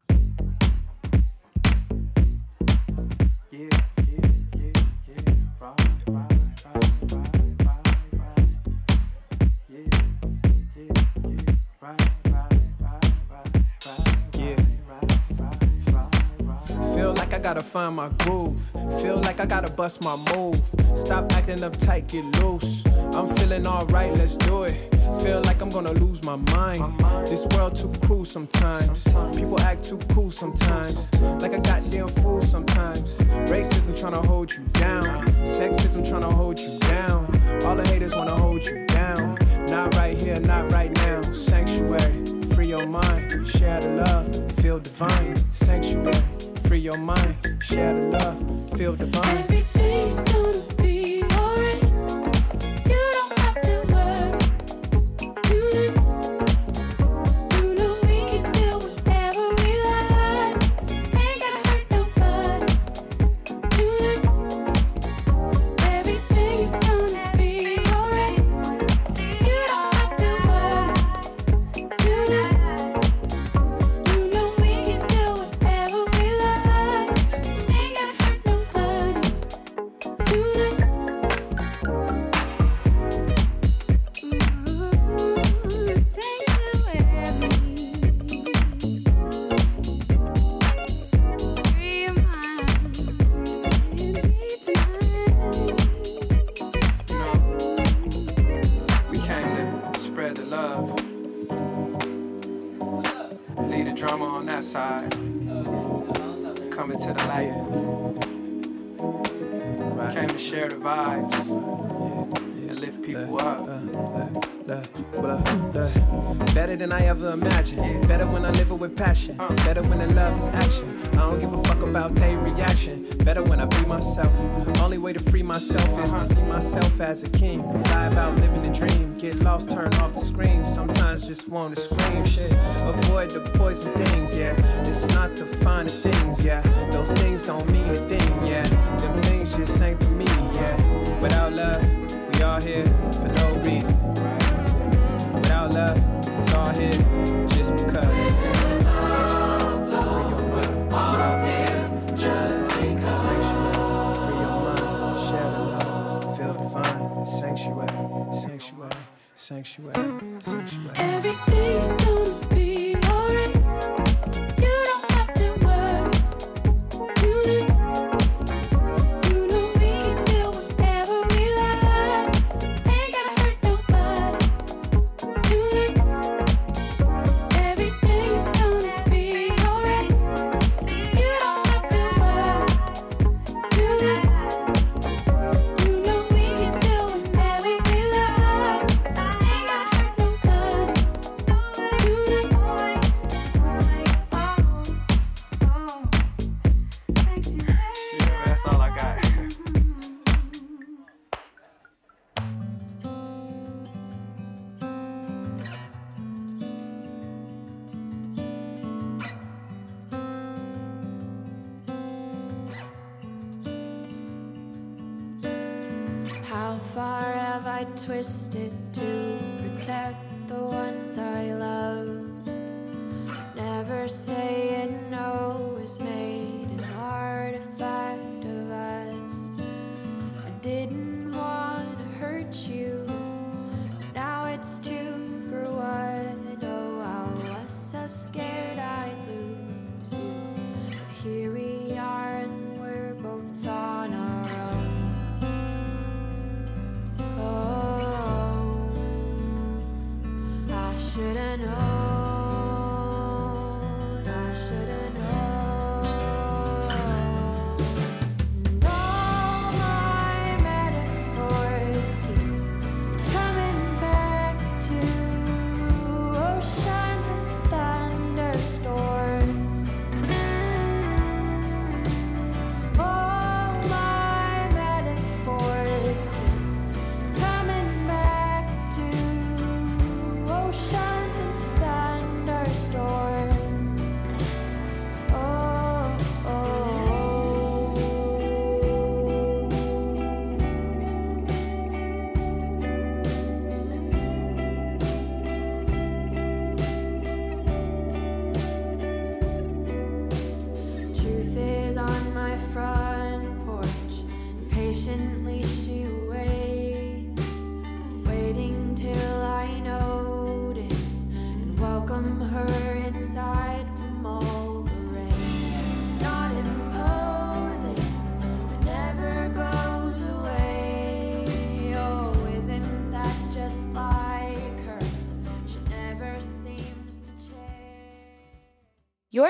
Gotta 17.49 17.63
find 17.63 17.97
my 17.97 18.11
groove. 18.19 18.61
Feel 19.01 19.23
like 19.23 19.41
I 19.41 19.47
gotta 19.47 19.71
bust 19.71 20.05
my 20.05 20.17
move. 20.35 20.61
Stop 20.93 21.33
acting 21.33 21.57
uptight, 21.57 22.07
get 22.07 22.27
loose. 22.43 22.85
I'm 23.15 23.27
feeling 23.37 23.67
alright, 23.67 24.15
let's 24.19 24.37
do 24.37 24.65
it. 24.65 24.75
Feel 25.23 25.41
like 25.41 25.63
I'm 25.63 25.71
gonna 25.71 25.93
lose 25.93 26.23
my 26.25 26.37
mind. 26.37 26.83
This 27.27 27.47
world 27.53 27.75
too 27.75 27.91
cruel 28.05 28.27
sometimes. 28.27 29.05
People 29.35 29.59
act 29.63 29.83
too 29.83 29.97
cool 30.11 30.31
sometimes. 30.31 31.11
Like 31.41 31.55
a 31.55 31.61
goddamn 31.61 32.09
fool 32.09 32.43
sometimes. 32.43 33.17
Racism 33.49 33.95
tryna 33.99 34.27
hold 34.27 34.53
you 34.53 34.65
down. 34.75 35.25
Sexism 35.47 36.03
tryna 36.07 36.31
hold 36.31 36.61
you 36.61 36.79
down. 36.81 37.25
All 37.65 37.77
the 37.77 37.89
haters 37.89 38.15
wanna 38.15 38.37
hold 38.37 38.63
you 38.67 38.85
down. 38.89 39.39
Not 39.71 39.95
right 39.95 40.21
here, 40.21 40.39
not 40.39 40.71
right 40.75 40.95
now. 40.97 41.23
Sanctuary, 41.23 42.25
free 42.69 42.77
your 42.77 42.89
mind. 42.89 43.49
Share 43.49 43.81
the 43.81 43.91
love, 43.91 44.53
feel 44.61 44.79
divine. 44.79 45.37
Sanctuary, 45.53 46.13
free 46.65 46.79
your 46.79 46.99
mind. 46.99 47.37
Share 47.61 47.95
the 47.95 48.19
love, 48.19 48.79
feel 48.79 48.95
divine. 48.95 49.39
Everything's 49.39 50.21
gonna 50.31 50.78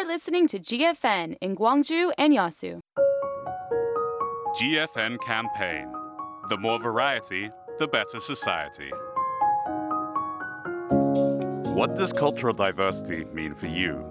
listening 0.09 0.49
to 0.49 0.59
GFN 0.59 1.37
in 1.43 1.55
Gwangju 1.55 2.13
and 2.17 2.33
Yasu. 2.33 2.81
GFN 4.59 5.19
campaign. 5.21 5.87
The 6.49 6.57
more 6.57 6.81
variety, 6.81 7.51
the 7.79 7.87
better 7.87 8.19
society. 8.19 8.91
What 11.75 11.95
does 11.95 12.15
cultural 12.15 12.55
diversity 12.55 13.27
mean 13.35 13.55
for 13.55 13.69
you? 13.69 14.03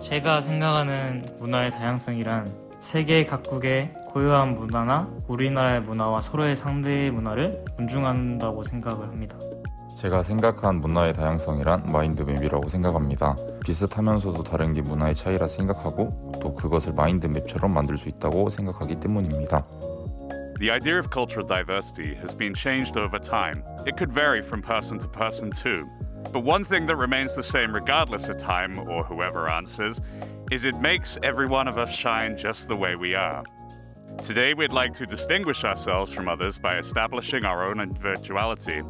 제가 0.00 0.40
생각하는 0.40 1.26
문화의 1.38 1.70
다양성이란 1.72 2.50
세계 2.80 3.26
각국의 3.26 3.92
고유한 4.08 4.54
문화나 4.54 5.10
우리나라의 5.28 5.82
문화와 5.82 6.22
서로의 6.22 6.56
상대의 6.56 7.10
문화를 7.10 7.62
존중한다고 7.76 8.64
생각을 8.64 9.08
합니다. 9.08 9.36
제가 9.98 10.22
생각한 10.22 10.76
문화의 10.76 11.12
다양성이란 11.12 11.92
마인드맵이라고 11.92 12.70
생각합니다. 12.70 13.36
비슷하면서도 13.63 14.43
다른 14.43 14.73
게 14.73 14.81
문화의 14.81 15.15
차이라 15.15 15.47
생각하고 15.47 16.33
또 16.41 16.55
그것을 16.55 16.93
마인드맵처럼 16.93 17.73
만들 17.73 17.97
수 17.97 18.09
있다고 18.09 18.49
생각하기 18.49 18.95
때문입니다. 18.95 19.63
The 20.59 20.71
idea 20.71 20.99
of 20.99 21.09
cultural 21.09 21.47
diversity 21.47 22.15
has 22.15 22.35
been 22.35 22.53
changed 22.53 22.97
over 22.97 23.17
time. 23.17 23.63
It 23.85 23.95
could 23.95 24.11
vary 24.11 24.41
from 24.41 24.61
person 24.61 24.99
to 24.99 25.07
person 25.07 25.51
too. 25.51 25.87
But 26.33 26.43
one 26.43 26.65
thing 26.65 26.85
that 26.87 26.97
remains 26.97 27.33
the 27.35 27.43
same 27.43 27.73
regardless 27.73 28.27
of 28.27 28.37
time 28.37 28.77
or 28.77 29.03
whoever 29.03 29.49
answers 29.49 30.01
is 30.51 30.65
it 30.65 30.75
makes 30.81 31.17
every 31.23 31.47
one 31.47 31.67
of 31.67 31.77
us 31.77 31.95
shine 31.95 32.35
just 32.35 32.67
the 32.67 32.75
way 32.75 32.95
we 32.95 33.15
are. 33.15 33.43
Today, 34.21 34.53
we'd 34.53 34.73
like 34.73 34.93
to 34.95 35.05
distinguish 35.05 35.63
ourselves 35.63 36.11
from 36.11 36.27
others 36.27 36.57
by 36.57 36.77
establishing 36.77 37.45
our 37.45 37.63
own 37.63 37.79
individuality. 37.79 38.81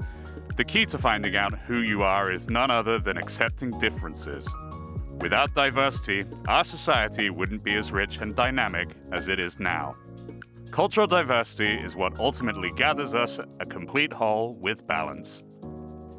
The 0.58 0.64
key 0.64 0.86
to 0.88 0.98
finding 0.98 1.36
out 1.36 1.54
who 1.68 1.82
you 1.82 2.02
are 2.02 2.32
is 2.32 2.50
none 2.50 2.72
other 2.72 2.98
than 2.98 3.16
accepting 3.16 3.72
differences. 3.78 4.50
Without 5.21 5.55
diversity, 5.55 6.25
our 6.49 6.65
society 6.65 7.31
wouldn't 7.31 7.65
be 7.65 7.75
as 7.75 7.93
rich 7.93 8.19
and 8.19 8.35
dynamic 8.35 8.91
as 9.13 9.29
it 9.29 9.41
is 9.41 9.59
now. 9.59 9.95
Cultural 10.71 11.07
diversity 11.07 11.73
is 11.73 11.97
what 11.97 12.19
ultimately 12.19 12.73
gathers 12.73 13.15
us 13.15 13.39
a 13.61 13.67
complete 13.67 14.13
whole 14.13 14.55
with 14.57 14.87
balance. 14.87 15.43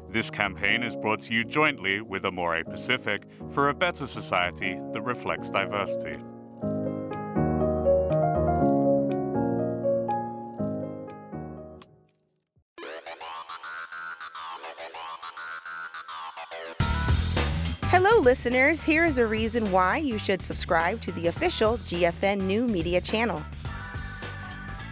This 0.08 0.30
campaign 0.30 0.82
is 0.82 0.96
brought 0.96 1.20
to 1.22 1.34
you 1.34 1.44
jointly 1.44 2.00
with 2.00 2.24
Amore 2.24 2.64
Pacific 2.64 3.24
for 3.50 3.68
a 3.68 3.74
better 3.74 4.06
society 4.06 4.78
that 4.92 5.02
reflects 5.02 5.50
diversity. 5.50 6.18
Hello, 17.98 18.20
listeners. 18.20 18.82
Here 18.82 19.06
is 19.06 19.16
a 19.16 19.26
reason 19.26 19.72
why 19.72 19.96
you 19.96 20.18
should 20.18 20.42
subscribe 20.42 21.00
to 21.00 21.12
the 21.12 21.28
official 21.28 21.78
GFN 21.78 22.42
New 22.42 22.68
Media 22.68 23.00
channel. 23.00 23.42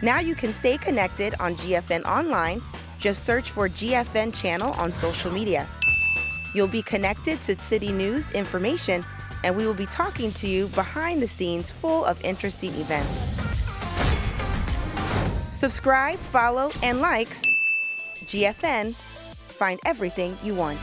Now 0.00 0.20
you 0.20 0.34
can 0.34 0.54
stay 0.54 0.78
connected 0.78 1.34
on 1.38 1.54
GFN 1.56 2.06
Online. 2.06 2.62
Just 2.98 3.24
search 3.24 3.50
for 3.50 3.68
GFN 3.68 4.34
channel 4.34 4.72
on 4.78 4.90
social 4.90 5.30
media. 5.30 5.68
You'll 6.54 6.66
be 6.66 6.80
connected 6.80 7.42
to 7.42 7.60
city 7.60 7.92
news 7.92 8.30
information, 8.30 9.04
and 9.44 9.54
we 9.54 9.66
will 9.66 9.74
be 9.74 9.84
talking 9.84 10.32
to 10.32 10.48
you 10.48 10.68
behind 10.68 11.22
the 11.22 11.28
scenes 11.28 11.70
full 11.70 12.06
of 12.06 12.18
interesting 12.24 12.72
events. 12.76 13.22
Subscribe, 15.52 16.18
follow, 16.18 16.70
and 16.82 17.02
likes 17.02 17.42
GFN. 18.24 18.94
Find 18.94 19.78
everything 19.84 20.38
you 20.42 20.54
want. 20.54 20.80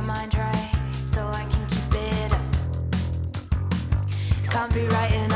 my 0.00 0.14
mind 0.14 0.34
right 0.36 0.70
so 1.06 1.26
I 1.26 1.44
can 1.50 1.66
keep 1.66 1.94
it 1.94 2.32
up. 2.32 2.40
Can't 4.50 4.72
be 4.72 4.86
writing. 4.86 5.27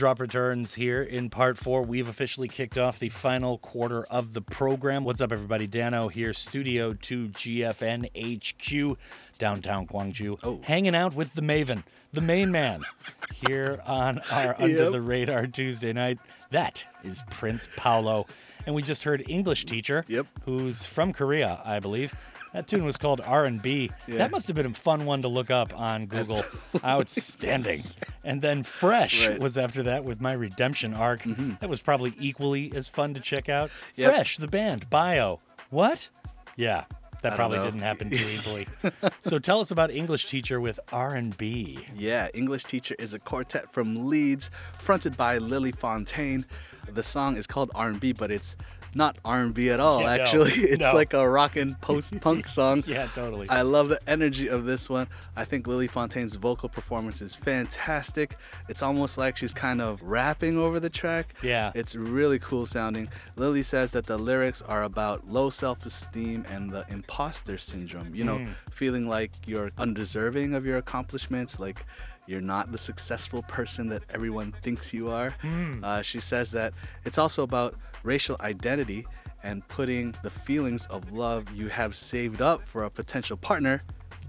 Drop 0.00 0.18
returns 0.18 0.72
here 0.76 1.02
in 1.02 1.28
part 1.28 1.58
four. 1.58 1.82
We've 1.82 2.08
officially 2.08 2.48
kicked 2.48 2.78
off 2.78 2.98
the 2.98 3.10
final 3.10 3.58
quarter 3.58 4.04
of 4.04 4.32
the 4.32 4.40
program. 4.40 5.04
What's 5.04 5.20
up, 5.20 5.30
everybody? 5.30 5.66
Dano 5.66 6.08
here, 6.08 6.32
Studio 6.32 6.94
2 6.94 7.28
GFN 7.28 8.06
HQ, 8.16 8.96
downtown 9.36 9.86
Gwangju, 9.86 10.38
Oh. 10.42 10.58
hanging 10.62 10.94
out 10.94 11.14
with 11.14 11.34
the 11.34 11.42
Maven, 11.42 11.82
the 12.14 12.22
main 12.22 12.50
man, 12.50 12.80
here 13.46 13.78
on 13.84 14.20
our 14.32 14.54
Under 14.58 14.84
Yep. 14.84 14.92
the 14.92 15.02
Radar 15.02 15.46
Tuesday 15.46 15.92
night. 15.92 16.18
That 16.48 16.82
is 17.04 17.22
Prince 17.28 17.68
Paolo. 17.76 18.26
And 18.64 18.74
we 18.74 18.80
just 18.82 19.02
heard 19.04 19.22
English 19.28 19.66
teacher, 19.66 20.06
Yep. 20.08 20.26
who's 20.46 20.82
from 20.86 21.12
Korea, 21.12 21.60
I 21.62 21.78
believe. 21.78 22.14
That 22.52 22.66
tune 22.66 22.84
was 22.84 22.96
called 22.96 23.20
R&B. 23.24 23.90
Yeah. 24.08 24.16
That 24.18 24.30
must 24.32 24.46
have 24.48 24.56
been 24.56 24.66
a 24.66 24.74
fun 24.74 25.04
one 25.04 25.22
to 25.22 25.28
look 25.28 25.50
up 25.50 25.78
on 25.78 26.06
Google. 26.06 26.42
Outstanding. 26.84 27.82
And 28.24 28.42
then 28.42 28.62
Fresh 28.64 29.22
Right. 29.26 29.34
Mm-hmm. 29.34 29.42
was 29.42 29.56
after 29.56 29.82
that 29.84 30.04
with 30.04 30.20
my 30.20 30.32
redemption 30.32 30.92
arc. 30.94 31.22
That 31.60 31.68
was 31.70 31.80
probably 31.80 32.12
equally 32.18 32.72
as 32.74 32.88
fun 32.88 33.14
to 33.14 33.20
check 33.20 33.48
out. 33.48 33.70
Yep. 33.96 34.10
Fresh, 34.14 34.36
the 34.38 34.48
band, 34.48 34.90
Bio. 34.90 35.38
What? 35.70 36.08
Yeah, 36.56 36.84
that 37.22 37.36
probably 37.36 37.58
know. 37.58 37.64
didn't 37.66 37.80
happen 37.80 38.10
too 38.10 38.16
easily. 38.16 38.66
so 39.22 39.38
tell 39.38 39.60
us 39.60 39.70
about 39.70 39.90
English 39.92 40.26
teacher 40.28 40.60
with 40.60 40.80
R&B. 40.92 41.78
Yeah, 41.96 42.28
English 42.34 42.64
Teacher 42.64 42.96
is 42.98 43.14
a 43.14 43.18
quartet 43.20 43.72
from 43.72 44.08
Leeds, 44.08 44.50
fronted 44.74 45.16
by 45.16 45.38
Lily 45.38 45.72
Fontaine. 45.72 46.44
The 46.92 47.02
song 47.04 47.36
is 47.36 47.46
called 47.46 47.70
R&B, 47.74 48.12
but 48.14 48.30
it's 48.32 48.56
not 48.94 49.16
R&B 49.24 49.70
at 49.70 49.80
all. 49.80 50.00
Yeah, 50.00 50.16
no, 50.16 50.22
actually, 50.22 50.50
it's 50.74 50.88
no. 50.88 50.94
like 50.94 51.12
a 51.14 51.28
rockin' 51.28 51.74
post-punk 51.80 52.48
song. 52.48 52.82
Yeah, 52.86 53.06
totally. 53.14 53.48
I 53.48 53.62
love 53.62 53.88
the 53.88 54.00
energy 54.06 54.48
of 54.48 54.64
this 54.64 54.90
one. 54.90 55.06
I 55.36 55.44
think 55.44 55.66
Lily 55.66 55.86
Fontaine's 55.86 56.34
vocal 56.36 56.68
performance 56.68 57.22
is 57.22 57.36
fantastic. 57.36 58.36
It's 58.68 58.82
almost 58.82 59.16
like 59.18 59.36
she's 59.36 59.54
kind 59.54 59.80
of 59.80 60.02
rapping 60.02 60.56
over 60.58 60.80
the 60.80 60.90
track. 60.90 61.34
Yeah. 61.42 61.72
It's 61.74 61.94
really 61.94 62.38
cool 62.38 62.66
sounding. 62.66 63.08
Lily 63.36 63.62
says 63.62 63.92
that 63.92 64.06
the 64.06 64.18
lyrics 64.18 64.62
are 64.62 64.82
about 64.82 65.28
low 65.28 65.50
self 65.50 65.86
esteem 65.86 66.44
and 66.50 66.70
the 66.70 66.84
imposter 66.88 67.58
syndrome. 67.58 68.14
You 68.14 68.24
know, 68.24 68.38
Mm. 68.38 68.54
feeling 68.70 69.06
like 69.08 69.32
you're 69.46 69.70
undeserving 69.76 70.54
of 70.54 70.64
your 70.64 70.78
accomplishments, 70.78 71.60
like 71.60 71.84
you're 72.26 72.40
not 72.40 72.70
the 72.72 72.78
successful 72.78 73.42
person 73.42 73.88
that 73.88 74.02
everyone 74.08 74.52
thinks 74.62 74.94
you 74.94 75.10
are. 75.10 75.34
Mm. 75.42 75.82
Uh, 75.84 76.00
she 76.02 76.20
says 76.20 76.52
that 76.52 76.72
it's 77.04 77.18
also 77.18 77.42
about 77.42 77.74
racial 78.02 78.36
identity 78.40 79.06
and 79.42 79.66
putting 79.68 80.14
the 80.22 80.30
feelings 80.30 80.86
of 80.86 81.12
love 81.12 81.50
you 81.54 81.68
have 81.68 81.94
saved 81.96 82.40
up 82.42 82.60
for 82.62 82.84
a 82.84 82.90
potential 82.90 83.36
partner 83.36 83.82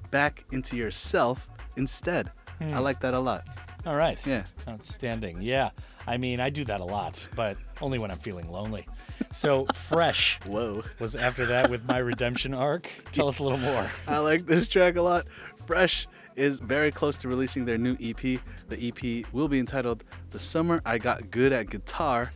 back 0.10 0.44
into 0.52 0.78
yourself 0.78 1.48
instead. 1.78 2.30
I 2.60 2.64
Hmm. 2.66 2.80
like 2.80 3.00
that 3.02 3.14
a 3.14 3.20
lot. 3.20 3.42
All 3.86 3.96
right. 3.96 4.24
Yeah. 4.28 4.44
Outstanding. 4.68 5.42
Yeah. 5.42 5.72
I 6.08 6.18
mean, 6.18 6.40
I 6.40 6.50
do 6.50 6.64
that 6.66 6.80
a 6.82 6.86
lot, 6.86 7.28
but 7.36 7.58
only 7.82 7.98
when 8.00 8.12
I'm 8.12 8.18
feeling 8.20 8.50
lonely. 8.52 8.86
So 9.32 9.66
Fresh 9.74 10.40
Whoa. 10.46 10.84
was 11.00 11.16
after 11.16 11.46
that 11.48 11.70
with 11.70 11.88
my 11.88 11.98
redemption 11.98 12.54
arc. 12.54 12.88
Tell 13.12 13.28
us 13.28 13.40
a 13.40 13.44
little 13.44 13.58
more. 13.60 13.90
I 14.08 14.18
like 14.20 14.46
this 14.46 14.68
track 14.68 14.96
a 14.98 15.02
lot. 15.02 15.26
Fresh 15.66 16.08
is 16.36 16.60
very 16.60 16.92
close 16.92 17.18
to 17.18 17.28
releasing 17.28 17.66
their 17.66 17.78
new 17.78 17.96
EP. 18.02 18.40
The 18.70 18.78
EP 18.88 19.26
will 19.34 19.48
be 19.48 19.60
entitled 19.60 20.04
The 20.32 20.40
Summer 20.40 20.82
I 20.86 20.98
Got 20.98 21.30
Good 21.32 21.52
at 21.52 21.70
Guitar. 21.70 22.32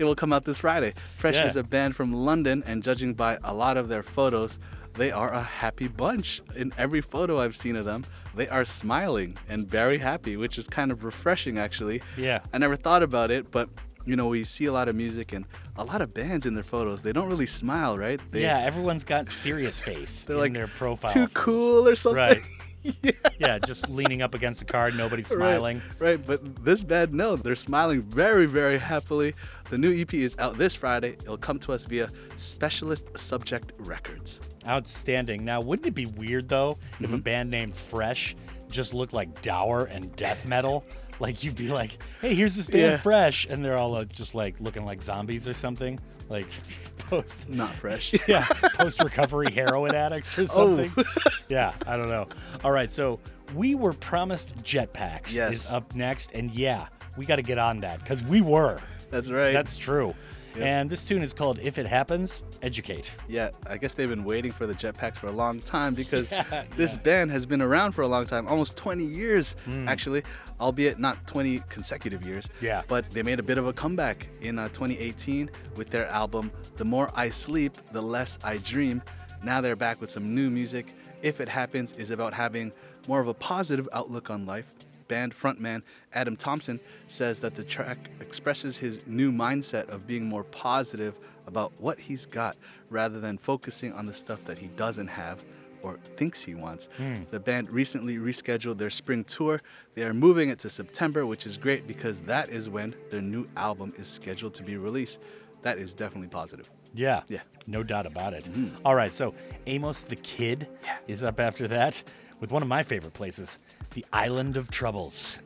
It 0.00 0.04
will 0.04 0.16
come 0.16 0.32
out 0.32 0.44
this 0.44 0.58
Friday. 0.58 0.94
Fresh 1.18 1.36
Yeah. 1.36 1.46
is 1.46 1.56
a 1.56 1.62
band 1.62 1.94
from 1.94 2.12
London, 2.12 2.64
and 2.66 2.82
judging 2.82 3.12
by 3.14 3.38
a 3.44 3.52
lot 3.54 3.76
of 3.76 3.88
their 3.88 4.02
photos, 4.02 4.58
they 4.94 5.12
are 5.12 5.32
a 5.32 5.42
happy 5.42 5.86
bunch. 5.88 6.40
In 6.56 6.72
every 6.78 7.00
photo 7.02 7.38
I've 7.38 7.54
seen 7.54 7.76
of 7.76 7.84
them, 7.84 8.04
they 8.34 8.48
are 8.48 8.64
smiling 8.64 9.36
and 9.48 9.68
very 9.68 9.98
happy, 9.98 10.36
which 10.36 10.58
is 10.58 10.66
kind 10.66 10.90
of 10.90 11.04
refreshing 11.04 11.58
actually. 11.58 12.02
Yeah. 12.16 12.40
I 12.52 12.58
never 12.58 12.74
thought 12.76 13.02
about 13.02 13.30
it, 13.30 13.50
but 13.52 13.68
you 14.06 14.16
know, 14.16 14.28
we 14.28 14.42
see 14.44 14.64
a 14.64 14.72
lot 14.72 14.88
of 14.88 14.96
music 14.96 15.32
and 15.34 15.44
a 15.76 15.84
lot 15.84 16.00
of 16.00 16.14
bands 16.14 16.46
in 16.46 16.54
their 16.54 16.64
photos. 16.64 17.02
They 17.02 17.12
don't 17.12 17.28
really 17.28 17.44
smile, 17.46 17.98
right? 17.98 18.18
They, 18.32 18.40
yeah, 18.42 18.58
everyone's 18.60 19.04
got 19.04 19.26
serious 19.28 19.78
face 19.78 20.24
They're 20.26 20.36
in 20.36 20.40
like 20.42 20.52
their 20.54 20.66
profile. 20.68 21.12
too 21.12 21.28
cool 21.34 21.86
or 21.86 21.94
something. 21.94 22.16
Right. 22.16 22.38
yeah. 23.38 23.58
just 23.58 23.88
leaning 23.88 24.22
up 24.22 24.34
against 24.34 24.62
a 24.62 24.64
card, 24.64 24.96
nobody's 24.96 25.26
smiling. 25.28 25.82
Right, 25.98 26.16
right, 26.18 26.26
but 26.26 26.64
this 26.64 26.82
band, 26.82 27.12
no, 27.12 27.36
they're 27.36 27.54
smiling 27.56 28.02
very, 28.02 28.46
very 28.46 28.78
happily. 28.78 29.34
The 29.70 29.78
new 29.78 29.92
EP 29.98 30.12
is 30.14 30.38
out 30.38 30.56
this 30.56 30.76
Friday. 30.76 31.10
It'll 31.22 31.36
come 31.36 31.58
to 31.60 31.72
us 31.72 31.84
via 31.84 32.08
Specialist 32.36 33.16
Subject 33.18 33.72
Records. 33.78 34.40
Outstanding. 34.66 35.44
Now, 35.44 35.60
wouldn't 35.60 35.86
it 35.86 35.94
be 35.94 36.06
weird 36.06 36.48
though 36.48 36.70
if 36.98 37.06
Mm-hmm. 37.06 37.14
a 37.14 37.18
band 37.18 37.50
named 37.50 37.74
Fresh 37.74 38.36
just 38.70 38.94
looked 38.94 39.12
like 39.12 39.42
dour 39.42 39.84
and 39.86 40.14
death 40.16 40.46
metal? 40.46 40.84
like 41.24 41.44
you'd 41.44 41.56
be 41.56 41.68
like, 41.68 41.98
"Hey, 42.20 42.34
here's 42.34 42.54
this 42.56 42.66
band 42.66 42.82
Yeah. 42.82 42.96
Fresh," 42.96 43.46
and 43.48 43.64
they're 43.64 43.76
all 43.78 43.94
uh, 43.94 44.04
just 44.04 44.34
like 44.34 44.58
looking 44.60 44.84
like 44.84 45.00
zombies 45.02 45.46
or 45.46 45.54
something, 45.54 45.98
like 46.28 46.46
post 47.08 47.48
Not 47.48 47.74
fresh. 47.74 48.12
yeah, 48.28 48.44
post 48.74 49.02
recovery 49.02 49.52
heroin 49.52 49.94
addicts 49.94 50.38
or 50.38 50.42
Oh. 50.42 50.76
something. 50.76 51.04
yeah, 51.48 51.72
I 51.86 51.96
don't 51.96 52.08
know. 52.08 52.26
All 52.64 52.70
right, 52.72 52.90
so 52.90 53.20
we 53.54 53.74
were 53.74 53.92
promised 53.92 54.54
jetpacks 54.64 55.36
Yes. 55.36 55.52
is 55.52 55.70
up 55.70 55.94
next, 55.94 56.32
and 56.32 56.50
yeah, 56.50 56.88
we 57.16 57.26
got 57.26 57.36
to 57.36 57.42
get 57.42 57.58
on 57.58 57.80
that 57.80 57.98
because 58.00 58.22
we 58.22 58.40
were. 58.40 58.78
That's 59.10 59.28
right. 59.28 59.52
That's 59.52 59.76
true. 59.76 60.14
Yep. 60.56 60.64
And 60.66 60.90
this 60.90 61.04
tune 61.04 61.22
is 61.22 61.32
called 61.32 61.58
"If 61.62 61.78
It 61.78 61.86
Happens, 61.86 62.42
Educate." 62.62 63.12
Yeah, 63.28 63.50
I 63.68 63.76
guess 63.76 63.94
they've 63.94 64.08
been 64.08 64.24
waiting 64.24 64.50
for 64.52 64.66
the 64.66 64.74
jetpacks 64.74 65.16
for 65.16 65.28
a 65.28 65.32
long 65.32 65.60
time 65.60 65.94
because 65.94 66.32
Yeah, 66.32 66.64
this 66.76 66.96
band 66.96 67.30
has 67.30 67.46
been 67.46 67.62
around 67.62 67.92
for 67.92 68.02
a 68.02 68.08
long 68.08 68.26
time, 68.26 68.46
almost 68.48 68.76
20 68.76 69.04
years 69.04 69.52
Hmm. 69.64 69.88
actually, 69.88 70.22
albeit 70.60 70.98
not 70.98 71.26
20 71.26 71.60
consecutive 71.68 72.24
years. 72.26 72.48
Yeah. 72.60 72.82
But 72.88 73.10
they 73.10 73.22
made 73.22 73.38
a 73.38 73.42
bit 73.44 73.58
of 73.58 73.66
a 73.66 73.72
comeback 73.72 74.26
in 74.40 74.58
uh, 74.58 74.68
2018 74.68 75.50
with 75.76 75.90
their 75.90 76.06
album 76.08 76.50
The 76.76 76.84
More 76.84 77.10
I 77.14 77.30
Sleep, 77.30 77.76
The 77.92 78.02
Less 78.02 78.38
I 78.42 78.56
Dream. 78.58 79.02
Now 79.42 79.60
they're 79.60 79.76
back 79.76 80.00
with 80.00 80.10
some 80.10 80.34
new 80.34 80.50
music. 80.50 80.94
If 81.22 81.40
It 81.40 81.48
Happens 81.48 81.92
is 81.94 82.10
about 82.10 82.32
having 82.34 82.72
more 83.06 83.20
of 83.20 83.28
a 83.28 83.34
positive 83.34 83.88
outlook 83.92 84.30
on 84.30 84.46
life. 84.46 84.72
Band 85.10 85.34
frontman 85.34 85.82
Adam 86.14 86.36
Thompson 86.36 86.78
says 87.08 87.40
that 87.40 87.56
the 87.56 87.64
track 87.64 87.98
expresses 88.20 88.78
his 88.78 89.00
new 89.08 89.32
mindset 89.32 89.88
of 89.88 90.06
being 90.06 90.24
more 90.24 90.44
positive 90.44 91.16
about 91.48 91.72
what 91.80 91.98
he's 91.98 92.26
got 92.26 92.56
rather 92.90 93.18
than 93.18 93.36
focusing 93.36 93.92
on 93.92 94.06
the 94.06 94.12
stuff 94.12 94.44
that 94.44 94.56
he 94.58 94.68
doesn't 94.68 95.08
have 95.08 95.42
or 95.82 95.96
thinks 96.16 96.44
he 96.44 96.54
wants. 96.54 96.88
Hmm. 96.96 97.22
The 97.32 97.40
band 97.40 97.70
recently 97.70 98.18
rescheduled 98.18 98.78
their 98.78 98.90
spring 98.90 99.24
tour. 99.24 99.60
They 99.94 100.04
are 100.04 100.14
moving 100.14 100.48
it 100.48 100.60
to 100.60 100.70
September, 100.70 101.26
which 101.26 101.44
is 101.44 101.56
great 101.56 101.88
because 101.88 102.22
that 102.22 102.50
is 102.50 102.68
when 102.70 102.94
their 103.10 103.22
new 103.22 103.48
album 103.56 103.92
is 103.98 104.06
scheduled 104.06 104.54
to 104.54 104.62
be 104.62 104.76
released. 104.76 105.20
That 105.62 105.78
is 105.78 105.92
definitely 105.92 106.28
positive. 106.28 106.70
Yeah. 106.94 107.22
Yeah. 107.28 107.40
No 107.66 107.82
doubt 107.82 108.06
about 108.06 108.32
it. 108.34 108.44
Mhm. 108.44 108.76
All 108.84 108.94
right, 108.94 109.12
so 109.12 109.34
Amos 109.66 110.04
the 110.04 110.16
Kid 110.16 110.68
is 111.08 111.24
up 111.24 111.40
after 111.40 111.66
that 111.68 112.02
with 112.40 112.52
one 112.52 112.62
of 112.62 112.68
my 112.68 112.82
favorite 112.82 113.14
places, 113.14 113.58
the 113.90 114.04
Island 114.12 114.56
of 114.56 114.70
Troubles. 114.70 115.36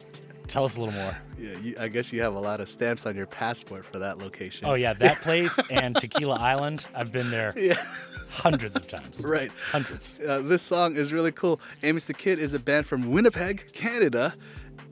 Tell 0.47 0.65
us 0.65 0.77
a 0.77 0.81
little 0.83 1.01
more. 1.01 1.17
Yeah, 1.39 1.59
you, 1.59 1.75
I 1.81 1.89
guess 1.89 2.13
you 2.13 2.21
have 2.23 2.35
a 2.35 2.41
lot 2.41 2.61
of 2.61 2.69
stamps 2.69 3.07
on 3.07 3.17
your 3.17 3.27
passport 3.27 3.85
for 3.85 3.99
that 3.99 4.19
location. 4.19 4.67
Oh, 4.69 4.75
yeah, 4.75 4.93
that 4.93 5.17
place 5.23 5.59
and 5.71 5.97
Tequila 5.97 6.37
Island. 6.37 6.85
I've 6.95 7.11
been 7.13 7.31
there 7.31 7.53
Yeah. 7.59 7.83
hundreds 8.31 8.77
of 8.77 8.87
times. 8.87 9.21
Right. 9.23 9.51
Hundreds. 9.71 10.21
Uh, 10.21 10.43
this 10.45 10.63
song 10.63 10.97
is 10.97 11.13
really 11.13 11.33
cool. 11.33 11.61
Amos 11.83 12.05
the 12.05 12.15
Kid 12.15 12.39
is 12.39 12.53
a 12.55 12.59
band 12.59 12.87
from 12.87 13.11
Winnipeg, 13.11 13.73
Canada. 13.73 14.35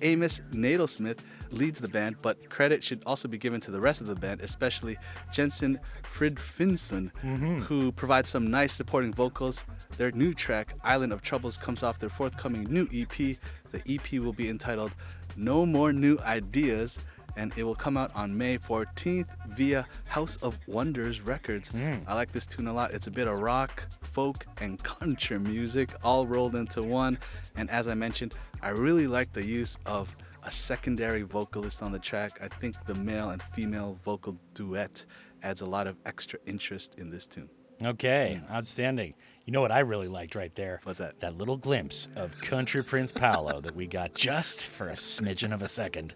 Amos 0.02 0.40
Nadelsmith 0.50 1.20
leads 1.50 1.80
the 1.80 1.88
band, 1.88 2.16
but 2.22 2.50
credit 2.50 2.82
should 2.84 3.02
also 3.06 3.28
be 3.28 3.38
given 3.38 3.60
to 3.62 3.70
the 3.70 3.80
rest 3.80 4.00
of 4.00 4.06
the 4.06 4.14
band, 4.14 4.40
especially 4.40 4.96
Jensen 5.32 5.78
Fridfinson, 6.02 7.10
Mhm. 7.22 7.62
who 7.62 7.92
provides 7.92 8.28
some 8.28 8.50
nice 8.50 8.72
supporting 8.72 9.12
vocals. 9.12 9.64
Their 9.96 10.10
new 10.12 10.34
track, 10.34 10.74
Island 10.84 11.12
of 11.12 11.22
Troubles, 11.22 11.56
comes 11.56 11.82
off 11.82 11.98
their 11.98 12.10
forthcoming 12.10 12.64
new 12.64 12.86
EP. 12.92 13.38
The 13.70 13.82
EP 13.86 14.18
will 14.18 14.32
be 14.32 14.48
entitled 14.48 14.92
No 15.36 15.64
More 15.64 15.92
New 15.92 16.18
Ideas, 16.18 16.98
and 17.36 17.52
it 17.56 17.64
will 17.64 17.74
come 17.74 17.96
out 17.96 18.10
on 18.14 18.36
May 18.36 18.58
14th 18.58 19.26
via 19.48 19.86
House 20.06 20.36
of 20.36 20.58
Wonders 20.66 21.20
Records. 21.20 21.70
Hmm. 21.70 21.94
I 22.06 22.14
like 22.14 22.32
this 22.32 22.46
tune 22.46 22.66
a 22.66 22.72
lot. 22.72 22.92
It's 22.92 23.06
a 23.06 23.10
bit 23.10 23.28
of 23.28 23.40
rock, 23.40 23.86
folk, 24.02 24.46
and 24.60 24.82
country 24.82 25.38
music 25.38 25.90
all 26.02 26.26
rolled 26.26 26.54
into 26.54 26.82
one. 26.82 27.18
And 27.56 27.70
as 27.70 27.88
I 27.88 27.94
mentioned, 27.94 28.34
I 28.62 28.70
really 28.70 29.06
like 29.06 29.32
the 29.32 29.44
use 29.44 29.78
of 29.86 30.16
a 30.44 30.50
secondary 30.50 31.22
vocalist 31.22 31.82
on 31.82 31.92
the 31.92 31.98
track. 31.98 32.38
I 32.42 32.48
think 32.48 32.76
the 32.86 32.94
male 32.94 33.30
and 33.30 33.40
female 33.40 33.98
vocal 34.04 34.36
duet 34.54 35.04
adds 35.42 35.60
a 35.60 35.66
lot 35.66 35.86
of 35.86 35.96
extra 36.04 36.38
interest 36.46 36.96
in 36.98 37.10
this 37.10 37.26
tune. 37.26 37.48
Okay, 37.82 38.40
hmm. 38.46 38.52
outstanding. 38.52 39.14
You 39.44 39.52
know 39.52 39.60
what 39.60 39.72
I 39.72 39.80
really 39.80 40.06
liked 40.06 40.36
right 40.36 40.54
there? 40.54 40.80
What's 40.84 40.98
that? 40.98 41.18
That 41.18 41.36
little 41.36 41.56
glimpse 41.56 42.06
of 42.14 42.40
Country 42.40 42.84
Prince 42.84 43.10
Paolo 43.10 43.60
that 43.60 43.74
we 43.74 43.88
got 43.88 44.14
just 44.14 44.66
for 44.66 44.88
a 44.88 44.92
smidgen 44.92 45.52
of 45.52 45.62
a 45.62 45.68
second. 45.68 46.14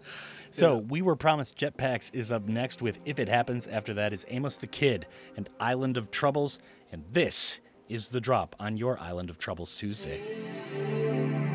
So 0.51 0.77
we 0.77 1.01
were 1.01 1.15
promised 1.15 1.57
Jetpacks 1.57 2.13
is 2.13 2.31
up 2.31 2.47
next 2.47 2.81
with 2.81 2.99
If 3.05 3.19
It 3.19 3.29
Happens. 3.29 3.67
After 3.67 3.93
that 3.95 4.13
is 4.13 4.25
Amos 4.29 4.57
the 4.57 4.67
Kid 4.67 5.05
and 5.35 5.49
Island 5.59 5.97
of 5.97 6.11
Troubles. 6.11 6.59
And 6.91 7.03
this 7.11 7.59
is 7.89 8.09
the 8.09 8.21
drop 8.21 8.55
on 8.59 8.77
your 8.77 8.99
Island 8.99 9.29
of 9.29 9.37
Troubles 9.37 9.75
Tuesday. 9.75 11.46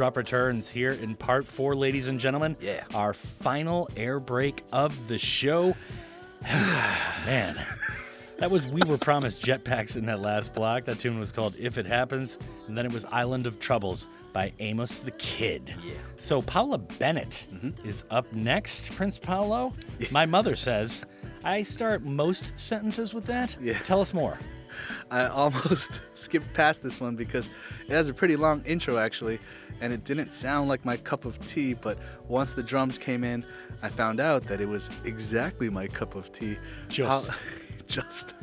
Drop 0.00 0.16
returns 0.16 0.66
here 0.66 0.92
in 0.92 1.14
part 1.14 1.44
four, 1.44 1.76
ladies 1.76 2.06
and 2.06 2.18
gentlemen. 2.18 2.56
Yeah. 2.58 2.84
Our 2.94 3.12
final 3.12 3.86
air 3.98 4.18
break 4.18 4.64
of 4.72 5.08
the 5.08 5.18
show. 5.18 5.76
Man, 6.42 7.54
that 8.38 8.50
was 8.50 8.66
We 8.66 8.80
Were 8.80 8.96
Promised 8.96 9.42
Jetpacks 9.42 9.98
in 9.98 10.06
that 10.06 10.20
last 10.20 10.54
block. 10.54 10.86
That 10.86 11.00
tune 11.00 11.20
was 11.20 11.32
called 11.32 11.54
If 11.58 11.76
It 11.76 11.84
Happens. 11.84 12.38
And 12.66 12.78
then 12.78 12.86
it 12.86 12.92
was 12.92 13.04
Island 13.12 13.46
of 13.46 13.58
Troubles 13.58 14.06
by 14.32 14.54
Amos 14.58 15.00
the 15.00 15.10
Kid. 15.10 15.74
Yeah. 15.84 15.92
So 16.16 16.40
Paola 16.40 16.78
Bennet 16.78 17.46
mm-hmm. 17.52 17.86
is 17.86 18.04
up 18.10 18.32
next, 18.32 18.94
Prince 18.94 19.18
Paolo. 19.18 19.74
My 20.10 20.24
mother 20.24 20.56
says 20.56 21.04
I 21.44 21.62
start 21.62 22.04
most 22.04 22.58
sentences 22.58 23.12
with 23.12 23.26
that. 23.26 23.54
Yeah. 23.60 23.76
Tell 23.80 24.00
us 24.00 24.14
more. 24.14 24.38
I 25.10 25.26
almost 25.26 26.00
skipped 26.14 26.52
past 26.54 26.82
this 26.82 27.00
one 27.00 27.16
because 27.16 27.50
it 27.86 27.92
has 27.92 28.08
a 28.08 28.14
pretty 28.14 28.36
long 28.36 28.62
intro 28.64 28.98
actually, 28.98 29.38
and 29.80 29.92
it 29.92 30.04
didn't 30.04 30.32
sound 30.32 30.68
like 30.68 30.84
my 30.84 30.96
cup 30.96 31.24
of 31.24 31.44
tea. 31.46 31.74
But 31.74 31.98
once 32.28 32.54
the 32.54 32.62
drums 32.62 32.98
came 32.98 33.24
in, 33.24 33.44
I 33.82 33.88
found 33.88 34.20
out 34.20 34.44
that 34.44 34.60
it 34.60 34.68
was 34.68 34.90
exactly 35.04 35.70
my 35.70 35.88
cup 35.88 36.14
of 36.14 36.32
tea. 36.32 36.58
Just. 36.88 37.28
Paul- 37.28 37.36
just. 37.86 38.34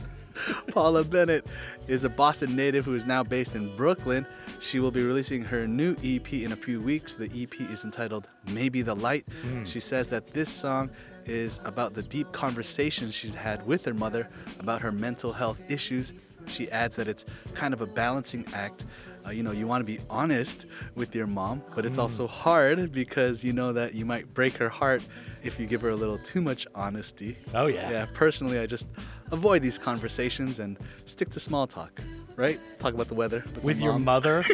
Paola 0.72 1.03
Bennet 1.03 1.45
is 1.88 2.03
a 2.03 2.09
Boston 2.09 2.55
native 2.55 2.85
who 2.85 2.93
is 2.93 3.05
now 3.05 3.23
based 3.23 3.55
in 3.55 3.76
Brooklyn. 3.76 4.26
She 4.59 4.80
will 4.80 4.91
be 4.91 5.03
releasing 5.03 5.43
her 5.43 5.68
new 5.68 5.95
EP 6.03 6.31
in 6.34 6.51
a 6.51 6.55
few 6.55 6.81
weeks. 6.81 7.15
The 7.15 7.26
EP 7.26 7.59
is 7.72 7.85
entitled 7.85 8.27
Maybe 8.51 8.81
the 8.81 8.95
Light. 8.95 9.26
Mm. 9.45 9.65
She 9.65 9.80
says 9.80 10.09
that 10.09 10.34
this 10.34 10.49
song 10.49 10.89
is 11.26 11.59
about 11.65 11.93
the 11.93 12.03
deep 12.03 12.31
conversations 12.31 13.14
she's 13.14 13.34
had 13.34 13.65
with 13.65 13.85
her 13.85 13.93
mother 13.93 14.30
about 14.59 14.81
her 14.81 14.91
mental 14.91 15.34
health 15.34 15.61
issues. 15.69 16.14
She 16.47 16.72
adds 16.72 16.95
that 16.95 17.07
it's 17.07 17.26
kind 17.53 17.73
of 17.73 17.81
a 17.81 17.85
balancing 17.85 18.45
act. 18.53 18.85
Uh, 19.28 19.32
you 19.32 19.44
know, 19.44 19.52
you 19.52 19.68
want 19.68 19.82
to 19.82 19.86
be 19.86 19.99
honest 20.10 20.66
with 20.95 21.14
your 21.14 21.28
mom, 21.28 21.62
but 21.76 21.86
it's 21.86 21.98
Mm. 21.98 22.04
also 22.04 22.28
hard 22.28 22.91
because 22.94 23.44
you 23.44 23.52
know 23.52 23.74
that 23.74 23.94
you 23.94 24.06
might 24.06 24.34
break 24.34 24.56
her 24.56 24.70
heart 24.70 25.04
if 25.44 25.60
you 25.60 25.66
give 25.66 25.82
her 25.82 25.90
a 25.90 25.95
little 25.95 26.18
too 26.20 26.41
much 26.41 26.66
honesty. 26.74 27.38
Oh, 27.54 27.68
yeah. 27.68 27.90
Yeah, 27.91 28.06
personally, 28.14 28.58
I 28.60 28.66
just 28.68 28.88
avoid 29.32 29.62
these 29.62 29.78
conversations 29.78 30.60
and 30.60 30.78
stick 31.06 31.30
to 31.32 31.40
small 31.41 31.68
talk, 31.68 31.99
right? 32.38 32.60
Talk 32.80 32.94
about 32.94 33.10
the 33.10 33.16
weather 33.16 33.44
with, 33.56 33.64
With 33.64 33.82
your 33.82 33.99
mother? 33.99 34.44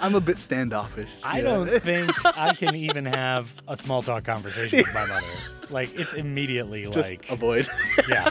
I'm 0.00 0.14
a 0.14 0.20
bit 0.20 0.38
standoffish. 0.40 1.08
I 1.22 1.38
yeah. 1.38 1.42
don't 1.44 1.80
think 1.82 2.10
I 2.38 2.54
can 2.54 2.74
even 2.74 3.04
have 3.06 3.52
a 3.68 3.76
small 3.76 4.02
talk 4.02 4.24
conversation 4.24 4.78
with 4.78 4.94
my 4.94 5.06
mother. 5.06 5.26
Like 5.70 5.98
it's 5.98 6.14
immediately 6.14 6.86
Just 6.90 7.10
like 7.10 7.30
avoid. 7.30 7.66
yeah. 8.08 8.28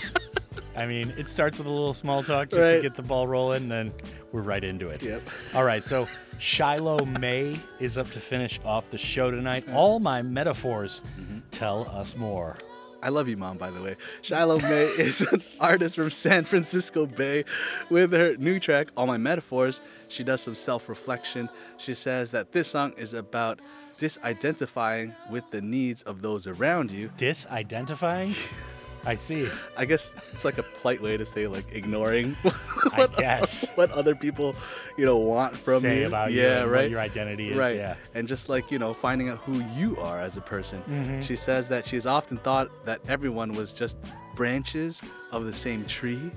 I 0.76 0.86
mean, 0.88 1.14
it 1.18 1.28
starts 1.28 1.58
with 1.60 1.68
a 1.68 1.70
little 1.72 1.94
small 1.94 2.24
talk 2.24 2.50
just 2.50 2.62
to 2.76 2.82
get 2.82 2.96
the 2.96 3.04
ball 3.04 3.28
rolling, 3.28 3.64
and 3.64 3.72
then 3.72 3.94
we're 4.34 4.42
right 4.42 4.64
into 4.64 4.90
it. 4.90 5.04
Yep. 5.04 5.22
All 5.54 5.64
right, 5.64 5.82
so 5.82 6.08
Shiloh 6.40 7.06
Mae 7.06 7.58
is 7.80 7.98
up 7.98 8.10
to 8.12 8.20
finish 8.20 8.60
off 8.66 8.90
the 8.90 8.98
show 8.98 9.32
tonight. 9.32 9.64
All 9.72 10.00
my 10.00 10.22
metaphors 10.22 11.02
mm-hmm. 11.18 11.40
tell 11.52 11.88
us 11.90 12.18
more. 12.18 12.58
I 13.04 13.10
love 13.10 13.28
you, 13.28 13.38
mom, 13.38 13.58
by 13.58 13.70
the 13.70 13.82
way. 13.82 13.96
Shiloh 14.24 14.60
Mae 14.60 14.84
is 14.98 15.22
an 15.22 15.40
artist 15.62 15.96
from 15.96 16.10
San 16.10 16.46
Francisco 16.46 17.06
Bay. 17.06 17.46
With 17.90 18.12
her 18.14 18.36
new 18.38 18.60
track, 18.60 18.90
All 18.98 19.08
My 19.08 19.18
Metaphors, 19.18 19.82
she 20.10 20.24
does 20.24 20.42
some 20.42 20.56
self 20.56 20.90
reflection. 20.90 21.48
She 21.78 21.94
says 21.94 22.32
that 22.32 22.54
this 22.54 22.70
song 22.70 22.94
is 22.98 23.14
about 23.14 23.60
disidentifying 24.00 25.16
with 25.30 25.50
the 25.52 25.62
needs 25.62 26.02
of 26.04 26.22
those 26.22 26.48
around 26.48 26.92
you. 26.92 27.12
Disidentifying? 27.18 28.36
I 29.06 29.16
see. 29.16 29.48
I 29.76 29.86
guess 29.86 30.16
it's 30.32 30.46
like 30.46 30.58
a 30.58 30.64
polite 30.64 31.02
way 31.02 31.18
to 31.18 31.26
say 31.26 31.46
like 31.48 31.74
ignoring 31.74 32.38
I 32.94 33.08
guess. 33.18 33.68
what 33.76 33.92
other 33.92 34.16
people, 34.16 34.56
you 34.98 35.06
know, 35.06 35.18
want 35.18 35.56
from 35.58 35.80
Say 35.82 36.02
you. 36.02 36.08
about 36.08 36.32
you 36.32 36.42
yeah, 36.42 36.62
what 36.62 36.70
right. 36.72 36.90
your 36.90 37.00
identity 37.02 37.50
is, 37.50 37.58
Right. 37.58 37.76
yeah. 37.76 37.96
And 38.14 38.28
just 38.28 38.48
like, 38.48 38.72
you 38.72 38.80
know, 38.80 38.94
finding 38.94 39.30
out 39.30 39.40
who 39.40 39.62
you 39.76 39.98
are 40.00 40.20
as 40.20 40.38
a 40.38 40.42
person. 40.42 40.82
Mhm. 40.90 41.22
She 41.22 41.36
says 41.36 41.68
that 41.68 41.86
she's 41.86 42.06
often 42.06 42.38
thought 42.38 42.70
that 42.86 43.02
everyone 43.08 43.52
was 43.54 43.74
just 43.74 43.98
branches 44.36 45.02
of 45.32 45.46
the 45.46 45.54
same 45.54 45.86
tree, 45.86 46.32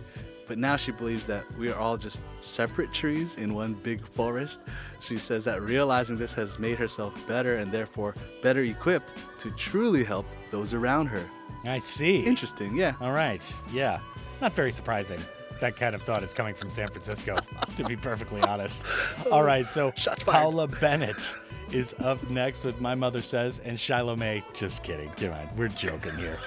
but 0.49 0.59
now 0.59 0.77
she 0.77 0.93
believes 0.93 1.27
that 1.27 1.45
we 1.57 1.71
are 1.71 1.79
all 1.79 1.97
just 1.97 2.21
separate 2.41 2.93
trees 2.93 3.37
in 3.37 3.55
one 3.55 3.75
big 3.75 4.07
forest. 4.09 4.61
She 5.01 5.19
says 5.19 5.45
that 5.45 5.63
realizing 5.63 6.17
this 6.17 6.35
has 6.35 6.59
made 6.59 6.79
herself 6.79 7.15
better 7.27 7.57
and 7.57 7.71
therefore 7.71 8.15
better 8.43 8.63
equipped 8.63 9.13
to 9.39 9.51
truly 9.53 10.03
help 10.05 10.27
those 10.51 10.75
around 10.75 11.07
her. 11.07 11.25
I 11.67 11.79
see. 11.79 12.21
Interesting, 12.21 12.77
yeah. 12.77 12.95
All 13.01 13.13
right. 13.13 13.57
Yeah. 13.73 14.01
Not 14.41 14.53
very 14.55 14.73
surprising. 14.73 15.21
That 15.61 15.77
kind 15.77 15.95
of 15.95 16.03
thought 16.03 16.23
is 16.23 16.35
coming 16.35 16.55
from 16.55 16.71
San 16.71 16.89
Francisco, 16.89 17.37
to 17.77 17.85
be 17.85 17.97
perfectly 17.97 18.43
honest. 18.43 18.85
All 19.33 19.43
right, 19.43 19.67
so 19.67 19.93
Paola 20.25 20.69
Bennet 20.69 21.35
is 21.73 21.95
up 22.01 22.29
next 22.29 22.63
with 22.65 22.81
My 22.81 22.95
Mother 22.95 23.23
Says, 23.23 23.61
and 23.61 23.81
Shiloh 23.81 24.17
Mae. 24.17 24.45
Just 24.53 24.83
kidding. 24.83 25.11
Come 25.13 25.33
on, 25.33 25.49
we're 25.57 25.69
joking 25.69 26.15
here. 26.17 26.39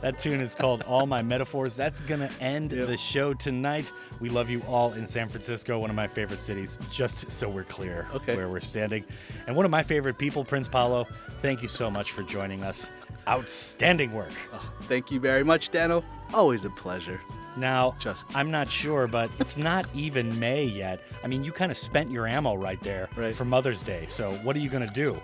That 0.00 0.18
tune 0.18 0.40
is 0.40 0.54
called 0.54 0.84
All 0.86 1.06
My 1.06 1.22
Metaphors. 1.22 1.74
That's 1.74 2.00
going 2.02 2.20
to 2.20 2.30
end 2.40 2.70
the 2.70 2.96
show 2.96 3.34
tonight. 3.34 3.92
We 4.20 4.28
love 4.28 4.48
you 4.48 4.60
all 4.62 4.92
in 4.92 5.06
San 5.06 5.28
Francisco, 5.28 5.78
one 5.78 5.90
of 5.90 5.96
my 5.96 6.06
favorite 6.06 6.40
cities, 6.40 6.78
just 6.88 7.32
so 7.32 7.48
we're 7.48 7.64
clear 7.64 8.06
okay. 8.14 8.36
where 8.36 8.48
we're 8.48 8.60
standing. 8.60 9.04
And 9.48 9.56
one 9.56 9.64
of 9.64 9.72
my 9.72 9.82
favorite 9.82 10.16
people, 10.16 10.44
Prince 10.44 10.68
Paolo, 10.68 11.08
thank 11.42 11.62
you 11.62 11.68
so 11.68 11.90
much 11.90 12.12
for 12.12 12.22
joining 12.22 12.62
us. 12.62 12.92
Outstanding 13.26 14.12
work. 14.12 14.32
Oh, 14.52 14.72
thank 14.82 15.10
you 15.10 15.18
very 15.18 15.42
much, 15.42 15.70
Dano. 15.70 16.04
Always 16.32 16.64
a 16.64 16.70
pleasure. 16.70 17.20
Now, 17.56 17.96
just 17.98 18.28
I'm 18.36 18.52
not 18.52 18.70
sure, 18.70 19.08
but 19.08 19.30
it's 19.40 19.56
not 19.56 19.86
even 19.94 20.38
May 20.38 20.64
yet. 20.64 21.00
I 21.24 21.26
mean, 21.26 21.42
you 21.42 21.50
kind 21.50 21.72
of 21.72 21.76
spent 21.76 22.08
your 22.08 22.28
ammo 22.28 22.54
right 22.54 22.80
there 22.82 23.08
for 23.34 23.44
Mother's 23.44 23.82
Day. 23.82 24.04
So 24.06 24.30
what 24.44 24.54
are 24.54 24.60
you 24.60 24.68
gonna 24.68 24.86
do? 24.86 25.20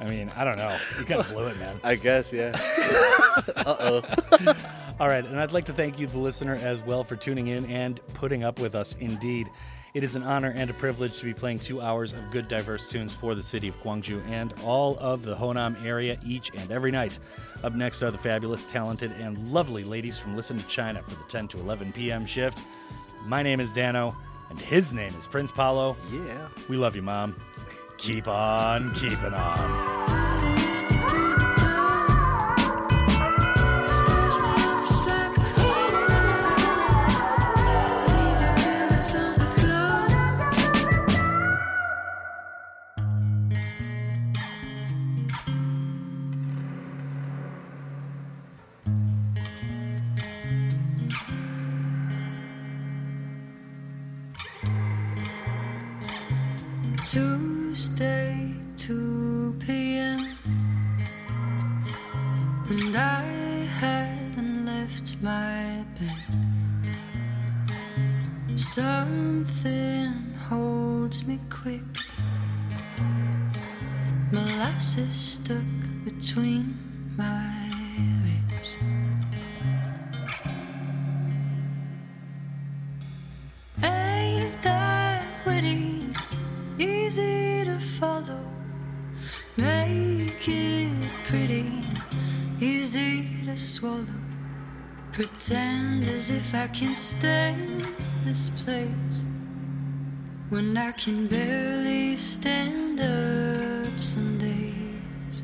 I 0.00 0.08
mean, 0.08 0.30
I 0.36 0.44
don't 0.44 0.56
know. 0.56 0.76
You 0.98 1.04
kind 1.04 1.20
of 1.20 1.28
blew 1.30 1.46
it, 1.46 1.58
man. 1.58 1.80
I 1.84 1.94
guess, 1.94 2.32
yeah. 2.32 2.52
uh 3.56 3.76
oh. 3.80 4.02
All 5.00 5.08
right, 5.08 5.24
and 5.24 5.40
I'd 5.40 5.52
like 5.52 5.64
to 5.66 5.72
thank 5.72 5.98
you, 5.98 6.06
the 6.06 6.18
listener, 6.18 6.54
as 6.54 6.82
well 6.82 7.02
for 7.02 7.16
tuning 7.16 7.48
in 7.48 7.64
and 7.66 8.00
putting 8.14 8.44
up 8.44 8.60
with 8.60 8.74
us. 8.74 8.94
Indeed, 9.00 9.50
it 9.92 10.04
is 10.04 10.14
an 10.14 10.22
honor 10.22 10.52
and 10.54 10.70
a 10.70 10.74
privilege 10.74 11.18
to 11.18 11.24
be 11.24 11.34
playing 11.34 11.58
two 11.58 11.80
hours 11.80 12.12
of 12.12 12.30
good, 12.30 12.48
diverse 12.48 12.86
tunes 12.86 13.12
for 13.12 13.34
the 13.34 13.42
city 13.42 13.68
of 13.68 13.80
Gwangju 13.82 14.24
and 14.28 14.54
all 14.64 14.96
of 14.98 15.22
the 15.24 15.34
Honam 15.34 15.82
area 15.84 16.18
each 16.24 16.50
and 16.54 16.70
every 16.70 16.90
night. 16.90 17.18
Up 17.62 17.74
next 17.74 18.02
are 18.02 18.10
the 18.10 18.18
fabulous, 18.18 18.66
talented, 18.66 19.12
and 19.20 19.52
lovely 19.52 19.84
ladies 19.84 20.18
from 20.18 20.36
Listen 20.36 20.58
to 20.58 20.66
China 20.66 21.02
for 21.02 21.14
the 21.14 21.24
10 21.24 21.48
to 21.48 21.58
11 21.58 21.92
p.m. 21.92 22.26
shift. 22.26 22.60
My 23.24 23.42
name 23.42 23.60
is 23.60 23.72
Dano, 23.72 24.16
and 24.50 24.60
his 24.60 24.92
name 24.92 25.14
is 25.16 25.26
Prince 25.26 25.50
Paolo. 25.50 25.96
Yeah. 26.12 26.48
We 26.68 26.76
love 26.76 26.94
you, 26.94 27.02
Mom. 27.02 27.40
Keep 28.04 28.28
on 28.28 28.92
keeping 28.92 29.32
on. 29.32 30.23
Can 96.84 96.94
stay 96.94 97.52
in 97.52 97.94
this 98.26 98.50
place 98.62 99.16
when 100.50 100.76
I 100.76 100.92
can 100.92 101.26
barely 101.26 102.14
stand 102.14 103.00
up 103.00 103.98
some 103.98 104.36
days. 104.36 105.40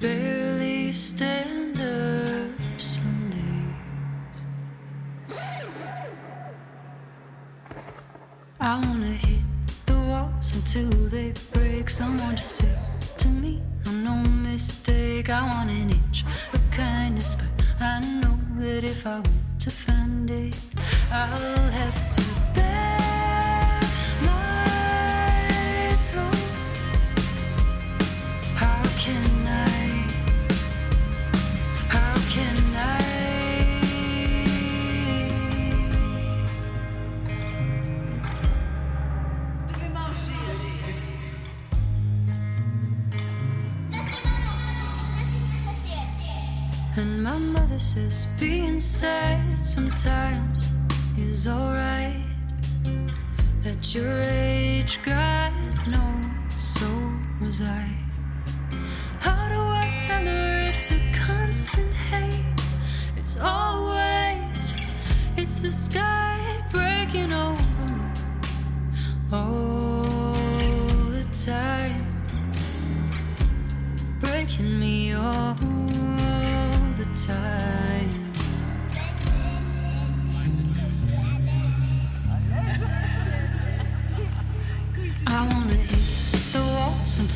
Barely 0.00 0.92
stand 0.92 1.78
up 1.78 2.58
some 2.78 3.30
days. 3.36 4.38
I 8.58 8.80
wanna 8.80 9.16
hit 9.26 9.44
the 9.84 9.98
walls 10.08 10.54
until 10.54 10.88
they 11.10 11.34
break. 11.52 11.90
Someone 11.90 12.36
to 12.36 12.42
say 12.42 12.78
to 13.18 13.28
me, 13.28 13.62
I'm 13.84 14.02
no 14.02 14.14
mistake. 14.14 15.28
I 15.28 15.42
want 15.50 15.68
an 15.68 15.90
inch 15.90 16.24
of 16.54 16.62
kindness, 16.70 17.36
but 17.36 17.50
I 17.78 18.00
know 18.20 18.38
that 18.60 18.84
if 18.84 19.06
I 19.06 19.16
want 19.16 19.55
to 19.66 19.72
find 19.72 20.30
it, 20.30 20.56
I'll 21.10 21.70
have 21.72 22.16
to 22.16 22.22
bear 22.54 23.80
my 24.22 25.90
throne. 26.08 26.32
How 28.54 28.82
can 29.02 29.26
I? 29.48 30.06
How 31.88 32.14
can 32.30 32.76
I? 32.76 33.02
And 46.98 47.22
my 47.24 47.36
mother 47.38 47.78
says 47.80 48.26
be 48.38 48.80
sad 48.80 49.55
sometimes 49.76 50.70
is 51.18 51.46
alright. 51.46 52.24
At 53.62 53.94
your 53.94 54.22
age, 54.22 54.98
God 55.04 55.52
knows, 55.86 56.54
so 56.56 56.88
was 57.42 57.60
I. 57.60 57.86
How 59.20 59.48
do 59.54 59.60
I 59.60 59.86
tell 60.06 60.24
her 60.24 60.70
it's 60.70 60.90
a 60.92 61.00
constant 61.12 61.92
haze? 61.92 62.70
It's 63.18 63.36
always, 63.36 64.76
it's 65.36 65.56
the 65.58 65.70
sky 65.70 66.38
breaking 66.72 67.32
over 67.34 67.86
me 67.98 68.08
all 69.30 70.08
the 71.18 71.26
time, 71.44 72.02
breaking 74.20 74.80
me 74.80 75.12
all 75.12 75.54
the 76.96 77.08
time. 77.26 77.75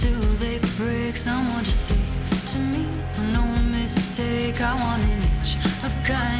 Until 0.02 0.20
they 0.36 0.58
break. 0.78 1.16
Someone 1.16 1.64
to 1.64 1.70
say 1.70 1.98
to 2.52 2.58
me, 2.58 2.86
no 3.32 3.44
mistake. 3.70 4.60
I 4.60 4.74
want 4.80 5.04
an 5.04 5.22
inch 5.22 5.56
of 5.84 5.92
kindness. 6.04 6.39